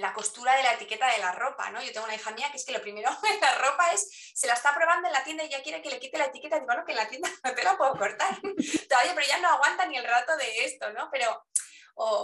la 0.00 0.12
costura 0.12 0.56
de 0.56 0.62
la 0.62 0.74
etiqueta 0.74 1.10
de 1.12 1.18
la 1.18 1.32
ropa, 1.32 1.70
¿no? 1.70 1.82
Yo 1.82 1.92
tengo 1.92 2.06
una 2.06 2.14
hija 2.14 2.30
mía 2.32 2.50
que 2.50 2.56
es 2.56 2.64
que 2.64 2.72
lo 2.72 2.80
primero 2.80 3.10
de 3.22 3.40
la 3.40 3.54
ropa 3.58 3.92
es, 3.92 4.32
se 4.34 4.46
la 4.46 4.54
está 4.54 4.74
probando 4.74 5.08
en 5.08 5.12
la 5.12 5.22
tienda 5.22 5.44
y 5.44 5.48
ya 5.48 5.62
quiere 5.62 5.82
que 5.82 5.90
le 5.90 6.00
quite 6.00 6.18
la 6.18 6.26
etiqueta, 6.26 6.58
digo, 6.58 6.74
no, 6.74 6.84
que 6.84 6.92
en 6.92 6.98
la 6.98 7.08
tienda 7.08 7.28
no 7.44 7.54
te 7.54 7.62
la 7.62 7.76
puedo 7.76 7.92
cortar, 7.96 8.40
todavía, 8.88 9.14
pero 9.14 9.26
ya 9.26 9.38
no 9.38 9.48
aguanta 9.48 9.86
ni 9.86 9.96
el 9.96 10.04
rato 10.04 10.36
de 10.36 10.64
esto, 10.64 10.90
¿no? 10.92 11.08
Pero, 11.10 11.46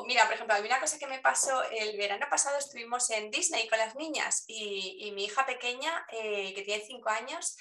mira, 0.06 0.24
por 0.24 0.34
ejemplo, 0.34 0.54
hay 0.54 0.62
una 0.62 0.80
cosa 0.80 0.98
que 0.98 1.06
me 1.06 1.20
pasó, 1.20 1.62
el 1.64 1.96
verano 1.98 2.26
pasado 2.30 2.58
estuvimos 2.58 3.10
en 3.10 3.30
Disney 3.30 3.68
con 3.68 3.78
las 3.78 3.94
niñas 3.94 4.44
y, 4.46 5.12
mi 5.14 5.24
hija 5.24 5.44
pequeña, 5.44 6.06
eh, 6.10 6.54
que 6.54 6.62
tiene 6.62 6.84
cinco 6.86 7.10
años, 7.10 7.56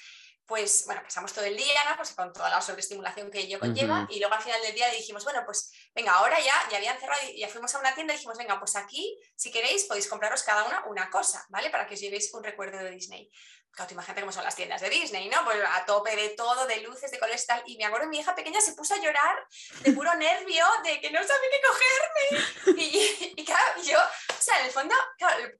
pues 0.46 0.84
bueno, 0.86 1.02
pasamos 1.02 1.32
todo 1.32 1.44
el 1.44 1.56
día, 1.56 1.80
¿no? 1.90 1.96
Pues 1.96 2.12
con 2.12 2.32
toda 2.32 2.48
la 2.48 2.60
sobreestimulación 2.60 3.30
que 3.30 3.40
ello 3.40 3.58
conlleva, 3.58 4.06
y 4.08 4.20
luego 4.20 4.34
al 4.34 4.42
final 4.42 4.62
del 4.62 4.74
día 4.74 4.88
le 4.90 4.96
dijimos, 4.96 5.24
bueno, 5.24 5.42
pues 5.44 5.72
venga, 5.94 6.12
ahora 6.12 6.38
ya, 6.38 6.54
ya 6.70 6.76
habían 6.76 6.98
cerrado 6.98 7.20
y 7.28 7.40
ya 7.40 7.48
fuimos 7.48 7.74
a 7.74 7.80
una 7.80 7.94
tienda 7.94 8.14
y 8.14 8.16
dijimos, 8.16 8.38
venga, 8.38 8.58
pues 8.58 8.76
aquí, 8.76 9.18
si 9.34 9.50
queréis, 9.50 9.84
podéis 9.84 10.08
compraros 10.08 10.42
cada 10.44 10.64
una 10.64 10.84
una 10.86 11.10
cosa, 11.10 11.44
¿vale? 11.48 11.70
Para 11.70 11.86
que 11.86 11.94
os 11.94 12.00
llevéis 12.00 12.32
un 12.32 12.44
recuerdo 12.44 12.78
de 12.78 12.90
Disney. 12.90 13.30
Claro, 13.76 13.92
imagínate 13.92 14.22
cómo 14.22 14.32
son 14.32 14.42
las 14.42 14.56
tiendas 14.56 14.80
de 14.80 14.88
Disney, 14.88 15.28
¿no? 15.28 15.44
Pues 15.44 15.58
a 15.62 15.84
tope 15.84 16.16
de 16.16 16.30
todo, 16.30 16.66
de 16.66 16.80
luces, 16.80 17.10
de 17.10 17.18
colores 17.18 17.46
tal. 17.46 17.62
Y 17.66 17.76
me 17.76 17.84
acuerdo 17.84 18.08
mi 18.08 18.18
hija 18.18 18.34
pequeña 18.34 18.58
se 18.58 18.72
puso 18.72 18.94
a 18.94 18.98
llorar 18.98 19.46
de 19.80 19.92
puro 19.92 20.14
nervio, 20.14 20.64
de 20.82 20.98
que 20.98 21.10
no 21.10 21.20
sabía 21.22 21.50
qué 21.50 21.60
cogerme. 21.68 22.82
Y, 22.82 23.34
y, 23.36 23.44
claro, 23.44 23.82
yo, 23.82 23.98
o 23.98 24.42
sea, 24.42 24.60
en 24.60 24.66
el 24.66 24.72
fondo, 24.72 24.94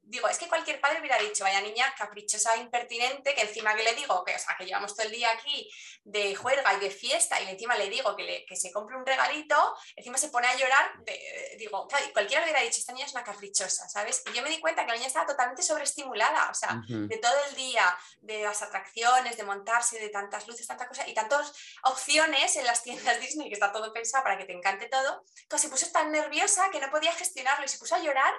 digo, 0.03 0.29
es 0.29 0.39
que 0.39 0.49
cualquier 0.49 0.81
padre 0.81 1.01
hubiera 1.01 1.19
dicho, 1.19 1.45
vaya 1.45 1.61
niña 1.61 1.95
caprichosa, 1.97 2.57
impertinente, 2.57 3.35
que 3.35 3.43
encima 3.43 3.77
que 3.77 3.83
le 3.83 3.95
digo, 3.95 4.25
que, 4.25 4.35
o 4.35 4.39
sea, 4.39 4.57
que 4.57 4.65
llevamos 4.65 4.97
todo 4.97 5.05
el 5.05 5.13
día 5.13 5.31
aquí 5.33 5.71
de 6.03 6.35
juerga 6.35 6.73
y 6.73 6.81
de 6.81 6.91
fiesta, 6.91 7.39
y 7.43 7.49
encima 7.51 7.77
le 7.77 7.91
digo 7.91 8.17
que, 8.17 8.23
le, 8.23 8.47
que 8.47 8.57
se 8.57 8.73
compre 8.73 8.97
un 8.97 9.05
regalito, 9.05 9.77
encima 9.95 10.17
se 10.17 10.31
pone 10.31 10.47
a 10.47 10.57
llorar, 10.57 10.93
digo, 11.59 11.87
claro, 11.87 12.07
cualquiera 12.15 12.43
hubiera 12.45 12.61
dicho, 12.61 12.79
esta 12.79 12.95
niña 12.95 13.05
es 13.05 13.13
una 13.13 13.25
caprichosa, 13.25 13.89
¿sabes? 13.91 14.23
Y 14.31 14.33
yo 14.33 14.43
me 14.43 14.49
di 14.49 14.59
cuenta 14.59 14.87
que 14.87 14.93
la 14.93 14.97
niña 14.97 15.09
estaba 15.09 15.27
totalmente 15.27 15.63
sobreestimulada, 15.63 16.51
o 16.51 16.55
sea, 16.55 16.81
de 16.87 17.19
todo 17.19 17.35
el 17.51 17.57
día 17.57 17.99
de 18.21 18.43
las 18.43 18.63
atracciones, 18.63 19.37
de 19.37 19.45
montarse, 19.45 19.99
de 19.99 20.09
tantas 20.09 20.47
luces, 20.47 20.67
tanta 20.67 20.89
cosa 20.89 21.07
y 21.07 21.15
tantas 21.15 21.53
opciones 21.85 22.57
en 22.57 22.67
las 22.67 22.83
tiendas 22.83 23.21
Disney, 23.21 23.49
que 23.49 23.55
está 23.55 23.73
todo 23.73 23.93
pensado 23.93 24.25
para 24.25 24.39
que 24.39 24.45
te 24.45 24.53
encante 24.53 24.89
todo, 24.89 25.25
que 25.49 25.59
se 25.59 25.69
puso 25.69 25.91
tan 25.91 26.11
nerviosa 26.13 26.71
que 26.71 26.81
no 26.81 26.91
podía 26.91 27.13
gestionarlo 27.13 27.65
y 27.65 27.69
se 27.69 27.79
puso 27.79 27.95
a 27.95 28.01
llorar, 28.01 28.35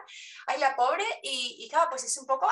ay 0.48 0.60
la 0.60 0.76
pobre, 0.76 1.06
y, 1.24 1.58
y 1.60 1.70
claro, 1.70 1.90
pues 1.90 2.04
es 2.04 2.18
un 2.18 2.26
poco 2.26 2.48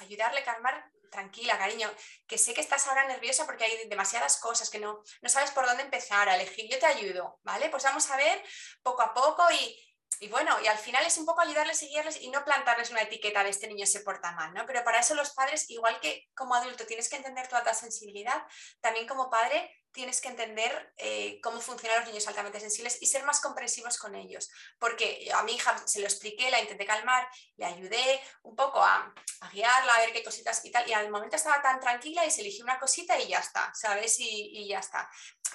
ayudarle 0.00 0.40
a 0.40 0.44
calmar 0.44 0.90
tranquila, 1.10 1.58
cariño, 1.58 1.90
que 2.26 2.38
sé 2.38 2.54
que 2.54 2.60
estás 2.60 2.86
ahora 2.86 3.06
nerviosa 3.06 3.46
porque 3.46 3.64
hay 3.64 3.88
demasiadas 3.88 4.38
cosas, 4.38 4.70
que 4.70 4.78
no, 4.78 5.02
no 5.22 5.28
sabes 5.28 5.50
por 5.50 5.66
dónde 5.66 5.82
empezar 5.82 6.28
a 6.28 6.36
elegir, 6.36 6.70
yo 6.70 6.78
te 6.78 6.86
ayudo, 6.86 7.38
¿vale? 7.42 7.68
Pues 7.70 7.82
vamos 7.84 8.08
a 8.10 8.16
ver 8.16 8.42
poco 8.82 9.02
a 9.02 9.14
poco 9.14 9.44
y, 9.52 9.87
y 10.20 10.28
bueno, 10.28 10.56
y 10.62 10.66
al 10.66 10.78
final 10.78 11.04
es 11.06 11.16
un 11.18 11.26
poco 11.26 11.40
ayudarles 11.40 11.82
y 11.82 11.88
guiarles 11.88 12.20
y 12.20 12.30
no 12.30 12.44
plantarles 12.44 12.90
una 12.90 13.02
etiqueta 13.02 13.44
de 13.44 13.50
este 13.50 13.68
niño 13.68 13.86
se 13.86 14.00
porta 14.00 14.32
mal, 14.32 14.52
¿no? 14.54 14.66
Pero 14.66 14.84
para 14.84 15.00
eso 15.00 15.14
los 15.14 15.30
padres, 15.30 15.70
igual 15.70 16.00
que 16.00 16.28
como 16.34 16.54
adulto 16.54 16.86
tienes 16.86 17.08
que 17.08 17.16
entender 17.16 17.48
tu 17.48 17.56
sensibilidad, 17.74 18.42
también 18.80 19.06
como 19.06 19.30
padre 19.30 19.70
tienes 19.92 20.20
que 20.20 20.28
entender 20.28 20.92
eh, 20.96 21.40
cómo 21.42 21.60
funcionan 21.60 22.00
los 22.00 22.08
niños 22.08 22.26
altamente 22.28 22.60
sensibles 22.60 22.98
y 23.00 23.06
ser 23.06 23.24
más 23.24 23.40
comprensivos 23.40 23.98
con 23.98 24.14
ellos. 24.14 24.50
Porque 24.78 25.30
a 25.34 25.42
mi 25.42 25.54
hija 25.54 25.76
se 25.86 26.00
lo 26.00 26.06
expliqué, 26.06 26.50
la 26.50 26.60
intenté 26.60 26.86
calmar, 26.86 27.28
le 27.56 27.64
ayudé 27.64 28.20
un 28.42 28.54
poco 28.54 28.82
a, 28.82 29.12
guiarla, 29.52 29.94
a 29.94 30.00
ver 30.00 30.12
qué 30.12 30.22
cositas 30.22 30.64
y 30.64 30.70
tal. 30.70 30.88
Y 30.88 30.92
al 30.92 31.10
momento 31.10 31.36
estaba 31.36 31.62
tan 31.62 31.80
tranquila 31.80 32.24
y 32.26 32.30
se 32.30 32.40
eligió 32.40 32.64
una 32.64 32.78
cosita 32.78 33.18
y 33.18 33.28
ya 33.28 33.38
está, 33.38 33.72
¿sabes? 33.74 34.16
Y, 34.18 34.68
ya 34.68 34.80
está. 34.80 35.08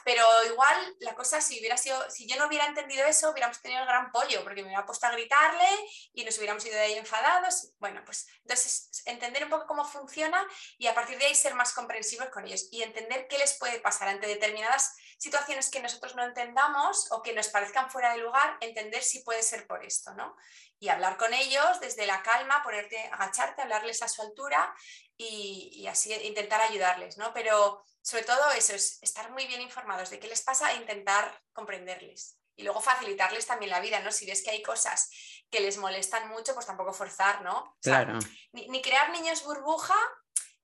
Pero 0.03 0.25
igual 0.45 0.95
la 0.99 1.15
cosa, 1.15 1.39
si 1.39 1.59
hubiera 1.59 1.77
sido, 1.77 2.09
si 2.09 2.27
yo 2.27 2.37
no 2.37 2.47
hubiera 2.47 2.65
entendido 2.65 3.05
eso, 3.05 3.29
hubiéramos 3.31 3.61
tenido 3.61 3.81
el 3.81 3.87
gran 3.87 4.11
pollo, 4.11 4.43
porque 4.43 4.61
me 4.61 4.67
hubiera 4.67 4.85
puesto 4.85 5.05
a 5.07 5.11
gritarle 5.11 5.67
y 6.13 6.25
nos 6.25 6.37
hubiéramos 6.37 6.65
ido 6.65 6.75
de 6.75 6.81
ahí 6.81 6.93
enfadados. 6.93 7.73
Bueno, 7.77 8.01
pues 8.05 8.27
entonces 8.41 9.03
entender 9.05 9.43
un 9.43 9.49
poco 9.49 9.67
cómo 9.67 9.85
funciona 9.85 10.45
y 10.77 10.87
a 10.87 10.95
partir 10.95 11.17
de 11.17 11.25
ahí 11.25 11.35
ser 11.35 11.53
más 11.55 11.73
comprensivos 11.73 12.29
con 12.29 12.45
ellos 12.45 12.67
y 12.71 12.83
entender 12.83 13.27
qué 13.27 13.37
les 13.37 13.57
puede 13.57 13.79
pasar 13.79 14.07
ante 14.23 14.35
determinadas 14.35 14.95
situaciones 15.17 15.69
que 15.69 15.81
nosotros 15.81 16.15
no 16.15 16.23
entendamos 16.23 17.11
o 17.11 17.21
que 17.21 17.33
nos 17.33 17.47
parezcan 17.47 17.89
fuera 17.89 18.13
de 18.13 18.19
lugar, 18.19 18.57
entender 18.61 19.03
si 19.03 19.19
puede 19.23 19.41
ser 19.41 19.67
por 19.67 19.83
esto, 19.85 20.13
¿no? 20.13 20.35
Y 20.79 20.89
hablar 20.89 21.17
con 21.17 21.33
ellos 21.33 21.79
desde 21.79 22.05
la 22.05 22.21
calma, 22.23 22.61
ponerte, 22.63 23.09
agacharte, 23.11 23.61
hablarles 23.61 24.01
a 24.01 24.09
su 24.09 24.21
altura 24.21 24.73
y, 25.15 25.69
y 25.73 25.87
así 25.87 26.13
intentar 26.13 26.61
ayudarles, 26.61 27.17
¿no? 27.17 27.33
Pero 27.33 27.83
sobre 28.01 28.23
todo 28.23 28.51
eso, 28.51 28.75
es 28.75 29.01
estar 29.01 29.31
muy 29.31 29.47
bien 29.47 29.61
informados 29.61 30.09
de 30.09 30.19
qué 30.19 30.27
les 30.27 30.41
pasa 30.41 30.73
e 30.73 30.77
intentar 30.77 31.41
comprenderles. 31.53 32.37
Y 32.55 32.63
luego 32.63 32.81
facilitarles 32.81 33.47
también 33.47 33.71
la 33.71 33.79
vida, 33.79 33.99
¿no? 34.01 34.11
Si 34.11 34.25
ves 34.25 34.43
que 34.43 34.51
hay 34.51 34.61
cosas 34.61 35.09
que 35.49 35.61
les 35.61 35.77
molestan 35.77 36.27
mucho, 36.29 36.53
pues 36.53 36.65
tampoco 36.65 36.93
forzar, 36.93 37.41
¿no? 37.41 37.77
claro. 37.81 38.19
Ni, 38.51 38.67
ni, 38.67 38.81
crear 38.81 39.09
niños 39.11 39.43
burbuja, 39.43 39.95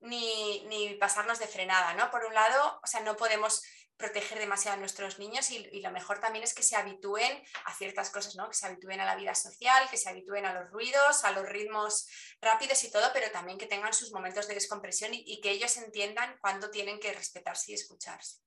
ni, 0.01 0.65
ni, 0.67 0.95
pasarnos 0.95 1.39
de 1.39 1.47
frenada, 1.47 1.93
¿no? 1.93 2.09
Por 2.11 2.25
un 2.25 2.33
lado, 2.33 2.79
o 2.83 2.87
sea, 2.87 3.01
no 3.01 3.15
podemos 3.15 3.63
proteger 3.97 4.39
demasiado 4.39 4.77
a 4.77 4.79
nuestros 4.79 5.19
niños 5.19 5.51
y, 5.51 5.81
lo 5.81 5.91
mejor 5.91 6.19
también 6.19 6.43
es 6.43 6.53
que 6.53 6.63
se 6.63 6.77
habitúen 6.77 7.43
a 7.65 7.73
ciertas 7.73 8.09
cosas, 8.09 8.35
¿no? 8.35 8.47
Que 8.47 8.55
se 8.55 8.65
habitúen 8.65 9.01
a 9.01 9.05
la 9.05 9.17
vida 9.17 9.35
social, 9.35 9.89
que 9.91 9.97
se 9.97 10.09
habitúen 10.09 10.45
a 10.45 10.53
los 10.53 10.71
ruidos, 10.71 11.25
a 11.25 11.31
los 11.31 11.45
ritmos 11.45 12.07
rápidos 12.41 12.81
y 12.85 12.91
todo, 12.91 13.09
pero 13.13 13.29
también 13.31 13.57
que 13.57 13.67
tengan 13.67 13.93
sus 13.93 14.13
momentos 14.13 14.47
de 14.47 14.53
descompresión 14.53 15.13
y, 15.13 15.23
y 15.25 15.41
que 15.41 15.51
ellos 15.51 15.75
entiendan 15.75 16.37
cuándo 16.39 16.71
tienen 16.71 16.99
que 16.99 17.11
respetarse 17.11 17.71
y 17.71 17.75
escucharse. 17.75 18.37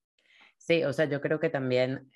Sí, 0.57 0.85
o 0.85 0.93
sea, 0.93 1.05
yo 1.07 1.21
creo 1.21 1.39
que 1.39 1.51
también, 1.51 2.11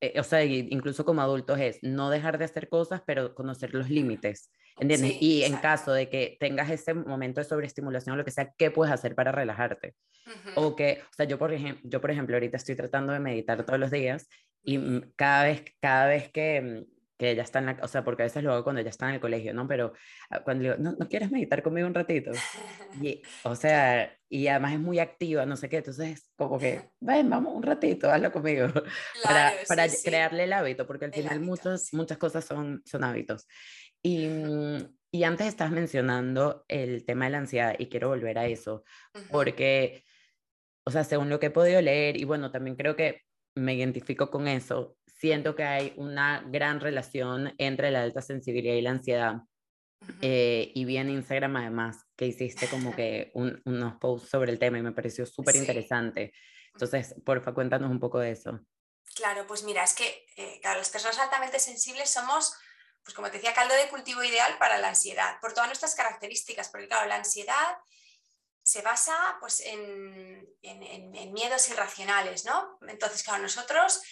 eh, 0.00 0.20
o 0.20 0.22
sea, 0.22 0.44
incluso 0.44 1.04
como 1.04 1.22
adultos 1.22 1.58
es 1.58 1.78
no 1.82 2.10
dejar 2.10 2.38
de 2.38 2.44
hacer 2.44 2.68
cosas, 2.68 3.02
pero 3.06 3.34
conocer 3.34 3.72
los 3.72 3.88
límites. 3.88 4.50
¿Entiendes? 4.78 5.12
Sí, 5.12 5.18
y 5.20 5.38
exacto. 5.38 5.56
en 5.56 5.62
caso 5.62 5.92
de 5.92 6.08
que 6.10 6.36
tengas 6.38 6.70
ese 6.70 6.92
momento 6.92 7.40
de 7.40 7.44
sobreestimulación 7.44 8.12
o 8.12 8.16
lo 8.16 8.24
que 8.24 8.30
sea, 8.30 8.52
¿qué 8.58 8.70
puedes 8.70 8.92
hacer 8.92 9.14
para 9.14 9.32
relajarte? 9.32 9.94
Uh 10.26 10.30
-huh. 10.30 10.52
O 10.56 10.76
que, 10.76 11.00
o 11.02 11.14
sea, 11.14 11.24
yo 11.24 11.38
por, 11.38 11.52
ejemplo, 11.52 11.80
yo 11.88 12.00
por 12.00 12.10
ejemplo 12.10 12.36
ahorita 12.36 12.58
estoy 12.58 12.76
tratando 12.76 13.14
de 13.14 13.20
meditar 13.20 13.64
todos 13.64 13.78
los 13.78 13.90
días 13.90 14.28
y 14.62 15.00
cada 15.16 15.44
vez, 15.44 15.64
cada 15.80 16.08
vez 16.08 16.30
que, 16.30 16.84
que 17.16 17.30
ella 17.30 17.42
está 17.42 17.60
en 17.60 17.66
la, 17.66 17.78
o 17.82 17.88
sea, 17.88 18.04
porque 18.04 18.22
a 18.22 18.26
veces 18.26 18.42
lo 18.44 18.52
hago 18.52 18.64
cuando 18.64 18.80
ella 18.80 18.90
está 18.90 19.08
en 19.08 19.14
el 19.14 19.20
colegio, 19.20 19.54
¿no? 19.54 19.66
Pero 19.66 19.92
ah, 20.30 20.40
cuando 20.44 20.64
digo, 20.64 20.74
¿no, 20.78 20.92
¿no 20.98 21.08
quieres 21.08 21.30
meditar 21.30 21.62
conmigo 21.62 21.86
un 21.86 21.94
ratito? 21.94 22.30
Y, 23.02 23.22
o 23.44 23.54
sea, 23.54 24.16
y 24.28 24.46
además 24.48 24.72
es 24.72 24.80
muy 24.80 24.98
activa, 24.98 25.44
no 25.44 25.56
sé 25.56 25.68
qué, 25.68 25.78
entonces 25.78 26.30
como 26.34 26.58
que, 26.58 26.88
ven, 27.00 27.28
vamos 27.28 27.54
un 27.54 27.62
ratito, 27.62 28.10
hazlo 28.10 28.32
conmigo, 28.32 28.68
claro, 28.72 28.90
para, 29.22 29.50
sí, 29.50 29.66
para 29.68 29.88
sí. 29.88 30.08
crearle 30.08 30.44
el 30.44 30.52
hábito, 30.54 30.86
porque 30.86 31.04
al 31.04 31.10
el 31.10 31.16
final 31.16 31.32
hábito, 31.36 31.46
muchos, 31.46 31.82
sí. 31.82 31.96
muchas 31.96 32.16
cosas 32.18 32.44
son, 32.44 32.82
son 32.86 33.04
hábitos. 33.04 33.46
Y, 34.02 34.28
y 35.10 35.24
antes 35.24 35.46
estás 35.46 35.70
mencionando 35.70 36.64
el 36.68 37.04
tema 37.04 37.26
de 37.26 37.32
la 37.32 37.38
ansiedad 37.38 37.76
y 37.78 37.88
quiero 37.88 38.08
volver 38.08 38.38
a 38.38 38.46
eso, 38.46 38.84
uh 39.14 39.18
-huh. 39.18 39.28
porque, 39.30 40.04
o 40.84 40.90
sea, 40.90 41.04
según 41.04 41.28
lo 41.28 41.38
que 41.38 41.46
he 41.46 41.50
podido 41.50 41.80
leer, 41.82 42.18
y 42.18 42.24
bueno, 42.24 42.50
también 42.50 42.76
creo 42.76 42.96
que 42.96 43.22
me 43.54 43.74
identifico 43.74 44.30
con 44.30 44.48
eso, 44.48 44.96
siento 45.26 45.56
que 45.56 45.64
hay 45.64 45.92
una 45.96 46.44
gran 46.46 46.80
relación 46.80 47.52
entre 47.58 47.90
la 47.90 48.02
alta 48.02 48.22
sensibilidad 48.22 48.74
y 48.74 48.82
la 48.82 48.90
ansiedad. 48.90 49.34
Eh, 50.22 50.70
y 50.74 50.84
vi 50.84 50.98
en 50.98 51.10
Instagram 51.10 51.56
además 51.56 52.04
que 52.16 52.26
hiciste 52.26 52.68
como 52.68 52.94
que 52.94 53.32
un, 53.34 53.60
unos 53.64 53.96
posts 53.98 54.28
sobre 54.28 54.52
el 54.52 54.58
tema 54.58 54.78
y 54.78 54.82
me 54.82 54.92
pareció 54.92 55.26
súper 55.26 55.54
sí. 55.54 55.60
interesante. 55.60 56.32
Entonces, 56.72 57.16
porfa, 57.24 57.52
cuéntanos 57.52 57.90
un 57.90 57.98
poco 57.98 58.20
de 58.20 58.30
eso. 58.30 58.60
Claro, 59.16 59.46
pues 59.48 59.64
mira, 59.64 59.82
es 59.82 59.94
que 59.94 60.26
eh, 60.36 60.60
claro, 60.62 60.78
las 60.78 60.90
personas 60.90 61.18
altamente 61.18 61.58
sensibles 61.58 62.08
somos 62.10 62.54
pues 63.02 63.14
como 63.14 63.28
te 63.28 63.34
decía, 63.36 63.54
caldo 63.54 63.74
de 63.74 63.88
cultivo 63.88 64.22
ideal 64.24 64.58
para 64.58 64.78
la 64.78 64.88
ansiedad, 64.88 65.40
por 65.40 65.52
todas 65.52 65.68
nuestras 65.68 65.94
características, 65.94 66.68
porque 66.70 66.88
claro, 66.88 67.08
la 67.08 67.14
ansiedad 67.14 67.78
se 68.66 68.82
basa 68.82 69.36
pues, 69.38 69.60
en, 69.60 70.44
en, 70.60 71.32
miedos 71.32 71.68
irracionales, 71.68 72.44
¿no? 72.44 72.80
Entonces, 72.88 73.22
claro, 73.22 73.44
nosotros 73.44 74.02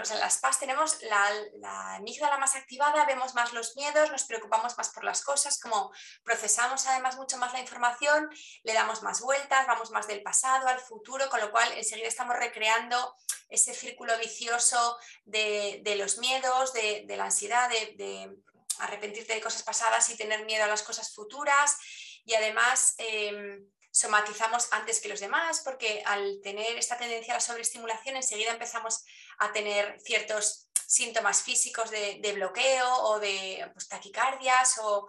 o 0.00 0.04
sea, 0.04 0.18
las 0.18 0.38
PAS 0.38 0.60
tenemos 0.60 1.02
la, 1.02 1.28
la 1.58 2.38
más 2.38 2.54
activada, 2.54 3.04
vemos 3.04 3.34
más 3.34 3.52
los 3.52 3.74
miedos, 3.74 4.12
nos 4.12 4.22
preocupamos 4.22 4.78
más 4.78 4.90
por 4.90 5.02
las 5.02 5.22
cosas, 5.24 5.58
como 5.58 5.90
procesamos 6.22 6.86
además 6.86 7.16
mucho 7.16 7.36
más 7.36 7.52
la 7.52 7.58
información, 7.58 8.30
le 8.62 8.74
damos 8.74 9.02
más 9.02 9.20
vueltas, 9.20 9.66
vamos 9.66 9.90
más 9.90 10.06
del 10.06 10.22
pasado 10.22 10.68
al 10.68 10.78
futuro, 10.78 11.28
con 11.28 11.40
lo 11.40 11.50
cual 11.50 11.72
enseguida 11.72 12.06
estamos 12.06 12.36
recreando 12.36 13.16
ese 13.48 13.74
círculo 13.74 14.16
vicioso 14.18 14.98
de, 15.24 15.80
de 15.82 15.96
los 15.96 16.18
miedos, 16.18 16.72
de, 16.72 17.02
de 17.08 17.16
la 17.16 17.24
ansiedad, 17.24 17.68
de, 17.68 18.36
arrepentirte 18.78 19.34
de 19.34 19.40
cosas 19.40 19.64
pasadas 19.64 20.08
y 20.10 20.16
tener 20.16 20.44
miedo 20.44 20.62
a 20.62 20.68
las 20.68 20.84
cosas 20.84 21.12
futuras. 21.12 21.76
Y 22.24 22.34
además... 22.34 22.94
Eh, 22.98 23.66
somatizamos 23.96 24.68
antes 24.72 25.00
que 25.00 25.08
los 25.08 25.20
demás, 25.20 25.62
porque 25.64 26.02
al 26.04 26.42
tener 26.42 26.76
esta 26.76 26.98
tendencia 26.98 27.32
a 27.32 27.38
la 27.38 27.40
sobreestimulación, 27.40 28.14
enseguida 28.14 28.50
empezamos 28.50 29.06
a 29.38 29.50
tener 29.52 29.98
ciertos 30.04 30.68
síntomas 30.86 31.40
físicos 31.40 31.90
de, 31.90 32.32
bloqueo 32.34 32.94
o 33.04 33.18
de 33.18 33.66
pues, 33.72 33.88
taquicardias 33.88 34.78
o, 34.82 35.08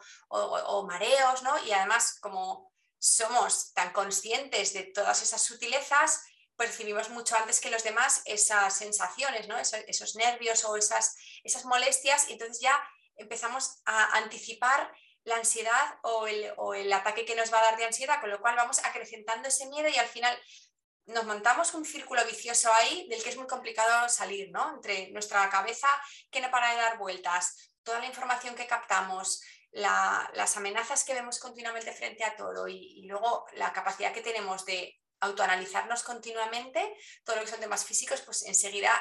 mareos, 0.87 1.43
¿no? 1.43 1.61
Y 1.65 1.73
además, 1.73 2.17
como 2.21 2.71
somos 2.97 3.73
tan 3.73 3.91
conscientes 3.91 4.71
de 4.71 4.83
todas 4.83 5.21
esas 5.21 5.41
sutilezas, 5.41 6.23
percibimos 6.55 7.09
mucho 7.09 7.35
antes 7.35 7.59
que 7.59 7.69
los 7.69 7.83
demás 7.83 8.21
esas 8.23 8.73
sensaciones, 8.73 9.49
¿no? 9.49 9.57
Esos, 9.57 9.81
esos 9.87 10.15
nervios 10.15 10.63
o 10.63 10.77
esas, 10.77 11.17
esas 11.43 11.65
molestias, 11.65 12.29
y 12.29 12.33
entonces 12.33 12.61
ya 12.61 12.81
empezamos 13.17 13.81
a 13.83 14.15
anticipar 14.15 14.93
la 15.27 15.35
ansiedad 15.35 15.99
o 16.03 16.25
el, 16.25 16.53
o 16.55 16.73
el, 16.73 16.91
ataque 16.93 17.25
que 17.25 17.35
nos 17.35 17.53
va 17.53 17.59
a 17.59 17.63
dar 17.63 17.77
de 17.77 17.85
ansiedad, 17.85 18.21
con 18.21 18.29
lo 18.29 18.39
cual 18.39 18.55
vamos 18.55 18.79
acrecentando 18.85 19.49
ese 19.49 19.65
miedo 19.67 19.89
y 19.89 19.97
al 19.97 20.07
final 20.07 20.37
nos 21.05 21.25
montamos 21.25 21.73
un 21.73 21.83
círculo 21.83 22.23
vicioso 22.25 22.71
ahí 22.73 23.07
del 23.09 23.21
que 23.21 23.29
es 23.29 23.37
muy 23.37 23.45
complicado 23.45 24.07
salir, 24.07 24.49
¿no? 24.51 24.75
Entre 24.75 25.11
nuestra 25.11 25.49
cabeza 25.49 25.89
que 26.31 26.39
no 26.39 26.49
para 26.49 26.71
de 26.71 26.77
dar 26.77 26.97
vueltas, 26.97 27.73
toda 27.83 27.99
la 27.99 28.05
información 28.05 28.55
que 28.55 28.67
captamos, 28.67 29.41
la, 29.71 30.31
las 30.33 30.55
amenazas 30.55 31.03
que 31.03 31.13
vemos 31.13 31.39
continuamente 31.39 31.91
frente 31.91 32.23
a 32.23 32.37
todo 32.37 32.69
y, 32.69 33.01
luego 33.05 33.45
la 33.53 33.73
capacidad 33.73 34.13
que 34.13 34.21
tenemos 34.21 34.65
de 34.65 34.97
autoanalizarnos 35.19 36.03
continuamente, 36.03 36.95
todo 37.25 37.35
lo 37.35 37.41
que 37.41 37.49
son 37.49 37.59
temas 37.59 37.83
físicos, 37.83 38.21
pues 38.21 38.45
enseguida 38.45 38.93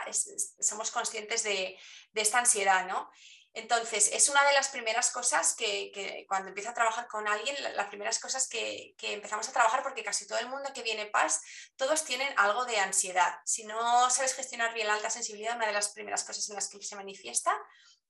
somos 0.58 0.90
conscientes 0.90 1.44
de, 1.44 1.78
de, 2.10 2.20
esta 2.20 2.38
ansiedad, 2.38 2.86
¿no? 2.88 3.10
Entonces, 3.56 4.10
es 4.12 4.28
una 4.28 4.44
de 4.44 4.52
las 4.52 4.68
primeras 4.68 5.10
cosas 5.10 5.54
que, 5.56 6.26
cuando 6.28 6.48
empiezo 6.48 6.68
a 6.68 6.74
trabajar 6.74 7.08
con 7.08 7.26
alguien, 7.26 7.56
las 7.74 7.88
primeras 7.88 8.18
cosas 8.18 8.48
que, 8.48 8.94
empezamos 9.00 9.48
a 9.48 9.52
trabajar, 9.52 9.82
porque 9.82 10.04
casi 10.04 10.26
todo 10.26 10.38
el 10.38 10.50
mundo 10.50 10.70
que 10.74 10.82
viene 10.82 11.06
PAS, 11.06 11.40
todos 11.74 12.04
tienen 12.04 12.28
algo 12.36 12.66
de 12.66 12.76
ansiedad. 12.76 13.40
Si 13.46 13.64
no 13.64 14.10
sabes 14.10 14.34
gestionar 14.34 14.74
bien 14.74 14.88
la 14.88 14.92
alta 14.92 15.08
sensibilidad, 15.08 15.56
una 15.56 15.68
de 15.68 15.72
las 15.72 15.88
primeras 15.88 16.22
cosas 16.22 16.46
en 16.50 16.54
las 16.54 16.68
que 16.68 16.82
se 16.82 16.96
manifiesta 16.96 17.58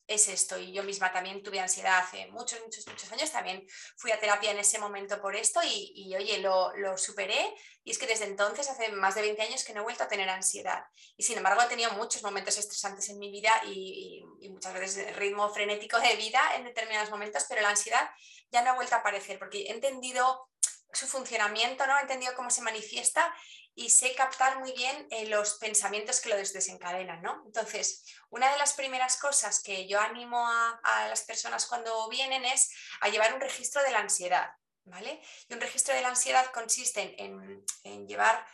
es 0.07 0.28
esto. 0.28 0.59
Y 0.59 0.72
yo 0.72 0.82
misma 0.82 1.12
también 1.12 1.42
tuve 1.42 1.61
ansiedad 1.61 1.98
hace 1.98 2.26
muchos, 2.28 2.61
muchos, 2.61 2.86
muchos 2.86 3.11
años. 3.12 3.30
También 3.30 3.66
fui 3.96 4.11
a 4.12 4.20
terapia 4.20 4.50
en 4.50 4.59
ese 4.59 4.78
momento 4.78 5.20
por 5.20 5.34
esto 5.36 5.61
y, 5.62 5.92
y 5.94 6.16
oye, 6.16 6.38
lo, 6.38 6.74
lo, 6.76 6.96
superé. 6.96 7.54
Y 7.84 7.90
es 7.90 7.98
que 7.98 8.07
desde 8.07 8.24
entonces, 8.24 8.68
hace 8.68 8.90
más 8.92 9.14
de 9.14 9.22
20 9.22 9.42
años 9.42 9.64
que 9.64 9.72
no 9.72 9.80
he 9.80 9.84
vuelto 9.84 10.04
a 10.04 10.09
tener 10.09 10.28
ansiedad. 10.28 10.84
Y 11.16 11.22
sin 11.22 11.36
embargo, 11.36 11.62
he 11.62 11.68
tenido 11.68 11.90
muchos 11.92 12.22
momentos 12.22 12.59
estresantes 12.59 13.09
en 13.09 13.18
mi 13.18 13.30
vida 13.30 13.52
y, 13.66 14.24
y, 14.40 14.46
y 14.46 14.48
muchas 14.50 14.74
veces 14.74 15.16
ritmo 15.16 15.48
frenético 15.52 15.98
de 15.98 16.16
vida 16.16 16.40
en 16.57 16.64
determinados 16.64 17.11
momentos, 17.11 17.44
pero 17.48 17.62
la 17.62 17.70
ansiedad 17.70 18.09
ya 18.50 18.62
no 18.62 18.70
ha 18.70 18.74
vuelto 18.74 18.94
a 18.94 18.98
aparecer 18.98 19.38
porque 19.38 19.62
he 19.62 19.72
entendido 19.72 20.48
su 20.93 21.07
funcionamiento, 21.07 21.87
¿no? 21.87 21.99
He 21.99 22.03
entendido 22.03 22.34
cómo 22.34 22.51
se 22.51 22.62
manifiesta 22.62 23.34
y 23.74 23.91
sé 23.91 24.14
captar 24.14 24.59
muy 24.59 24.72
bien 24.72 25.07
eh, 25.11 25.26
los 25.26 25.55
pensamientos 25.55 26.20
que 26.20 26.30
lo 26.30 26.37
desencadenan, 26.37 27.20
¿no? 27.22 27.43
Entonces, 27.45 28.05
una 28.30 28.51
de 28.51 28.59
las 28.59 28.72
primeras 28.72 29.18
cosas 29.18 29.62
que 29.62 29.87
yo 29.87 30.01
animo 30.01 30.49
a, 30.49 31.07
las 31.09 31.22
personas 31.22 31.66
cuando 31.66 32.09
vienen 32.09 32.45
es 32.45 32.72
a 33.01 33.09
llevar 33.09 33.34
un 33.34 33.41
registro 33.41 33.82
de 33.82 33.91
la 33.91 34.01
ansiedad, 34.01 34.51
¿vale? 34.84 35.20
Y 35.49 35.55
un 35.55 35.61
registro 35.61 35.95
de 35.95 36.01
la 36.01 36.09
ansiedad 36.09 36.47
consiste 36.53 37.22
en 37.22 38.09
llevar 38.09 38.47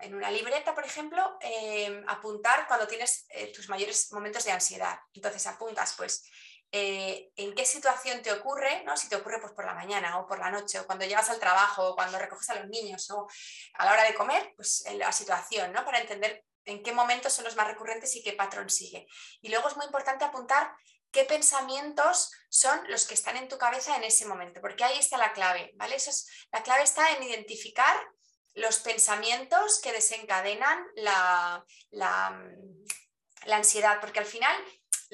en 0.00 0.14
una 0.14 0.30
libreta, 0.30 0.74
por 0.74 0.84
ejemplo, 0.84 1.38
eh, 1.40 2.02
apuntar 2.08 2.66
cuando 2.66 2.86
tienes 2.86 3.26
eh, 3.30 3.52
tus 3.52 3.68
mayores 3.68 4.12
momentos 4.12 4.44
de 4.44 4.52
ansiedad. 4.52 4.98
Entonces 5.12 5.46
apuntas, 5.46 5.94
pues, 5.96 6.24
eh, 6.76 7.30
en 7.36 7.54
qué 7.54 7.64
situación 7.64 8.20
te 8.20 8.32
ocurre, 8.32 8.82
¿no? 8.84 8.96
si 8.96 9.08
te 9.08 9.14
ocurre 9.14 9.40
pues, 9.40 9.52
por 9.52 9.64
la 9.64 9.74
mañana 9.74 10.18
o 10.18 10.26
por 10.26 10.40
la 10.40 10.50
noche, 10.50 10.80
o 10.80 10.86
cuando 10.86 11.04
llegas 11.04 11.30
al 11.30 11.38
trabajo, 11.38 11.90
o 11.90 11.94
cuando 11.94 12.18
recoges 12.18 12.50
a 12.50 12.56
los 12.56 12.68
niños, 12.68 13.08
o 13.12 13.28
a 13.74 13.84
la 13.84 13.92
hora 13.92 14.02
de 14.02 14.14
comer, 14.14 14.52
pues 14.56 14.84
la 14.94 15.12
situación, 15.12 15.72
¿no? 15.72 15.84
para 15.84 16.00
entender 16.00 16.44
en 16.64 16.82
qué 16.82 16.92
momentos 16.92 17.32
son 17.32 17.44
los 17.44 17.54
más 17.54 17.68
recurrentes 17.68 18.16
y 18.16 18.24
qué 18.24 18.32
patrón 18.32 18.68
sigue. 18.70 19.06
Y 19.40 19.50
luego 19.50 19.68
es 19.68 19.76
muy 19.76 19.86
importante 19.86 20.24
apuntar 20.24 20.74
qué 21.12 21.22
pensamientos 21.22 22.32
son 22.48 22.80
los 22.88 23.06
que 23.06 23.14
están 23.14 23.36
en 23.36 23.46
tu 23.48 23.56
cabeza 23.56 23.96
en 23.96 24.02
ese 24.02 24.26
momento, 24.26 24.60
porque 24.60 24.82
ahí 24.82 24.98
está 24.98 25.16
la 25.16 25.32
clave, 25.32 25.70
¿vale? 25.76 25.94
Eso 25.94 26.10
es, 26.10 26.28
la 26.50 26.64
clave 26.64 26.82
está 26.82 27.12
en 27.12 27.22
identificar 27.22 27.96
los 28.54 28.80
pensamientos 28.80 29.80
que 29.80 29.92
desencadenan 29.92 30.84
la, 30.96 31.64
la, 31.90 32.36
ansiedad, 33.52 34.00
porque 34.00 34.18
al 34.18 34.26
final 34.26 34.56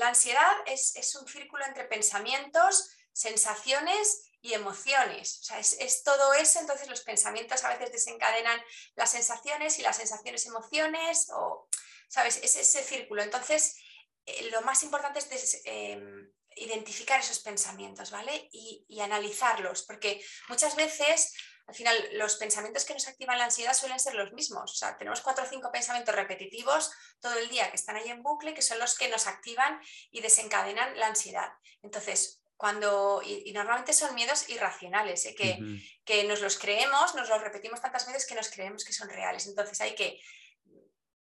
la 0.00 0.08
ansiedad 0.08 0.52
es, 0.66 0.96
es, 0.96 1.14
un 1.14 1.28
círculo 1.28 1.62
entre 1.66 1.84
pensamientos, 1.84 2.90
sensaciones 3.12 4.30
y 4.40 4.54
emociones. 4.54 5.40
O 5.40 5.44
sea, 5.44 5.58
es, 5.58 5.74
es, 5.78 6.02
todo 6.02 6.32
eso, 6.32 6.58
entonces 6.58 6.88
los 6.88 7.02
pensamientos 7.02 7.62
a 7.64 7.68
veces 7.68 7.92
desencadenan 7.92 8.58
las 8.96 9.10
sensaciones 9.10 9.78
y 9.78 9.82
las 9.82 9.98
sensaciones 9.98 10.46
emociones, 10.46 11.28
o, 11.34 11.68
¿sabes? 12.08 12.38
Es 12.42 12.56
ese 12.56 12.82
círculo. 12.82 13.22
Entonces, 13.22 13.76
eh, 14.24 14.48
lo 14.50 14.62
más 14.62 14.82
importante 14.82 15.18
es 15.18 15.60
em, 15.66 16.32
identificar 16.56 17.20
esos 17.20 17.40
pensamientos, 17.40 18.10
¿vale? 18.10 18.48
Y, 18.52 18.86
y, 18.88 19.00
analizarlos, 19.00 19.82
porque 19.82 20.24
muchas 20.48 20.76
veces, 20.76 21.34
al 21.70 21.76
final, 21.76 21.96
los 22.14 22.34
pensamientos 22.34 22.84
que 22.84 22.94
nos 22.94 23.06
activan 23.06 23.38
la 23.38 23.44
ansiedad 23.44 23.74
suelen 23.74 24.00
ser 24.00 24.14
los 24.14 24.32
mismos. 24.32 24.72
O 24.72 24.74
sea, 24.74 24.98
tenemos 24.98 25.20
cuatro 25.20 25.44
o 25.44 25.48
cinco 25.48 25.70
pensamientos 25.70 26.12
repetitivos 26.12 26.90
todo 27.20 27.38
el 27.38 27.48
día 27.48 27.70
que 27.70 27.76
están 27.76 27.94
ahí 27.94 28.08
en 28.08 28.24
bucle, 28.24 28.54
que 28.54 28.60
son 28.60 28.80
los 28.80 28.98
que 28.98 29.08
nos 29.08 29.28
activan 29.28 29.80
y 30.10 30.20
desencadenan 30.20 30.98
la 30.98 31.06
ansiedad. 31.06 31.52
Entonces, 31.80 32.42
cuando, 32.56 33.22
y, 33.24 33.52
normalmente 33.52 33.92
son 33.92 34.16
miedos 34.16 34.48
irracionales, 34.48 35.24
¿eh? 35.26 35.36
que, 35.36 35.60
que, 36.04 36.24
nos 36.24 36.40
los 36.40 36.58
creemos, 36.58 37.14
nos 37.14 37.28
los 37.28 37.40
repetimos 37.40 37.80
tantas 37.80 38.04
veces 38.04 38.26
que 38.26 38.34
nos 38.34 38.50
creemos 38.50 38.84
que 38.84 38.92
son 38.92 39.08
reales. 39.08 39.46
Entonces 39.46 39.80
hay 39.80 39.94
que 39.94 40.20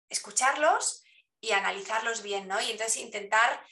escucharlos 0.10 1.04
y 1.42 1.52
analizarlos 1.52 2.24
bien, 2.24 2.48
¿no? 2.48 2.60
Y 2.60 2.72
entonces 2.72 2.98
intentar, 2.98 3.64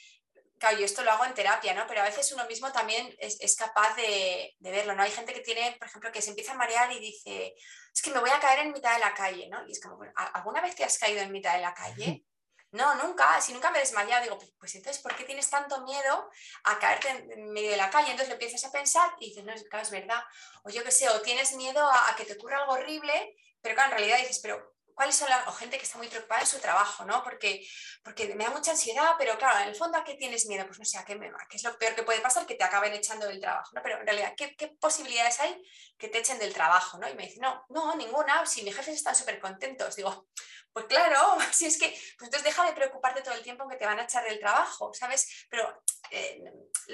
claro, 0.62 0.78
yo 0.78 0.84
esto 0.84 1.02
lo 1.02 1.10
hago 1.10 1.24
en 1.24 1.34
terapia, 1.34 1.74
¿no? 1.74 1.88
Pero 1.88 2.02
a 2.02 2.04
veces 2.04 2.30
uno 2.30 2.46
mismo 2.46 2.70
también 2.70 3.12
es, 3.18 3.56
capaz 3.56 3.96
de, 3.96 4.54
de, 4.60 4.70
verlo, 4.70 4.94
¿no? 4.94 5.02
Hay 5.02 5.10
gente 5.10 5.34
que 5.34 5.40
tiene, 5.40 5.74
por 5.76 5.88
ejemplo, 5.88 6.12
que 6.12 6.22
se 6.22 6.30
empieza 6.30 6.52
a 6.52 6.56
marear 6.56 6.92
y 6.92 7.00
dice, 7.00 7.54
es 7.92 8.00
que 8.00 8.12
me 8.12 8.20
voy 8.20 8.30
a 8.30 8.38
caer 8.38 8.60
en 8.60 8.72
mitad 8.72 8.94
de 8.94 9.00
la 9.00 9.12
calle, 9.12 9.48
¿no? 9.48 9.66
Y 9.66 9.72
es 9.72 9.80
como, 9.80 9.98
¿alguna 10.14 10.60
vez 10.60 10.76
te 10.76 10.84
has 10.84 10.98
caído 10.98 11.20
en 11.20 11.32
mitad 11.32 11.54
de 11.54 11.62
la 11.62 11.74
calle? 11.74 12.24
No, 12.70 12.94
nunca, 12.94 13.40
si 13.40 13.52
nunca 13.52 13.72
me 13.72 13.78
he 13.78 13.80
desmayado, 13.80 14.22
digo, 14.22 14.38
pues, 14.38 14.54
pues, 14.56 14.74
entonces, 14.76 15.02
¿por 15.02 15.16
qué 15.16 15.24
tienes 15.24 15.50
tanto 15.50 15.82
miedo 15.82 16.30
a 16.62 16.78
caerte 16.78 17.08
en 17.08 17.52
medio 17.52 17.72
de 17.72 17.76
la 17.76 17.90
calle? 17.90 18.12
Entonces 18.12 18.28
lo 18.28 18.34
empiezas 18.34 18.64
a 18.64 18.70
pensar 18.70 19.10
y 19.18 19.30
dices, 19.30 19.44
no, 19.44 19.52
es 19.52 19.90
verdad. 19.90 20.22
O 20.62 20.70
yo 20.70 20.84
qué 20.84 20.92
sé, 20.92 21.08
o 21.08 21.20
tienes 21.22 21.54
miedo 21.54 21.84
a, 21.84 22.14
que 22.16 22.24
te 22.24 22.34
ocurra 22.34 22.58
algo 22.58 22.74
horrible, 22.74 23.34
pero 23.60 23.74
claro, 23.74 23.90
en 23.90 23.98
realidad 23.98 24.18
dices, 24.18 24.38
pero 24.40 24.71
cuáles 24.94 25.16
son 25.16 25.28
las, 25.28 25.46
o 25.48 25.52
gente 25.52 25.78
que 25.78 25.84
está 25.84 25.98
muy 25.98 26.08
preocupada 26.08 26.40
en 26.40 26.46
su 26.46 26.58
trabajo, 26.58 27.04
¿no? 27.04 27.22
Porque, 27.22 27.66
porque 28.02 28.34
me 28.34 28.44
da 28.44 28.50
mucha 28.50 28.72
ansiedad, 28.72 29.14
pero 29.18 29.36
claro, 29.38 29.60
en 29.60 29.68
el 29.68 29.74
fondo, 29.74 29.98
¿a 29.98 30.04
qué 30.04 30.14
tienes 30.14 30.46
miedo? 30.46 30.66
Pues 30.66 30.78
no 30.78 30.84
sé, 30.84 30.98
¿a 30.98 31.04
qué, 31.04 31.18
es 31.50 31.62
lo 31.62 31.78
peor 31.78 31.94
que 31.94 32.02
puede 32.02 32.20
pasar? 32.20 32.46
Que 32.46 32.54
te 32.54 32.64
acaben 32.64 32.92
echando 32.92 33.26
del 33.26 33.40
trabajo, 33.40 33.70
¿no? 33.74 33.82
Pero 33.82 34.00
en 34.00 34.06
realidad, 34.06 34.34
¿qué, 34.36 34.54
¿qué, 34.56 34.68
posibilidades 34.68 35.40
hay 35.40 35.62
que 35.98 36.08
te 36.08 36.18
echen 36.18 36.38
del 36.38 36.52
trabajo, 36.52 36.98
¿no? 36.98 37.08
Y 37.08 37.14
me 37.14 37.24
dice, 37.26 37.40
no, 37.40 37.64
no, 37.68 37.94
ninguna, 37.96 38.44
si 38.46 38.62
mis 38.62 38.74
jefes 38.74 38.96
están 38.96 39.14
súper 39.14 39.40
contentos. 39.40 39.96
Digo, 39.96 40.26
pues 40.72 40.86
claro, 40.86 41.36
si 41.52 41.66
es 41.66 41.78
que, 41.78 41.88
pues 41.88 42.28
entonces 42.28 42.44
deja 42.44 42.64
de 42.66 42.72
preocuparte 42.72 43.22
todo 43.22 43.34
el 43.34 43.42
tiempo 43.42 43.68
que 43.68 43.76
te 43.76 43.86
van 43.86 43.98
a 43.98 44.04
echar 44.04 44.24
del 44.24 44.40
trabajo, 44.40 44.92
¿sabes? 44.94 45.46
Pero 45.50 45.82
eh, 46.10 46.42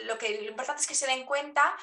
lo, 0.04 0.18
que, 0.18 0.42
lo 0.42 0.50
importante 0.50 0.82
es 0.82 0.88
que 0.88 0.94
se 0.94 1.06
den 1.06 1.24
cuenta 1.24 1.76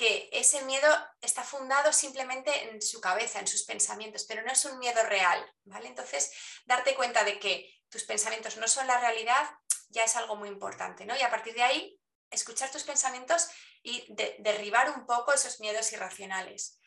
que 0.00 0.30
ese 0.32 0.62
miedo 0.62 0.88
está 1.20 1.44
fundado 1.44 1.92
simplemente 1.92 2.70
en 2.70 2.80
su 2.80 3.02
cabeza, 3.02 3.38
en 3.38 3.46
sus 3.46 3.64
pensamientos, 3.64 4.24
pero 4.24 4.40
no 4.40 4.50
es 4.50 4.64
un 4.64 4.78
miedo 4.78 5.02
real, 5.02 5.38
¿vale? 5.64 5.88
Entonces, 5.88 6.32
darte 6.64 6.94
cuenta 6.94 7.22
de 7.22 7.38
que 7.38 7.70
tus 7.90 8.04
pensamientos 8.04 8.56
no 8.56 8.66
son 8.66 8.86
la 8.86 8.98
realidad 8.98 9.46
ya 9.90 10.04
es 10.04 10.16
algo 10.16 10.36
muy 10.36 10.48
importante, 10.48 11.04
¿no? 11.04 11.14
Y 11.18 11.20
a 11.20 11.28
partir 11.28 11.52
de 11.52 11.64
ahí, 11.64 12.00
escuchar 12.30 12.70
tus 12.70 12.84
pensamientos 12.84 13.50
y 13.82 14.06
derribar 14.38 14.88
un 14.88 15.04
poco 15.04 15.34
esos 15.34 15.60
miedos 15.60 15.92
irracionales. 15.92 16.80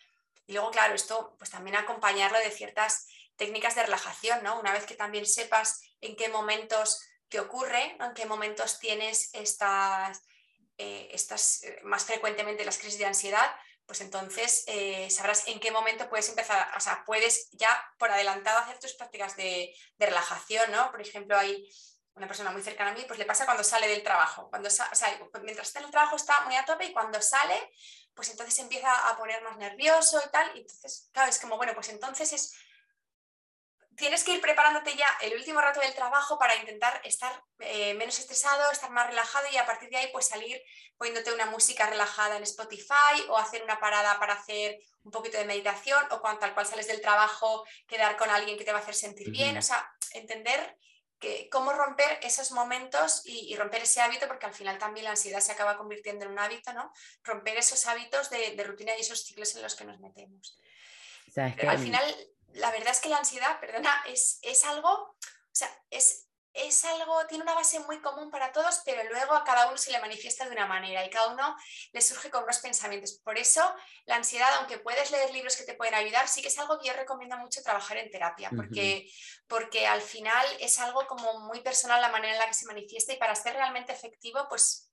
Y 0.47 0.53
luego, 0.53 0.71
claro, 0.71 0.95
esto 0.95 1.35
pues 1.37 1.51
también 1.51 1.75
acompañarlo 1.75 2.39
de 2.39 2.49
ciertas 2.49 3.05
técnicas 3.35 3.75
de 3.75 3.83
relajación, 3.83 4.41
¿no? 4.41 4.59
Una 4.59 4.73
vez 4.73 4.87
que 4.87 4.95
también 4.95 5.27
sepas 5.27 5.83
en 6.01 6.15
qué 6.15 6.29
momentos 6.29 6.99
te 7.29 7.39
ocurre, 7.39 7.95
en 7.99 8.13
qué 8.15 8.25
momentos 8.25 8.79
tienes 8.79 9.29
estas 9.33 10.23
eh, 10.83 11.07
estás 11.13 11.63
eh, 11.63 11.79
más 11.83 12.03
frecuentemente 12.03 12.65
las 12.65 12.77
crisis 12.77 12.99
de 12.99 13.05
ansiedad, 13.05 13.49
pues 13.85 14.01
entonces 14.01 14.65
eh, 14.67 15.09
sabrás 15.09 15.47
en 15.47 15.61
qué 15.61 15.71
momento 15.71 16.09
puedes 16.09 16.27
empezar, 16.27 16.69
o 16.75 16.79
sea, 16.81 17.03
puedes 17.05 17.49
ya 17.51 17.71
por 17.97 18.11
adelantado 18.11 18.59
hacer 18.59 18.79
tus 18.79 18.93
prácticas 18.93 19.37
de, 19.37 19.73
relajación, 19.97 20.69
¿no? 20.71 20.91
Por 20.91 20.99
ejemplo, 20.99 21.37
hay 21.37 21.65
una 22.15 22.27
persona 22.27 22.51
muy 22.51 22.61
cercana 22.61 22.91
a 22.91 22.93
mí, 22.93 23.05
pues 23.07 23.17
le 23.17 23.23
pasa 23.23 23.45
cuando 23.45 23.63
sale 23.63 23.87
del 23.87 24.03
trabajo, 24.03 24.49
cuando 24.49 24.67
o 24.67 24.71
sea, 24.71 25.17
mientras 25.41 25.67
está 25.67 25.79
en 25.79 25.85
el 25.85 25.91
trabajo 25.91 26.17
está 26.17 26.41
muy 26.41 26.55
a 26.57 26.65
tope 26.65 26.85
y 26.85 26.91
cuando 26.91 27.21
sale, 27.21 27.71
pues 28.13 28.29
entonces 28.29 28.59
empieza 28.59 29.07
a 29.07 29.17
poner 29.17 29.41
más 29.41 29.57
nervioso 29.57 30.21
y 30.25 30.29
tal, 30.31 30.51
y 30.55 30.59
entonces, 30.59 31.09
claro, 31.13 31.29
es 31.29 31.39
como, 31.39 31.55
bueno, 31.55 31.73
pues 31.73 31.87
entonces 31.87 32.33
es 32.33 32.53
tienes 33.95 34.23
que 34.23 34.33
ir 34.33 34.41
preparándote 34.41 34.95
ya 34.95 35.07
el 35.21 35.35
último 35.35 35.61
rato 35.61 35.79
del 35.79 35.93
trabajo 35.93 36.37
para 36.37 36.55
intentar 36.55 36.99
estar 37.03 37.43
eh, 37.59 37.93
menos 37.93 38.17
estresado, 38.19 38.71
estar 38.71 38.89
más 38.91 39.07
relajado 39.07 39.45
y 39.51 39.57
a 39.57 39.65
partir 39.65 39.89
de 39.89 39.97
ahí 39.97 40.09
pues 40.11 40.27
salir 40.27 40.61
poniéndote 40.97 41.33
una 41.33 41.45
música 41.47 41.87
relajada 41.87 42.37
en 42.37 42.43
Spotify 42.43 43.21
o 43.29 43.37
hacer 43.37 43.63
una 43.63 43.79
parada 43.79 44.19
para 44.19 44.33
hacer 44.33 44.79
un 45.03 45.11
poquito 45.11 45.37
de 45.37 45.45
meditación 45.45 46.01
o 46.11 46.21
cuando 46.21 46.39
tal 46.39 46.53
cual 46.53 46.65
sales 46.65 46.87
del 46.87 47.01
trabajo 47.01 47.65
quedar 47.87 48.17
con 48.17 48.29
alguien 48.29 48.57
que 48.57 48.63
te 48.63 48.71
va 48.71 48.79
a 48.79 48.81
hacer 48.81 48.95
sentir 48.95 49.29
bien, 49.31 49.57
o 49.57 49.61
sea, 49.61 49.87
entender 50.13 50.77
que, 51.19 51.49
cómo 51.49 51.73
romper 51.73 52.19
esos 52.21 52.51
momentos 52.51 53.21
y, 53.25 53.55
romper 53.55 53.83
ese 53.83 54.01
hábito, 54.01 54.27
porque 54.27 54.45
al 54.45 54.53
final 54.53 54.77
también 54.77 55.05
la 55.05 55.11
ansiedad 55.11 55.39
se 55.39 55.51
acaba 55.51 55.77
convirtiendo 55.77 56.25
en 56.25 56.31
un 56.31 56.39
hábito, 56.39 56.73
¿no? 56.73 56.91
Romper 57.23 57.57
esos 57.57 57.85
hábitos 57.87 58.29
de, 58.29 58.61
rutina 58.63 58.93
y 58.97 59.01
esos 59.01 59.23
ciclos 59.23 59.55
en 59.55 59.61
los 59.61 59.75
que 59.75 59.85
nos 59.85 59.99
metemos. 59.99 60.57
al 61.35 61.79
final 61.79 62.32
la 62.53 62.71
verdad 62.71 62.91
es 62.91 62.99
que 62.99 63.09
la 63.09 63.17
ansiedad, 63.17 63.59
perdona, 63.59 64.03
es, 64.07 64.63
algo, 64.65 64.89
o 64.89 65.15
sea, 65.51 65.69
es, 65.89 66.27
es 66.53 66.85
algo, 66.85 67.25
tiene 67.27 67.43
una 67.43 67.55
base 67.55 67.79
muy 67.81 67.99
común 67.99 68.29
para 68.29 68.51
todos, 68.51 68.81
pero 68.85 69.03
luego 69.09 69.33
a 69.33 69.43
cada 69.43 69.67
uno 69.67 69.77
se 69.77 69.91
le 69.91 69.99
manifiesta 69.99 70.45
de 70.45 70.51
una 70.51 70.67
manera 70.67 71.03
y 71.03 71.09
cada 71.09 71.29
uno 71.29 71.55
le 71.91 72.01
surge 72.01 72.29
con 72.29 72.43
unos 72.43 72.59
pensamientos. 72.59 73.19
Por 73.23 73.37
eso 73.37 73.61
la 74.05 74.17
ansiedad, 74.17 74.53
aunque 74.57 74.77
puedes 74.77 75.09
leer 75.09 75.31
libros 75.31 75.57
que 75.57 75.63
te 75.63 75.73
pueden 75.73 75.95
ayudar, 75.95 76.27
sí 76.27 76.41
que 76.41 76.49
es 76.49 76.59
algo 76.59 76.79
que 76.79 76.87
yo 76.87 76.93
recomiendo 76.93 77.37
mucho 77.37 77.63
trabajar 77.63 77.97
en 77.97 78.11
terapia, 78.11 78.51
porque, 78.55 79.09
porque 79.47 79.87
al 79.87 80.01
final 80.01 80.45
es 80.59 80.77
algo 80.79 81.07
como 81.07 81.39
muy 81.47 81.61
personal 81.61 82.01
la 82.01 82.09
manera 82.09 82.33
en 82.33 82.39
la 82.39 82.47
que 82.47 82.53
se 82.53 82.67
manifiesta 82.67 83.13
y 83.13 83.17
para 83.17 83.35
ser 83.35 83.53
realmente 83.53 83.91
efectivo, 83.91 84.45
pues 84.47 84.92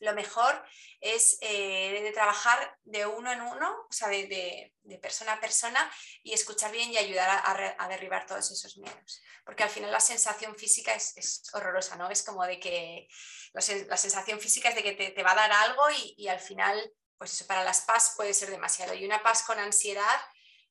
lo 0.00 0.14
mejor 0.14 0.62
es 1.00 1.38
eh, 1.42 2.00
de 2.02 2.12
trabajar 2.12 2.78
de 2.84 3.06
uno 3.06 3.30
en 3.30 3.42
uno, 3.42 3.86
o 3.88 3.92
sea, 3.92 4.08
de, 4.08 4.72
persona 5.00 5.34
a 5.34 5.40
persona 5.40 5.90
y 6.22 6.32
escuchar 6.32 6.72
bien 6.72 6.90
y 6.90 6.98
ayudar 6.98 7.42
a, 7.78 7.88
derribar 7.88 8.26
todos 8.26 8.50
esos 8.50 8.76
miedos. 8.78 9.22
Porque 9.44 9.62
al 9.62 9.70
final 9.70 9.92
la 9.92 10.00
sensación 10.00 10.56
física 10.56 10.92
es, 10.94 11.42
horrorosa, 11.52 11.96
¿no? 11.96 12.10
Es 12.10 12.22
como 12.22 12.44
de 12.44 12.58
que 12.58 13.08
la, 13.52 13.60
sensación 13.60 14.40
física 14.40 14.70
es 14.70 14.74
de 14.74 14.82
que 14.82 15.10
te, 15.10 15.22
va 15.22 15.32
a 15.32 15.36
dar 15.36 15.52
algo 15.52 15.82
y, 16.16 16.28
al 16.28 16.40
final, 16.40 16.92
pues 17.16 17.34
eso 17.34 17.46
para 17.46 17.62
las 17.62 17.82
paz 17.82 18.14
puede 18.16 18.34
ser 18.34 18.50
demasiado. 18.50 18.94
Y 18.94 19.04
una 19.04 19.22
paz 19.22 19.42
con 19.42 19.58
ansiedad 19.58 20.20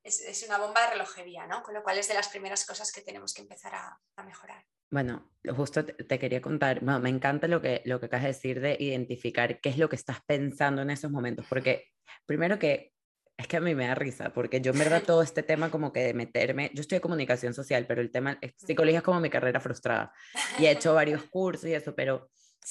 es, 0.03 0.43
una 0.43 0.57
bomba 0.57 0.81
de 0.81 0.91
relojería, 0.91 1.45
¿no? 1.45 1.61
Con 1.63 1.75
lo 1.75 1.83
cual 1.83 1.99
es 1.99 2.07
de 2.07 2.15
las 2.15 2.29
primeras 2.29 2.65
cosas 2.65 2.91
que 2.91 3.01
tenemos 3.01 3.33
que 3.33 3.41
empezar 3.41 3.75
a 3.75 4.23
mejorar. 4.23 4.65
Bueno, 4.91 5.31
justo 5.55 5.85
te 5.85 6.19
quería 6.19 6.41
contar, 6.41 6.81
me 6.81 7.09
encanta 7.09 7.47
lo 7.47 7.61
que, 7.61 7.81
lo 7.85 7.99
que 7.99 8.07
acabas 8.07 8.23
de 8.23 8.29
decir 8.29 8.59
de 8.59 8.75
identificar 8.79 9.61
qué 9.61 9.69
es 9.69 9.77
lo 9.77 9.87
que 9.87 9.95
estás 9.95 10.17
pensando 10.25 10.81
en 10.81 10.89
esos 10.89 11.11
momentos, 11.11 11.45
porque 11.47 11.85
primero 12.25 12.57
que 12.57 12.93
es 13.37 13.47
que 13.47 13.57
a 13.57 13.61
mí 13.61 13.73
me 13.73 13.87
da 13.87 13.95
risa, 13.95 14.33
porque 14.33 14.59
yo 14.61 14.73
en 14.73 14.79
verdad 14.79 15.01
todo 15.05 15.21
este 15.21 15.43
tema 15.43 15.71
como 15.71 15.93
que 15.93 16.01
de 16.01 16.13
meterme, 16.13 16.71
yo 16.73 16.81
estoy 16.81 16.97
de 16.97 17.01
comunicación 17.01 17.53
social, 17.53 17.85
pero 17.87 18.01
el 18.01 18.11
tema, 18.11 18.39
psicología 18.57 18.99
es 18.99 19.03
como 19.03 19.19
mi 19.19 19.29
carrera 19.29 19.59
frustrada 19.59 20.11
y 20.57 20.65
he 20.65 20.71
hecho 20.71 20.93
varios 20.93 21.23
cursos 21.31 21.69
y 21.69 21.73
eso, 21.73 21.95
pero 21.95 22.29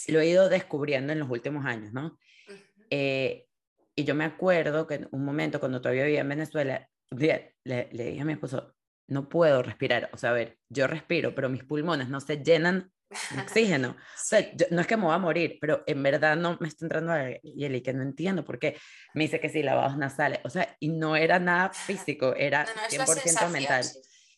lo 0.09 0.21
he 0.21 0.27
ido 0.27 0.49
descubriendo 0.49 1.13
en 1.13 1.21
los 1.21 1.31
últimos 1.31 1.65
años, 1.65 1.93
¿no? 1.93 2.19
Eh, 2.91 3.47
y 3.95 4.05
yo 4.05 4.15
me 4.15 4.25
acuerdo 4.25 4.87
que 4.87 4.95
en 4.95 5.09
un 5.11 5.25
momento 5.25 5.59
cuando 5.59 5.81
todavía 5.81 6.05
vivía 6.05 6.21
en 6.21 6.29
Venezuela, 6.29 6.89
le, 7.11 7.55
le 7.65 8.05
dije 8.05 8.21
a 8.21 8.25
mi 8.25 8.35
esposo, 8.35 8.77
no 9.09 9.29
puedo 9.29 9.63
respirar. 9.63 10.11
O 10.13 10.17
sea, 10.17 10.31
a 10.31 10.35
ver, 10.35 10.59
yo 10.69 10.87
respiro, 10.87 11.35
pero 11.35 11.49
mis 11.49 11.65
pulmones 11.65 12.09
no 12.09 12.21
se 12.21 12.43
llenan 12.43 12.93
de 13.11 13.41
oxígeno. 13.43 13.91
O 13.91 13.97
sea, 14.15 14.47
no 14.71 14.81
es 14.81 14.87
que 14.87 14.97
me 14.97 15.05
voy 15.05 15.15
a 15.15 15.19
morir, 15.19 15.59
pero 15.61 15.83
en 15.87 16.03
verdad 16.03 16.37
no 16.37 16.57
me 16.61 16.69
está 16.69 16.85
entrando 16.85 17.13
y 17.43 17.65
el 17.65 17.83
que 17.83 17.93
no 17.93 18.03
entiendo 18.03 18.45
por 18.45 18.59
qué. 18.59 18.77
Me 19.15 19.25
dice 19.25 19.41
que 19.41 19.49
sí, 19.49 19.63
lavados 19.63 19.97
nasales. 19.97 20.41
O 20.45 20.51
sea, 20.51 20.77
y 20.79 20.89
no 20.89 21.17
era 21.17 21.39
nada 21.39 21.71
físico, 21.73 22.35
era 22.37 22.67
100% 22.89 23.51
mental. 23.51 23.85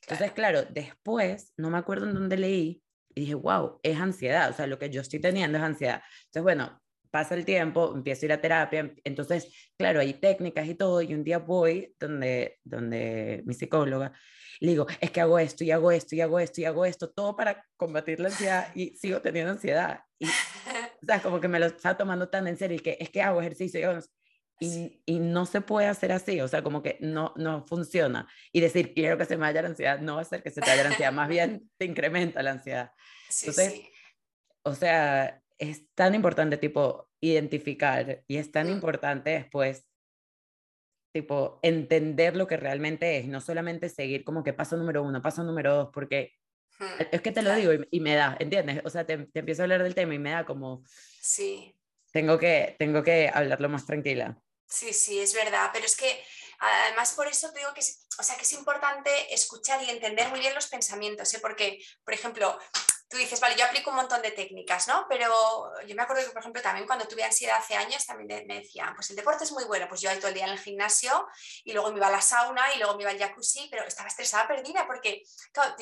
Entonces, 0.03 0.33
claro, 0.33 0.63
después, 0.63 1.53
no 1.57 1.71
me 1.71 1.79
acuerdo 1.79 2.07
en 2.09 2.15
dónde 2.15 2.37
leí, 2.37 2.83
y 3.13 3.23
dije, 3.23 3.35
wow, 3.35 3.81
es 3.83 3.99
ansiedad. 3.99 4.51
O 4.51 4.53
sea, 4.53 4.67
lo 4.67 4.79
que 4.79 4.89
yo 4.89 5.01
estoy 5.01 5.21
teniendo 5.21 5.59
es 5.59 5.65
ansiedad. 5.65 6.03
Entonces, 6.27 6.43
bueno, 6.43 6.81
pasa 7.11 7.35
el 7.35 7.45
tiempo, 7.45 7.93
empiezo 7.95 8.25
a 8.25 8.27
ir 8.27 8.33
a 8.33 8.41
terapia, 8.41 8.93
entonces, 9.05 9.73
claro, 9.77 10.01
hay 10.01 10.15
técnicas 10.15 10.67
y 10.69 10.75
todo, 10.75 11.03
y 11.03 11.13
un 11.13 11.25
día 11.25 11.39
voy 11.39 11.95
donde, 11.99 12.59
donde 12.65 13.43
mi 13.45 13.55
psicóloga, 13.55 14.13
y 14.13 14.15
le 14.61 14.71
digo, 14.73 14.87
es 15.01 15.11
que 15.11 15.21
hago 15.21 15.39
esto, 15.39 15.65
y 15.65 15.71
hago 15.71 15.91
esto, 15.91 16.15
y 16.15 16.21
hago 16.21 16.39
esto, 16.39 16.61
y 16.61 16.65
hago 16.67 16.85
esto, 16.85 17.11
todo 17.11 17.35
para 17.35 17.65
combatir 17.77 18.21
la 18.21 18.29
ansiedad, 18.29 18.69
y 18.75 18.95
sigo 18.97 19.21
teniendo 19.21 19.53
ansiedad. 19.53 20.01
Y, 20.19 20.27
o 20.27 21.07
sea, 21.07 21.23
como 21.23 21.41
que 21.41 21.49
me 21.49 21.59
lo 21.59 21.67
está 21.67 21.97
tomando 21.97 22.29
tan 22.29 22.47
en 22.47 22.59
serio, 22.59 22.77
y 22.77 22.81
que 22.81 22.99
es 23.01 23.09
que 23.09 23.23
hago 23.23 23.41
ejercicio, 23.41 23.99
y, 24.61 25.03
y, 25.07 25.19
no 25.19 25.47
se 25.47 25.63
puede 25.63 25.87
hacer 25.87 26.13
así, 26.13 26.39
o 26.43 26.47
sea, 26.47 26.63
como 26.63 26.83
que 26.83 26.99
no, 27.01 27.33
no 27.37 27.65
funciona. 27.67 28.29
Y 28.53 28.61
decir, 28.61 28.93
quiero 28.93 29.17
que 29.17 29.25
se 29.25 29.39
me 29.39 29.43
vaya 29.43 29.63
la 29.63 29.69
ansiedad, 29.69 29.99
no 30.01 30.15
va 30.15 30.19
a 30.19 30.23
hacer 30.23 30.43
que 30.43 30.51
se 30.51 30.61
te 30.61 30.69
vaya 30.69 30.83
la 30.83 30.91
ansiedad, 30.91 31.13
más 31.13 31.31
bien 31.31 31.71
te 31.79 31.87
incrementa 31.87 32.43
la 32.43 32.51
ansiedad. 32.51 32.93
Entonces, 33.41 33.81
o 34.63 34.75
sea, 34.75 35.41
es 35.57 35.85
tan 35.95 36.15
importante, 36.15 36.59
tipo, 36.59 37.09
identificar 37.21 38.23
y 38.27 38.37
es 38.37 38.53
tan 38.53 38.69
mm. 38.69 38.73
importante 38.73 39.31
después, 39.31 39.87
tipo, 41.13 41.59
entender 41.63 42.37
lo 42.37 42.47
que 42.47 42.57
realmente 42.57 43.19
es, 43.19 43.27
no 43.27 43.41
solamente 43.41 43.89
seguir 43.89 44.25
como 44.25 44.45
que 44.45 44.53
paso 44.53 44.77
número 44.77 45.03
uno, 45.03 45.23
paso 45.23 45.43
número 45.43 45.75
dos, 45.75 45.89
porque 45.93 46.33
hmm, 46.79 47.03
es 47.13 47.21
que 47.21 47.33
te 47.33 47.43
lo 47.43 47.55
digo 47.55 47.73
y, 47.91 48.01
me 48.01 48.15
da, 48.15 48.37
¿entiendes? 48.39 48.83
O 48.85 48.91
sea, 48.91 49.05
te, 49.05 49.19
te, 49.19 49.41
empiezo 49.41 49.63
a 49.63 49.65
hablar 49.65 49.83
del 49.83 49.95
tema 49.95 50.15
y 50.15 50.19
me 50.19 50.31
da 50.31 50.45
como... 50.45 50.85
Sí. 51.21 51.75
Tengo 52.13 52.39
que, 52.39 52.77
tengo 52.79 53.03
que 53.03 53.31
hablarlo 53.33 53.69
más 53.69 53.87
tranquila. 53.87 54.41
Sí, 54.67 54.93
sí, 54.93 55.21
es 55.21 55.35
verdad, 55.35 55.71
pero 55.73 55.87
es 55.87 55.97
que 55.97 56.23
además 56.59 57.13
por 57.13 57.27
eso 57.27 57.51
digo 57.53 57.73
que 57.75 57.81
es, 57.81 58.07
o 58.19 58.23
sea, 58.23 58.37
que 58.37 58.43
es 58.43 58.53
importante 58.53 59.11
escuchar 59.33 59.83
y 59.83 59.91
entender 59.91 60.29
muy 60.29 60.41
bien 60.41 60.55
los 60.55 60.69
pensamientos, 60.69 61.33
¿eh? 61.35 61.39
porque, 61.41 61.83
por 62.05 62.15
ejemplo, 62.15 62.59
tú 63.11 63.17
dices, 63.17 63.41
vale, 63.41 63.57
yo 63.57 63.65
aplico 63.65 63.91
un 63.91 63.97
montón 63.97 64.23
de 64.23 64.31
técnicas, 64.31 64.87
¿no? 64.87 65.05
Pero 65.09 65.73
yo 65.85 65.97
me 65.97 66.03
acuerdo 66.03 66.25
que, 66.25 66.31
por 66.31 66.41
ejemplo, 66.41 66.63
también 66.63 66.87
cuando 66.87 67.09
tuve 67.09 67.25
ansiedad 67.25 67.59
hace 67.59 67.75
años, 67.75 68.07
también 68.07 68.47
me 68.47 68.61
decían, 68.61 68.95
pues 68.95 69.11
el 69.11 69.17
deporte 69.17 69.43
es 69.43 69.51
muy 69.51 69.65
bueno, 69.65 69.89
pues 69.89 70.01
yo 70.01 70.09
ahí 70.09 70.19
todo 70.19 70.29
el 70.29 70.35
día 70.35 70.45
en 70.45 70.53
el 70.53 70.61
gimnasio 70.61 71.27
y 71.65 71.73
luego 71.73 71.91
me 71.91 71.97
iba 71.97 72.07
a 72.07 72.13
la 72.13 72.21
sauna 72.21 72.73
y 72.73 72.79
luego 72.79 72.97
me 72.97 73.03
iba 73.03 73.11
al 73.11 73.19
jacuzzi, 73.19 73.67
pero 73.69 73.85
estaba 73.85 74.09
estresada, 74.09 74.47
perdida, 74.47 74.87
porque 74.87 75.25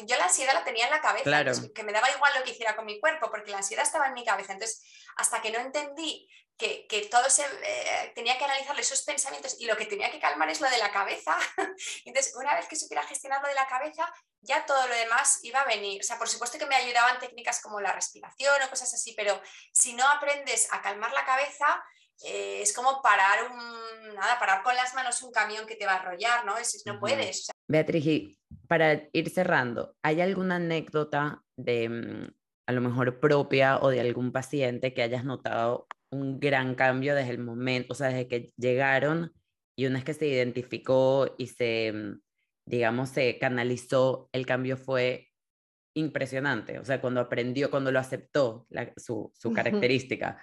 yo 0.07 0.17
la 0.17 0.25
ansiedad 0.25 0.55
la 0.55 0.65
tenía 0.65 0.87
en 0.87 0.91
la 0.91 1.03
cabeza, 1.03 1.45
pues, 1.45 1.71
que 1.75 1.83
me 1.83 1.93
daba 1.93 2.11
igual 2.11 2.33
lo 2.39 2.45
que 2.45 2.53
hiciera 2.53 2.75
con 2.75 2.87
mi 2.87 2.99
cuerpo, 2.99 3.31
porque 3.31 3.51
la 3.51 3.59
ansiedad 3.59 3.85
estaba 3.85 4.07
en 4.07 4.15
mi 4.15 4.25
cabeza. 4.25 4.55
Entonces, 4.55 4.83
hasta 5.17 5.43
que 5.43 5.51
no 5.51 5.59
entendí 5.59 6.27
que, 6.59 6.87
que, 6.89 7.07
todo 7.07 7.31
se 7.31 7.43
eh, 7.43 8.13
tenía 8.15 8.37
que 8.37 8.45
analizar 8.45 8.79
esos 8.79 9.03
pensamientos 9.03 9.57
y 9.61 9.67
lo 9.67 9.77
que 9.77 9.87
tenía 9.87 10.11
que 10.11 10.19
calmar 10.19 10.51
es 10.51 10.61
lo 10.61 10.69
de 10.69 10.79
la 10.79 10.91
cabeza. 10.91 11.37
Entonces, 12.05 12.35
una 12.37 12.55
vez 12.57 12.67
que 12.67 12.77
supiera 12.77 13.05
gestionar 13.05 13.41
lo 13.41 13.49
de 13.49 13.55
la 13.55 13.69
cabeza, 13.69 14.13
ya 14.41 14.67
todo 14.67 14.87
lo 14.89 14.95
demás 14.95 15.39
iba 15.45 15.61
a 15.61 15.67
venir. 15.67 16.01
O 16.01 16.05
sea, 16.05 16.19
por 16.19 16.29
supuesto 16.29 16.59
que 16.59 16.67
me 16.67 16.75
ayudaban 16.75 17.21
técnicas 17.21 17.63
como 17.63 17.81
la 17.81 17.93
respiración 17.93 18.55
o 18.63 18.71
cosas 18.71 18.93
así, 18.93 19.15
pero 19.17 19.41
si 19.73 19.95
no 19.95 20.07
aprendes 20.09 20.69
a 20.73 20.83
calmar 20.83 21.13
la 21.13 21.25
cabeza, 21.25 21.83
eh, 22.25 22.63
es 22.63 22.75
como 22.75 23.01
parar 23.01 23.51
un, 23.53 24.15
nada, 24.15 24.39
parar 24.41 24.63
con 24.65 24.75
las 24.75 24.95
manos 24.95 25.23
un 25.23 25.31
camión 25.31 25.67
que 25.67 25.77
te 25.77 25.87
va 25.87 25.93
a 25.93 26.01
arrollar, 26.01 26.45
¿no? 26.45 26.59
Es, 26.59 26.83
no 26.85 26.99
puedes. 26.99 27.49
Beatriz, 27.69 28.37
para 28.67 29.09
ir 29.13 29.31
cerrando, 29.31 29.95
¿hay 30.03 30.21
alguna 30.21 30.57
anécdota 30.57 31.43
de 31.57 31.89
mm, 31.89 32.35
a 32.67 32.73
lo 32.73 32.81
mejor 32.81 33.21
propia 33.21 33.79
o 33.79 33.91
de 33.91 34.01
algún 34.01 34.33
paciente 34.33 34.93
que 34.93 35.03
hayas 35.03 35.25
notado 35.25 35.87
un 36.11 36.41
gran 36.41 36.75
cambio 36.75 37.15
desde 37.15 37.31
el 37.31 37.39
momento, 37.39 37.93
o 37.93 37.95
sea, 37.95 38.09
desde 38.09 38.29
que 38.29 38.53
llegaron 38.57 39.33
y 39.77 39.87
una 39.87 39.97
vez 39.97 40.05
que 40.05 40.15
se 40.15 40.27
identificó 40.27 41.35
y 41.39 41.47
se, 41.47 41.93
mm, 41.93 42.21
digamos, 42.67 43.11
se 43.11 43.39
canalizó, 43.39 44.29
el 44.33 44.47
cambio 44.47 44.77
fue 44.77 45.29
impresionante. 45.95 46.79
O 46.79 46.85
sea, 46.85 47.01
cuando 47.01 47.21
aprendió, 47.21 47.71
cuando 47.71 47.93
lo 47.93 47.99
aceptó, 47.99 48.67
su, 48.97 49.31
su, 49.35 49.53
característica, 49.53 50.43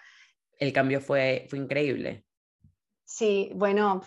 el 0.59 0.71
cambio 0.71 1.01
fue, 1.01 1.47
fue 1.49 1.59
increíble. 1.59 2.25
Sí, 3.03 3.51
bueno, 3.55 4.01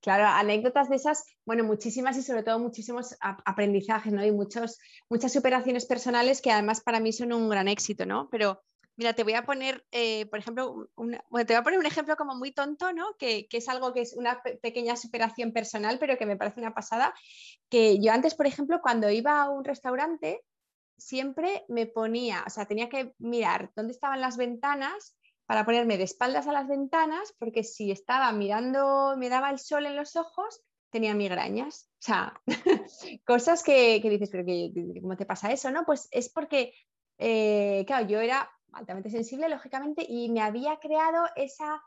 claro, 0.00 0.26
anécdotas 0.26 0.90
de 0.90 0.96
esas, 0.96 1.24
bueno, 1.44 1.64
muchísimas 1.64 2.16
y 2.16 2.22
sobre 2.22 2.42
todo 2.42 2.58
muchísimos 2.58 3.16
aprendizajes, 3.20 4.12
¿no? 4.12 4.24
Y 4.24 4.32
muchos, 4.32 4.78
muchas 5.08 5.32
superaciones 5.32 5.86
personales 5.86 6.42
que 6.42 6.50
además 6.50 6.80
para 6.80 7.00
mí 7.00 7.12
son 7.12 7.32
un 7.32 7.48
gran 7.48 7.68
éxito, 7.68 8.04
¿no? 8.04 8.28
Pero 8.30 8.62
Mira, 8.96 9.14
te 9.14 9.24
voy 9.24 9.32
a 9.32 9.44
poner, 9.44 9.86
eh, 9.90 10.26
por 10.26 10.38
ejemplo, 10.38 10.90
te 10.96 11.44
voy 11.46 11.54
a 11.54 11.62
poner 11.62 11.78
un 11.78 11.86
ejemplo 11.86 12.16
como 12.16 12.34
muy 12.34 12.52
tonto, 12.52 12.92
¿no? 12.92 13.16
Que, 13.18 13.48
es 13.50 13.68
algo 13.68 13.94
que 13.94 14.02
es 14.02 14.14
una 14.14 14.42
pequeña 14.62 14.96
superación 14.96 15.52
personal, 15.52 15.98
pero 15.98 16.18
que 16.18 16.26
me 16.26 16.36
parece 16.36 16.60
una 16.60 16.74
pasada. 16.74 17.14
Que 17.70 18.00
yo 18.00 18.12
antes, 18.12 18.34
por 18.34 18.46
ejemplo, 18.46 18.80
cuando 18.82 19.10
iba 19.10 19.40
a 19.42 19.50
un 19.50 19.64
restaurante, 19.64 20.44
siempre 20.98 21.64
me 21.68 21.86
ponía, 21.86 22.44
o 22.46 22.50
sea, 22.50 22.66
tenía 22.66 22.88
que 22.90 23.14
mirar 23.18 23.70
dónde 23.74 23.92
estaban 23.92 24.20
las 24.20 24.36
ventanas 24.36 25.16
para 25.46 25.64
ponerme 25.64 25.96
de 25.96 26.04
espaldas 26.04 26.46
a 26.46 26.52
las 26.52 26.68
ventanas, 26.68 27.34
porque 27.38 27.64
si 27.64 27.90
estaba 27.90 28.30
mirando, 28.32 29.16
me 29.16 29.28
daba 29.28 29.50
el 29.50 29.58
sol 29.58 29.86
en 29.86 29.96
los 29.96 30.16
ojos, 30.16 30.62
tenía 30.90 31.14
migrañas. 31.14 31.88
O 31.98 32.02
sea, 32.02 32.40
cosas 33.26 33.62
que, 33.62 34.00
dices, 34.02 34.28
pero 34.30 34.44
¿cómo 35.00 35.16
te 35.16 35.26
pasa 35.26 35.50
eso? 35.50 35.70
No, 35.70 35.84
pues 35.84 36.08
es 36.10 36.28
porque, 36.28 36.74
eh, 37.18 37.84
claro, 37.86 38.06
yo 38.06 38.20
era 38.20 38.50
altamente 38.72 39.10
sensible, 39.10 39.48
lógicamente, 39.48 40.04
y 40.08 40.30
me 40.30 40.40
había 40.40 40.78
creado 40.78 41.26
esa, 41.36 41.82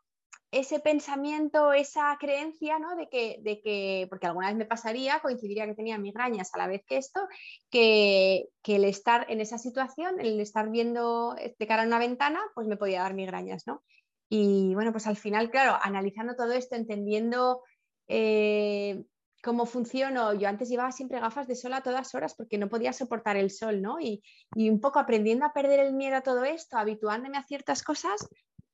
ese 0.52 0.80
pensamiento, 0.80 1.74
esa 1.74 2.18
creencia, 2.20 2.80
¿no? 2.80 2.96
De 2.96 3.10
que, 3.10 3.40
de 3.42 3.62
que, 3.62 4.08
porque 4.10 4.28
alguna 4.28 4.48
vez 4.48 4.56
me 4.56 4.66
pasaría, 4.66 5.20
coincidiría 5.20 5.66
que 5.66 5.76
tenía 5.76 5.98
migrañas 5.98 6.54
a 6.54 6.58
la 6.58 6.68
vez 6.68 6.84
que 6.86 6.98
esto, 6.98 7.28
que, 7.70 8.50
que, 8.62 8.78
el 8.78 8.86
estar 8.86 9.26
en 9.30 9.42
esa 9.42 9.58
situación, 9.58 10.20
el 10.20 10.40
estar 10.40 10.70
viendo 10.70 11.36
de 11.36 11.68
cara 11.68 11.84
a 11.84 11.88
una 11.88 12.00
ventana, 12.00 12.42
pues 12.54 12.68
me 12.68 12.78
podía 12.78 13.02
dar 13.02 13.14
migrañas, 13.14 13.68
¿no? 13.68 13.84
Y 14.30 14.74
bueno, 14.74 14.92
pues 14.92 15.08
al 15.08 15.18
final, 15.18 15.52
claro, 15.52 15.78
analizando 15.82 16.36
todo 16.36 16.52
esto, 16.54 16.76
entendiendo 16.76 17.62
eh, 18.08 19.04
cómo 19.46 19.68
funciono. 19.68 20.34
Yo 20.34 20.50
antes 20.50 20.70
llevaba 20.70 20.92
siempre 20.92 21.20
gafas 21.20 21.48
de 21.48 21.56
sol 21.56 21.74
a 21.74 21.84
todas 21.84 22.16
horas 22.16 22.34
porque 22.36 22.58
no 22.58 22.68
podía 22.68 22.92
soportar 22.92 23.38
el 23.38 23.52
sol, 23.52 23.80
¿no? 23.80 24.00
Y, 24.00 24.24
un 24.56 24.82
poco 24.82 24.98
aprendiendo 24.98 25.46
a 25.46 25.54
perder 25.54 25.80
el 25.80 25.94
miedo 25.94 26.16
a 26.16 26.22
todo 26.22 26.44
esto, 26.44 26.78
habituándome 26.78 27.38
a 27.38 27.44
ciertas 27.44 27.84
cosas, 27.84 28.28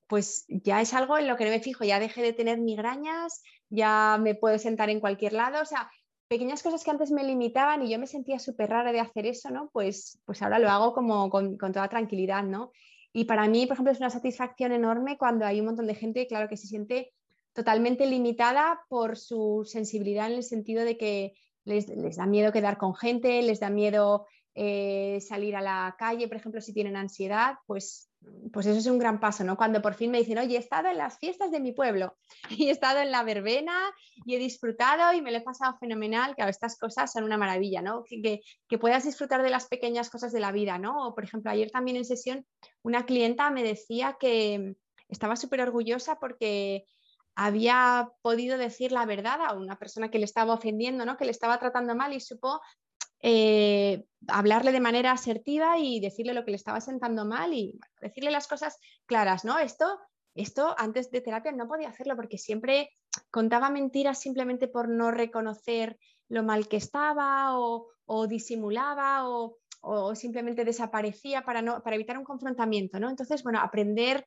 pues 0.08 0.46
ya 0.48 0.80
es 0.80 0.94
algo 0.94 1.18
en 1.18 1.28
lo 1.28 1.36
que 1.36 1.44
no 1.44 1.52
me 1.52 1.60
fijo, 1.60 1.84
ya 1.84 2.00
dejé 2.00 2.22
de 2.22 2.32
tener 2.32 2.60
migrañas, 2.60 3.44
ya 3.70 4.18
me 4.22 4.34
puedo 4.34 4.58
sentar 4.58 4.90
en 4.90 5.02
cualquier 5.02 5.34
lado, 5.34 5.62
o 5.62 5.66
sea, 5.66 5.92
pequeñas 6.30 6.64
cosas 6.64 6.84
que 6.86 6.92
antes 6.92 7.12
me 7.12 7.26
limitaban 7.26 7.84
y 7.84 7.92
yo 7.92 8.00
me 8.00 8.08
sentía 8.08 8.40
súper 8.40 8.70
rara 8.70 8.94
de 8.94 9.02
hacer 9.02 9.26
eso, 9.26 9.50
¿no? 9.50 9.70
Pues, 9.74 10.22
pues 10.26 10.42
ahora 10.42 10.60
lo 10.60 10.70
hago 10.70 10.94
como 10.94 11.30
con, 11.30 11.58
con, 11.58 11.74
toda 11.74 11.90
tranquilidad, 11.90 12.44
¿no? 12.44 12.72
Y 13.12 13.26
para 13.26 13.48
mí, 13.50 13.66
por 13.66 13.74
ejemplo, 13.74 13.92
es 13.92 14.00
una 14.00 14.10
satisfacción 14.10 14.72
enorme 14.72 15.18
cuando 15.18 15.46
hay 15.46 15.60
un 15.60 15.66
montón 15.66 15.88
de 15.88 15.96
gente, 15.96 16.28
claro, 16.28 16.48
que 16.48 16.56
se 16.56 16.68
siente 16.68 17.12
totalmente 17.54 18.06
limitada 18.06 18.82
por 18.88 19.18
su 19.18 19.64
sensibilidad 19.66 20.28
en 20.28 20.38
el 20.38 20.44
sentido 20.44 20.84
de 20.84 20.98
que 20.98 21.34
les, 21.66 21.88
da 22.16 22.26
miedo 22.26 22.52
quedar 22.52 22.78
con 22.78 22.96
gente, 22.96 23.42
les 23.42 23.60
da 23.60 23.70
miedo 23.70 24.26
eh, 24.56 25.20
salir 25.22 25.56
a 25.56 25.62
la 25.62 25.96
calle, 25.98 26.28
por 26.28 26.38
ejemplo, 26.38 26.60
si 26.60 26.74
tienen 26.74 26.96
ansiedad, 26.96 27.56
pues, 27.68 28.10
pues 28.52 28.66
eso 28.66 28.80
es 28.80 28.88
un 28.88 29.00
gran 29.00 29.20
paso, 29.20 29.44
¿no? 29.44 29.56
Cuando 29.56 29.82
por 29.82 29.94
fin 29.94 30.12
me 30.12 30.18
dicen, 30.18 30.38
oye, 30.40 30.56
he 30.56 30.60
estado 30.60 30.90
en 30.90 30.98
las 30.98 31.20
fiestas 31.20 31.52
de 31.52 31.60
mi 31.60 31.72
pueblo 31.72 32.18
y 32.50 32.68
he 32.68 32.72
estado 32.72 33.00
en 33.00 33.12
la 33.12 33.24
verbena 33.24 33.74
y 34.26 34.36
he 34.36 34.40
disfrutado 34.40 35.14
y 35.14 35.22
me 35.22 35.32
lo 35.32 35.38
he 35.38 35.42
pasado 35.42 35.78
fenomenal, 35.80 36.36
claro, 36.36 36.50
estas 36.52 36.78
cosas 36.78 37.12
son 37.12 37.24
una 37.24 37.38
maravilla, 37.38 37.82
¿no? 37.82 38.04
Que, 38.04 38.42
que 38.68 38.78
puedas 38.78 39.06
disfrutar 39.06 39.42
de 39.44 39.50
las 39.50 39.68
pequeñas 39.68 40.10
cosas 40.10 40.32
de 40.32 40.40
la 40.40 40.52
vida, 40.52 40.78
¿no? 40.78 41.14
Por 41.14 41.24
ejemplo, 41.24 41.52
ayer 41.52 41.72
también 41.72 41.98
en 41.98 42.06
sesión 42.06 42.46
una 42.82 43.06
clienta 43.06 43.52
me 43.52 43.64
decía 43.64 44.18
que 44.20 44.76
estaba 45.08 45.36
súper 45.36 45.62
orgullosa 45.62 46.20
porque 46.20 46.86
había 47.36 48.10
podido 48.22 48.58
decir 48.58 48.92
la 48.92 49.06
verdad 49.06 49.40
a 49.42 49.54
una 49.54 49.78
persona 49.78 50.10
que 50.10 50.20
le 50.20 50.26
estaba 50.26 50.54
ofendiendo, 50.54 51.06
¿no? 51.06 51.18
que 51.18 51.26
le 51.26 51.32
estaba 51.32 51.60
tratando 51.60 51.96
mal 51.96 52.14
y 52.14 52.20
supo 52.20 52.62
eh, 53.24 54.04
hablarle 54.28 54.72
de 54.72 54.80
manera 54.80 55.12
asertiva 55.12 55.78
y 55.78 56.00
decirle 56.00 56.34
lo 56.34 56.44
que 56.44 56.52
le 56.52 56.58
estaba 56.58 56.82
sentando 56.82 57.24
mal 57.26 57.54
y 57.54 57.80
decirle 58.02 58.32
las 58.32 58.48
cosas 58.48 58.78
claras. 59.06 59.46
¿no? 59.46 59.60
Esto, 59.60 60.00
esto 60.36 60.76
antes 60.78 61.12
de 61.12 61.22
terapia 61.22 61.52
no 61.52 61.68
podía 61.68 61.90
hacerlo 61.90 62.16
porque 62.16 62.38
siempre 62.38 62.90
contaba 63.30 63.70
mentiras 63.70 64.20
simplemente 64.20 64.68
por 64.68 64.90
no 64.90 65.12
reconocer 65.12 65.98
lo 66.30 66.44
mal 66.44 66.68
que 66.68 66.78
estaba 66.78 67.58
o, 67.58 67.88
disimulaba 68.28 69.28
o, 69.28 69.58
simplemente 70.16 70.66
desaparecía 70.66 71.44
para, 71.44 71.62
no, 71.62 71.82
para 71.82 71.96
evitar 71.96 72.18
un 72.18 72.24
confrontamiento. 72.24 73.00
¿no? 73.00 73.10
Entonces, 73.10 73.44
bueno, 73.44 73.60
aprender 73.60 74.26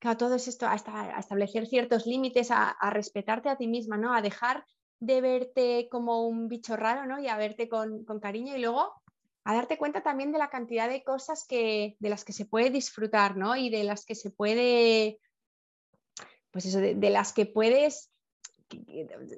claro, 0.00 0.16
todo 0.16 0.34
es 0.34 0.48
esto, 0.48 0.66
a, 0.66 0.74
establecer 0.74 1.66
ciertos 1.66 2.06
límites, 2.06 2.50
a, 2.50 2.74
respetarte 2.90 3.48
a 3.48 3.56
ti 3.56 3.68
misma, 3.68 3.96
¿no? 3.96 4.12
A 4.14 4.22
dejar 4.22 4.64
de 4.98 5.20
verte 5.20 5.88
como 5.90 6.26
un 6.26 6.48
bicho 6.48 6.76
raro, 6.76 7.06
¿no? 7.06 7.20
Y 7.20 7.28
a 7.28 7.36
verte 7.36 7.68
con, 7.68 8.04
cariño 8.20 8.56
y 8.56 8.60
luego 8.60 8.92
a 9.44 9.54
darte 9.54 9.78
cuenta 9.78 10.02
también 10.02 10.32
de 10.32 10.38
la 10.38 10.50
cantidad 10.50 10.88
de 10.88 11.02
cosas 11.02 11.46
que, 11.46 11.96
de 11.98 12.08
las 12.08 12.24
que 12.24 12.32
se 12.32 12.46
puede 12.46 12.70
disfrutar, 12.70 13.36
¿no? 13.36 13.56
Y 13.56 13.70
de 13.70 13.84
las 13.84 14.04
que 14.04 14.14
se 14.14 14.30
puede, 14.30 15.18
pues 16.50 16.66
eso, 16.66 16.80
de, 16.80 17.10
las 17.10 17.32
que 17.32 17.46
puedes 17.46 18.10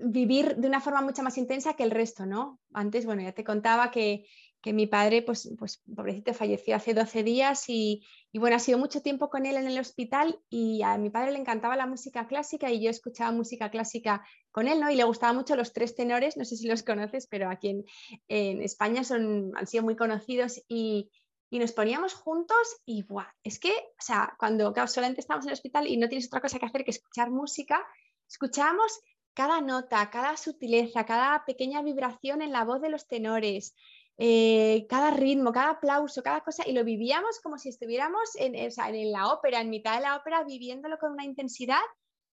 vivir 0.04 0.56
de 0.56 0.68
una 0.68 0.80
forma 0.80 1.02
mucho 1.02 1.22
más 1.22 1.38
intensa 1.38 1.74
que 1.74 1.82
el 1.82 1.90
resto, 1.90 2.26
¿no? 2.26 2.60
Antes, 2.72 3.04
bueno, 3.04 3.22
ya 3.22 3.32
te 3.32 3.44
contaba 3.44 3.90
que, 3.90 4.26
que 4.62 4.72
mi 4.72 4.86
padre, 4.86 5.22
pues, 5.22 5.52
pues 5.58 5.82
pobrecito, 5.94 6.32
falleció 6.32 6.76
hace 6.76 6.94
12 6.94 7.24
días 7.24 7.64
y, 7.68 8.04
bueno, 8.32 8.56
ha 8.56 8.60
sido 8.60 8.78
mucho 8.78 9.02
tiempo 9.02 9.28
con 9.28 9.44
él 9.44 9.56
en 9.56 9.66
el 9.66 9.78
hospital 9.78 10.38
y 10.48 10.82
a 10.82 10.96
mi 10.98 11.10
padre 11.10 11.32
le 11.32 11.38
encantaba 11.38 11.76
la 11.76 11.86
música 11.86 12.28
clásica 12.28 12.70
y 12.70 12.82
yo 12.82 12.88
escuchaba 12.88 13.32
música 13.32 13.70
clásica 13.70 14.24
con 14.52 14.68
él, 14.68 14.80
¿no? 14.80 14.90
Y 14.90 14.94
le 14.94 15.04
gustaban 15.04 15.36
mucho 15.36 15.56
los 15.56 15.72
tres 15.72 15.96
tenores, 15.96 16.36
no 16.36 16.44
sé 16.44 16.56
si 16.56 16.68
los 16.68 16.82
conoces, 16.82 17.26
pero 17.26 17.50
aquí 17.50 17.70
en, 17.70 17.84
en 18.28 18.62
España 18.62 19.02
son, 19.02 19.52
han 19.56 19.66
sido 19.66 19.82
muy 19.82 19.96
conocidos 19.96 20.62
y, 20.68 21.10
y 21.50 21.58
nos 21.58 21.72
poníamos 21.72 22.14
juntos 22.14 22.80
y 22.86 23.02
¡buah! 23.02 23.26
es 23.42 23.58
que, 23.58 23.70
o 23.72 24.02
sea, 24.02 24.34
cuando 24.38 24.72
solamente 24.86 25.20
estamos 25.20 25.44
en 25.44 25.50
el 25.50 25.54
hospital 25.54 25.88
y 25.88 25.96
no 25.96 26.08
tienes 26.08 26.28
otra 26.28 26.40
cosa 26.40 26.58
que 26.58 26.66
hacer 26.66 26.84
que 26.84 26.92
escuchar 26.92 27.30
música, 27.30 27.84
escuchábamos 28.26 29.00
cada 29.34 29.60
nota, 29.60 30.08
cada 30.10 30.36
sutileza, 30.36 31.04
cada 31.04 31.44
pequeña 31.44 31.82
vibración 31.82 32.42
en 32.42 32.52
la 32.52 32.64
voz 32.64 32.80
de 32.80 32.90
los 32.90 33.06
tenores, 33.06 33.74
eh, 34.18 34.86
cada 34.88 35.10
ritmo, 35.10 35.52
cada 35.52 35.70
aplauso, 35.70 36.22
cada 36.22 36.42
cosa, 36.42 36.64
y 36.66 36.72
lo 36.72 36.84
vivíamos 36.84 37.40
como 37.40 37.58
si 37.58 37.68
estuviéramos 37.70 38.36
en, 38.36 38.54
en 38.54 39.12
la 39.12 39.32
ópera, 39.32 39.60
en 39.60 39.70
mitad 39.70 39.96
de 39.96 40.02
la 40.02 40.16
ópera, 40.16 40.44
viviéndolo 40.44 40.98
con 40.98 41.12
una 41.12 41.24
intensidad. 41.24 41.82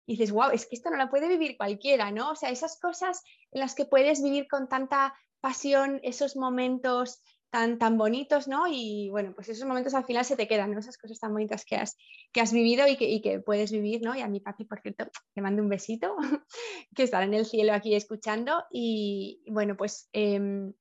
Y 0.05 0.13
dices, 0.13 0.31
wow, 0.31 0.49
es 0.51 0.65
que 0.65 0.75
esto 0.75 0.89
no 0.89 0.97
lo 0.97 1.09
puede 1.09 1.27
vivir 1.27 1.55
cualquiera, 1.55 2.11
¿no? 2.11 2.31
O 2.31 2.35
sea, 2.35 2.49
esas 2.49 2.79
cosas 2.79 3.21
en 3.51 3.61
las 3.61 3.75
que 3.75 3.85
puedes 3.85 4.23
vivir 4.23 4.47
con 4.47 4.67
tanta 4.67 5.13
pasión, 5.39 5.99
esos 6.03 6.35
momentos 6.35 7.21
tan, 7.49 7.79
tan 7.79 7.97
bonitos, 7.97 8.47
¿no? 8.47 8.65
Y 8.67 9.09
bueno, 9.09 9.33
pues 9.33 9.49
esos 9.49 9.67
momentos 9.67 9.93
al 9.93 10.05
final 10.05 10.23
se 10.25 10.35
te 10.35 10.47
quedan, 10.47 10.71
¿no? 10.71 10.79
Esas 10.79 10.97
cosas 10.97 11.19
tan 11.19 11.33
bonitas 11.33 11.65
que 11.65 11.75
has, 11.75 11.97
que 12.31 12.41
has 12.41 12.53
vivido 12.53 12.87
y 12.87 12.95
que, 12.95 13.09
y 13.09 13.21
que 13.21 13.39
puedes 13.39 13.71
vivir, 13.71 14.01
¿no? 14.01 14.15
Y 14.15 14.21
a 14.21 14.27
mi 14.27 14.39
papi, 14.39 14.65
por 14.65 14.81
cierto, 14.81 15.05
le 15.35 15.41
mando 15.41 15.63
un 15.63 15.69
besito, 15.69 16.15
que 16.95 17.03
estará 17.03 17.25
en 17.25 17.33
el 17.33 17.45
cielo 17.45 17.73
aquí 17.73 17.95
escuchando. 17.95 18.63
Y 18.71 19.43
bueno, 19.47 19.75
pues 19.75 20.09
em, 20.13 20.73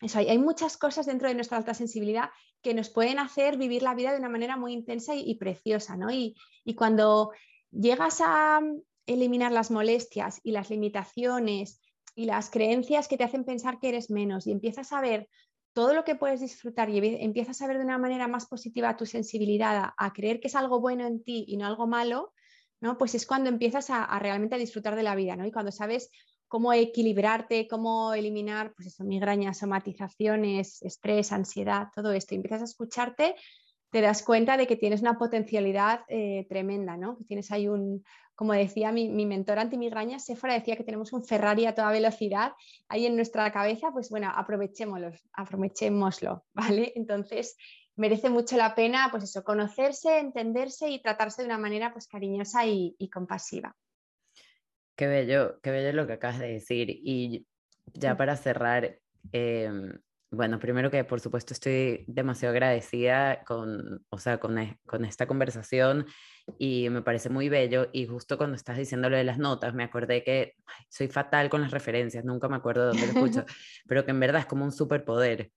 eso, 0.00 0.18
hay, 0.18 0.28
hay, 0.28 0.38
muchas 0.38 0.76
cosas 0.76 1.06
dentro 1.06 1.28
de 1.28 1.34
nuestra 1.34 1.58
alta 1.58 1.74
sensibilidad 1.74 2.30
que 2.62 2.74
nos 2.74 2.90
pueden 2.90 3.18
hacer 3.18 3.56
vivir 3.56 3.82
la 3.82 3.94
vida 3.94 4.12
de 4.12 4.18
una 4.18 4.28
manera 4.28 4.56
muy 4.56 4.72
intensa 4.72 5.14
y, 5.14 5.34
preciosa, 5.36 5.96
¿no? 5.96 6.10
Y, 6.10 6.36
y 6.64 6.74
cuando 6.74 7.32
llegas 7.70 8.20
a 8.20 8.60
eliminar 9.06 9.52
las 9.52 9.70
molestias 9.70 10.40
y 10.42 10.52
las 10.52 10.70
limitaciones 10.70 11.80
y 12.14 12.24
las 12.24 12.50
creencias 12.50 13.08
que 13.08 13.16
te 13.16 13.24
hacen 13.24 13.44
pensar 13.44 13.78
que 13.78 13.88
eres 13.88 14.10
menos 14.10 14.46
y 14.46 14.52
empiezas 14.52 14.92
a 14.92 15.00
ver 15.00 15.28
todo 15.72 15.94
lo 15.94 16.04
que 16.04 16.16
puedes 16.16 16.40
disfrutar 16.40 16.90
y 16.90 16.98
empiezas 17.22 17.60
a 17.62 17.66
ver 17.66 17.78
de 17.78 17.84
una 17.84 17.98
manera 17.98 18.26
más 18.28 18.46
positiva 18.46 18.96
tu 18.96 19.06
sensibilidad, 19.06 19.92
a, 19.96 20.12
creer 20.12 20.40
que 20.40 20.48
es 20.48 20.56
algo 20.56 20.80
bueno 20.80 21.06
en 21.06 21.22
ti 21.22 21.44
y 21.46 21.56
no 21.56 21.66
algo 21.66 21.86
malo, 21.86 22.32
¿no? 22.80 22.98
pues 22.98 23.14
es 23.14 23.26
cuando 23.26 23.48
empiezas 23.48 23.90
a, 23.90 24.18
realmente 24.18 24.56
a 24.56 24.58
disfrutar 24.58 24.96
de 24.96 25.02
la 25.02 25.14
vida, 25.14 25.36
¿no? 25.36 25.46
Y 25.46 25.52
cuando 25.52 25.70
sabes 25.70 26.10
cómo 26.50 26.72
equilibrarte, 26.72 27.68
cómo 27.68 28.12
eliminar, 28.12 28.74
pues 28.74 28.88
eso, 28.88 29.04
migrañas, 29.04 29.58
somatizaciones, 29.58 30.82
estrés, 30.82 31.32
ansiedad, 31.32 31.88
todo 31.94 32.12
esto, 32.12 32.34
y 32.34 32.36
empiezas 32.36 32.62
a 32.62 32.64
escucharte, 32.64 33.36
te 33.90 34.00
das 34.00 34.22
cuenta 34.22 34.56
de 34.56 34.66
que 34.66 34.76
tienes 34.76 35.00
una 35.00 35.16
potencialidad 35.16 36.00
eh, 36.08 36.46
tremenda, 36.48 36.96
¿no? 36.96 37.18
Tienes 37.26 37.50
ahí 37.52 37.68
un, 37.68 38.04
como 38.34 38.52
decía 38.52 38.92
mi, 38.92 39.08
mi 39.08 39.26
mentor 39.26 39.58
antimigraña, 39.58 40.18
Sephora 40.18 40.54
decía 40.54 40.76
que 40.76 40.84
tenemos 40.84 41.12
un 41.12 41.24
Ferrari 41.24 41.66
a 41.66 41.74
toda 41.74 41.92
velocidad 41.92 42.52
ahí 42.88 43.06
en 43.06 43.14
nuestra 43.16 43.50
cabeza, 43.52 43.92
pues 43.92 44.10
bueno, 44.10 44.30
aprovechémoslo, 44.34 45.12
aprovechémoslo, 45.32 46.44
¿vale? 46.52 46.92
Entonces, 46.96 47.56
merece 47.94 48.30
mucho 48.30 48.56
la 48.56 48.74
pena, 48.74 49.08
pues 49.10 49.24
eso, 49.24 49.44
conocerse, 49.44 50.18
entenderse 50.18 50.88
y 50.88 51.00
tratarse 51.00 51.42
de 51.42 51.46
una 51.46 51.58
manera 51.58 51.92
pues 51.92 52.08
cariñosa 52.08 52.66
y, 52.66 53.10
compasiva. 53.12 53.76
Qué 55.00 55.06
bello, 55.06 55.58
qué 55.62 55.70
bello 55.70 55.94
lo 55.94 56.06
que 56.06 56.12
acabas 56.12 56.38
de 56.38 56.48
decir. 56.48 56.90
Y 56.90 57.46
ya 57.94 58.18
para 58.18 58.36
cerrar, 58.36 58.98
em, 59.32 59.98
bueno, 60.30 60.58
primero 60.58 60.90
que 60.90 61.04
por 61.04 61.20
supuesto 61.20 61.54
estoy 61.54 62.04
demasiado 62.06 62.52
agradecida 62.52 63.42
con, 63.44 64.04
o 64.10 64.18
sea, 64.18 64.38
con, 64.38 64.58
e, 64.58 64.78
con 64.84 65.06
esta 65.06 65.26
conversación 65.26 66.04
y 66.58 66.90
me 66.90 67.00
parece 67.00 67.30
muy 67.30 67.48
bello. 67.48 67.88
Y 67.94 68.04
justo 68.08 68.36
cuando 68.36 68.56
estás 68.56 68.76
diciendo 68.76 69.08
lo 69.08 69.16
de 69.16 69.24
las 69.24 69.38
notas, 69.38 69.72
me 69.72 69.84
acordé 69.84 70.22
que 70.22 70.56
soy 70.90 71.08
fatal 71.08 71.48
con 71.48 71.62
las 71.62 71.70
referencias, 71.70 72.22
nunca 72.22 72.50
me 72.50 72.56
acuerdo 72.56 72.82
de 72.82 72.88
dónde 72.88 73.06
lo 73.06 73.12
escucho, 73.24 73.46
pero 73.88 74.04
que 74.04 74.10
en 74.10 74.20
verdad 74.20 74.42
es 74.42 74.46
como 74.46 74.66
un 74.66 74.72
superpoder. 74.72 75.50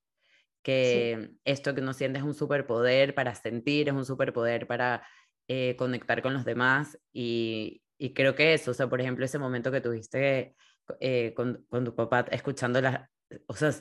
Que 0.62 1.32
esto 1.44 1.76
que 1.76 1.82
uno 1.82 1.92
siente 1.92 2.20
es 2.20 2.24
un 2.24 2.34
superpoder 2.34 3.14
para 3.14 3.36
sentir, 3.36 3.90
es 3.90 3.94
un 3.94 4.06
superpoder 4.06 4.68
para 4.68 5.06
eh, 5.50 5.76
conectar 5.76 6.22
con 6.22 6.34
los 6.34 6.46
demás. 6.46 6.98
Y, 7.12 7.82
y, 8.06 8.14
creo 8.14 8.36
que 8.36 8.54
eso, 8.54 8.72
o 8.72 8.74
sea, 8.74 8.88
por 8.88 9.02
ejemplo, 9.02 9.26
ese 9.26 9.40
momento 9.40 9.72
que 9.72 9.82
tuviste 9.82 10.56
eh, 11.00 11.34
con, 11.36 11.66
con, 11.70 11.86
tu 11.86 11.96
papá 11.96 12.26
escuchando 12.32 12.82
las, 12.82 13.10
o 13.48 13.56
sea, 13.56 13.74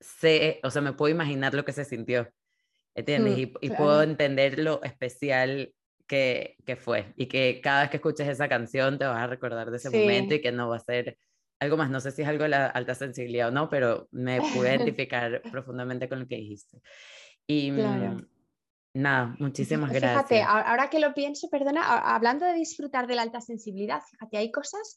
sé, 0.00 0.60
o 0.62 0.70
sea, 0.70 0.82
me 0.82 0.92
puedo 0.92 1.14
imaginar 1.14 1.54
lo 1.54 1.64
que 1.64 1.72
se 1.72 1.84
sintió. 1.84 2.28
¿Entiendes? 2.94 3.36
Mm, 3.36 3.40
y, 3.40 3.52
y 3.60 3.70
puedo 3.70 4.02
entender 4.02 4.58
lo 4.58 4.82
especial 4.82 5.72
que, 6.06 6.56
que, 6.66 6.74
fue 6.74 7.12
y 7.16 7.26
que 7.26 7.60
cada 7.62 7.82
vez 7.82 7.90
que 7.90 7.98
escuches 7.98 8.26
esa 8.26 8.48
canción 8.48 8.98
te 8.98 9.04
vas 9.04 9.18
a 9.22 9.26
recordar 9.26 9.70
de 9.70 9.76
ese 9.76 9.90
momento 9.90 10.34
y 10.34 10.40
que 10.40 10.50
no 10.50 10.68
va 10.68 10.76
a 10.76 10.80
ser 10.80 11.16
algo 11.60 11.76
más, 11.76 11.90
no 11.90 12.00
sé 12.00 12.10
si 12.10 12.22
es 12.22 12.28
algo 12.28 12.44
de 12.44 12.50
la 12.50 12.66
alta 12.66 12.94
sensibilidad 12.94 13.48
o 13.48 13.50
no, 13.50 13.68
pero 13.68 14.08
me 14.10 14.40
pude 14.40 14.74
identificar 14.96 15.42
profundamente 15.50 16.08
con 16.08 16.20
lo 16.20 16.26
que 16.26 16.36
dijiste. 16.36 16.80
Y 17.46 17.70
mm, 17.70 18.26
nada, 18.98 19.36
muchísimas 19.38 19.90
gracias. 19.90 20.12
Fíjate, 20.12 20.42
ahora 20.42 20.90
que 20.90 20.98
lo 20.98 21.14
pienso, 21.14 21.48
perdona, 21.48 21.82
hablando 22.14 22.44
de 22.46 22.54
disfrutar 22.54 23.06
de 23.06 23.14
la 23.14 23.22
alta 23.22 23.40
sensibilidad, 23.40 24.02
fíjate, 24.10 24.36
hay 24.36 24.50
cosas 24.50 24.96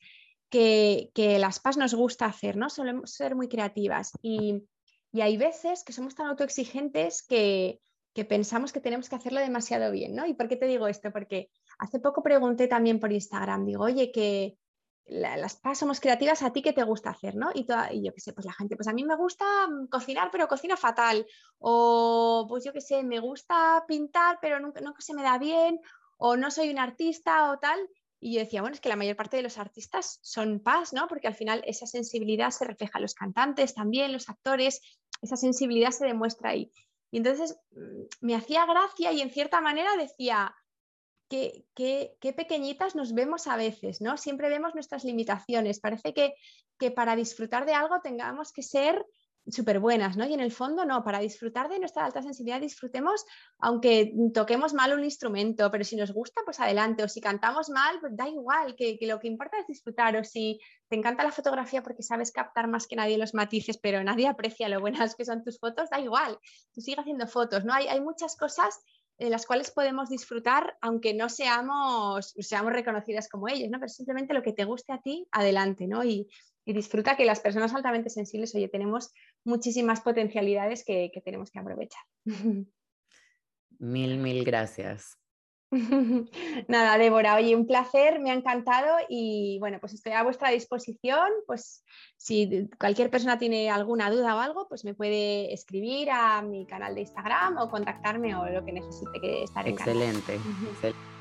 que, 0.50 1.12
que 1.14 1.40
las 1.40 1.60
PAS 1.60 1.78
nos 1.78 1.94
gusta 1.94 2.26
hacer, 2.26 2.58
¿no? 2.58 2.70
Solemos 2.70 3.12
ser 3.12 3.36
muy 3.36 3.48
creativas 3.48 4.12
y, 4.22 4.64
y 5.12 5.22
hay 5.22 5.38
veces 5.38 5.84
que 5.84 5.94
somos 5.94 6.16
tan 6.16 6.28
autoexigentes 6.28 7.24
que, 7.24 7.80
que 8.14 8.26
pensamos 8.26 8.74
que 8.74 8.82
tenemos 8.82 9.10
que 9.10 9.16
hacerlo 9.16 9.40
demasiado 9.40 9.92
bien, 9.92 10.16
¿no? 10.16 10.26
¿Y 10.26 10.34
por 10.34 10.48
qué 10.48 10.58
te 10.58 10.68
digo 10.68 10.88
esto? 10.88 11.12
Porque 11.12 11.50
hace 11.80 12.00
poco 12.00 12.22
pregunté 12.22 12.68
también 12.68 13.00
por 13.00 13.12
Instagram, 13.12 13.66
digo, 13.66 13.84
oye, 13.84 14.12
que 14.12 14.58
las 15.12 15.58
PAS 15.58 15.80
somos 15.80 16.00
creativas, 16.00 16.42
¿a 16.42 16.54
ti 16.54 16.62
qué 16.62 16.72
te 16.72 16.84
gusta 16.84 17.10
hacer, 17.10 17.36
no? 17.36 17.52
Y, 17.54 17.66
yo 17.66 18.14
qué 18.14 18.22
sé, 18.22 18.32
pues 18.32 18.46
la 18.46 18.54
gente, 18.54 18.78
pues 18.78 18.88
a 18.88 18.94
mí 18.94 19.04
me 19.04 19.18
gusta 19.18 19.68
mm, 19.68 19.88
cocinar, 19.88 20.30
pero 20.32 20.48
cocina 20.48 20.78
fatal, 20.78 21.28
o 21.60 22.46
pues 22.48 22.64
yo 22.64 22.72
qué 22.72 22.80
sé, 22.80 23.04
me 23.04 23.20
gusta 23.20 23.84
pintar, 23.88 24.40
pero 24.42 24.60
nunca, 24.62 24.82
se 25.00 25.14
me 25.14 25.22
da 25.22 25.38
bien, 25.38 25.82
o 26.18 26.38
no 26.38 26.50
soy 26.50 26.70
un 26.70 26.80
artista 26.80 27.52
o 27.52 27.60
tal. 27.60 27.78
Y 28.22 28.36
yo 28.36 28.40
decía, 28.40 28.62
bueno, 28.62 28.74
es 28.74 28.80
que 28.80 28.88
la 28.88 28.96
mayor 28.96 29.18
parte 29.18 29.36
de 29.36 29.44
los 29.44 29.58
artistas 29.58 30.20
son 30.22 30.62
PAS, 30.62 30.94
¿no? 30.94 31.08
Porque 31.10 31.28
al 31.28 31.36
final 31.36 31.62
esa 31.66 31.88
sensibilidad 31.88 32.52
se 32.52 32.64
refleja 32.64 33.00
en 33.00 33.02
los 33.02 33.16
cantantes 33.16 33.74
también, 33.74 34.14
los 34.14 34.30
actores, 34.30 34.80
esa 35.22 35.36
sensibilidad 35.36 35.92
se 35.92 36.06
demuestra 36.06 36.52
ahí. 36.52 36.72
Y 37.12 37.18
entonces 37.18 37.60
mm, 37.72 38.04
me 38.22 38.36
hacía 38.36 38.66
gracia 38.66 39.12
y 39.12 39.20
en 39.20 39.32
cierta 39.32 39.60
manera 39.60 39.90
decía, 39.98 40.56
qué, 41.32 41.66
qué, 42.20 42.34
pequeñitas 42.34 42.96
nos 42.96 43.14
vemos 43.14 43.48
a 43.48 43.56
veces, 43.56 44.02
¿no? 44.02 44.18
Siempre 44.18 44.50
vemos 44.50 44.76
nuestras 44.76 45.06
limitaciones. 45.06 45.80
Parece 45.80 46.14
que, 46.14 46.34
que 46.78 46.92
para 46.92 47.16
disfrutar 47.16 47.66
de 47.66 47.74
algo 47.74 48.02
tengamos 48.02 48.52
que 48.52 48.64
ser 48.64 49.06
súper 49.48 49.80
buenas, 49.80 50.18
¿no? 50.18 50.26
Y 50.28 50.34
en 50.34 50.40
el 50.40 50.52
fondo 50.52 50.86
no, 50.86 51.04
para 51.04 51.20
disfrutar 51.20 51.68
de 51.68 51.80
nuestra 51.80 52.06
alta 52.06 52.22
sensibilidad 52.22 52.62
disfrutemos 52.62 53.26
aunque 53.58 54.14
toquemos 54.36 54.74
mal 54.76 54.94
un 54.94 55.04
instrumento, 55.04 55.72
pero 55.72 55.84
si 55.84 55.96
nos 55.96 56.12
gusta, 56.12 56.42
pues 56.46 56.60
adelante, 56.60 57.04
o 57.04 57.08
si 57.08 57.22
cantamos 57.22 57.70
mal, 57.70 58.00
pues 58.00 58.16
da 58.16 58.28
igual, 58.28 58.76
que, 58.76 59.00
lo 59.02 59.20
que 59.20 59.28
importa 59.28 59.58
es 59.58 59.66
disfrutar, 59.66 60.16
o 60.18 60.24
si 60.24 60.60
te 60.90 60.96
encanta 60.96 61.24
la 61.24 61.32
fotografía 61.32 61.82
porque 61.82 62.04
sabes 62.04 62.32
captar 62.32 62.68
más 62.68 62.86
que 62.86 62.96
nadie 62.96 63.18
los 63.18 63.34
matices, 63.34 63.80
pero 63.80 64.04
nadie 64.04 64.28
aprecia 64.28 64.70
lo 64.70 64.80
buenas 64.80 65.16
que 65.16 65.26
son 65.26 65.44
tus 65.44 65.58
fotos, 65.60 65.90
da 65.90 66.00
igual, 66.00 66.38
tú 66.74 66.82
haciendo 66.98 67.26
fotos, 67.26 67.66
¿no? 67.66 67.74
Hay, 67.74 67.88
hay 67.88 68.02
muchas 68.02 68.36
cosas 68.36 68.80
las 69.30 69.46
cuales 69.46 69.72
podemos 69.72 70.10
disfrutar 70.10 70.78
aunque 70.82 71.14
no 71.14 71.30
seamos, 71.30 72.34
seamos 72.40 72.74
reconocidas 72.74 73.30
como 73.30 73.48
ellos, 73.48 73.70
¿no? 73.70 73.80
Pero 73.80 73.90
simplemente 73.90 74.34
lo 74.34 74.42
que 74.42 74.54
te 74.54 74.66
guste 74.66 74.94
a 74.94 75.02
ti, 75.02 75.28
adelante, 75.32 75.88
¿no? 75.88 76.04
Y, 76.04 76.28
y 76.66 76.74
disfruta 76.74 77.18
que 77.18 77.26
las 77.26 77.40
personas 77.40 77.74
altamente 77.74 78.10
sensibles, 78.10 78.54
oye, 78.56 78.68
tenemos 78.68 79.12
muchísimas 79.44 80.02
potencialidades 80.02 80.84
que, 80.86 81.12
tenemos 81.24 81.52
que 81.52 81.60
aprovechar. 81.60 82.04
Mil, 83.80 84.18
mil 84.20 84.44
gracias. 84.44 85.21
Nada, 86.68 86.98
Débora, 86.98 87.36
oye, 87.36 87.56
un 87.56 87.66
placer, 87.66 88.20
me 88.20 88.32
ha 88.32 88.34
encantado 88.34 88.98
y 89.08 89.58
bueno, 89.60 89.80
pues 89.80 89.94
estoy 89.94 90.12
a 90.12 90.24
vuestra 90.24 90.50
disposición, 90.50 91.30
pues 91.48 91.86
si 92.18 92.70
cualquier 92.78 93.10
persona 93.10 93.40
tiene 93.40 93.70
alguna 93.70 94.12
duda 94.12 94.36
o 94.36 94.40
algo, 94.40 94.68
pues 94.68 94.84
me 94.84 94.94
puede 94.94 95.54
escribir 95.54 96.10
a 96.12 96.42
mi 96.42 96.66
canal 96.66 96.94
de 96.94 97.02
Instagram 97.02 97.58
o 97.58 97.70
contactarme 97.70 98.36
o 98.36 98.50
lo 98.50 98.66
que 98.66 98.74
necesite 98.74 99.22
que 99.22 99.44
estar 99.44 99.68
Excelente. 99.68 100.36
excelente. 100.36 101.21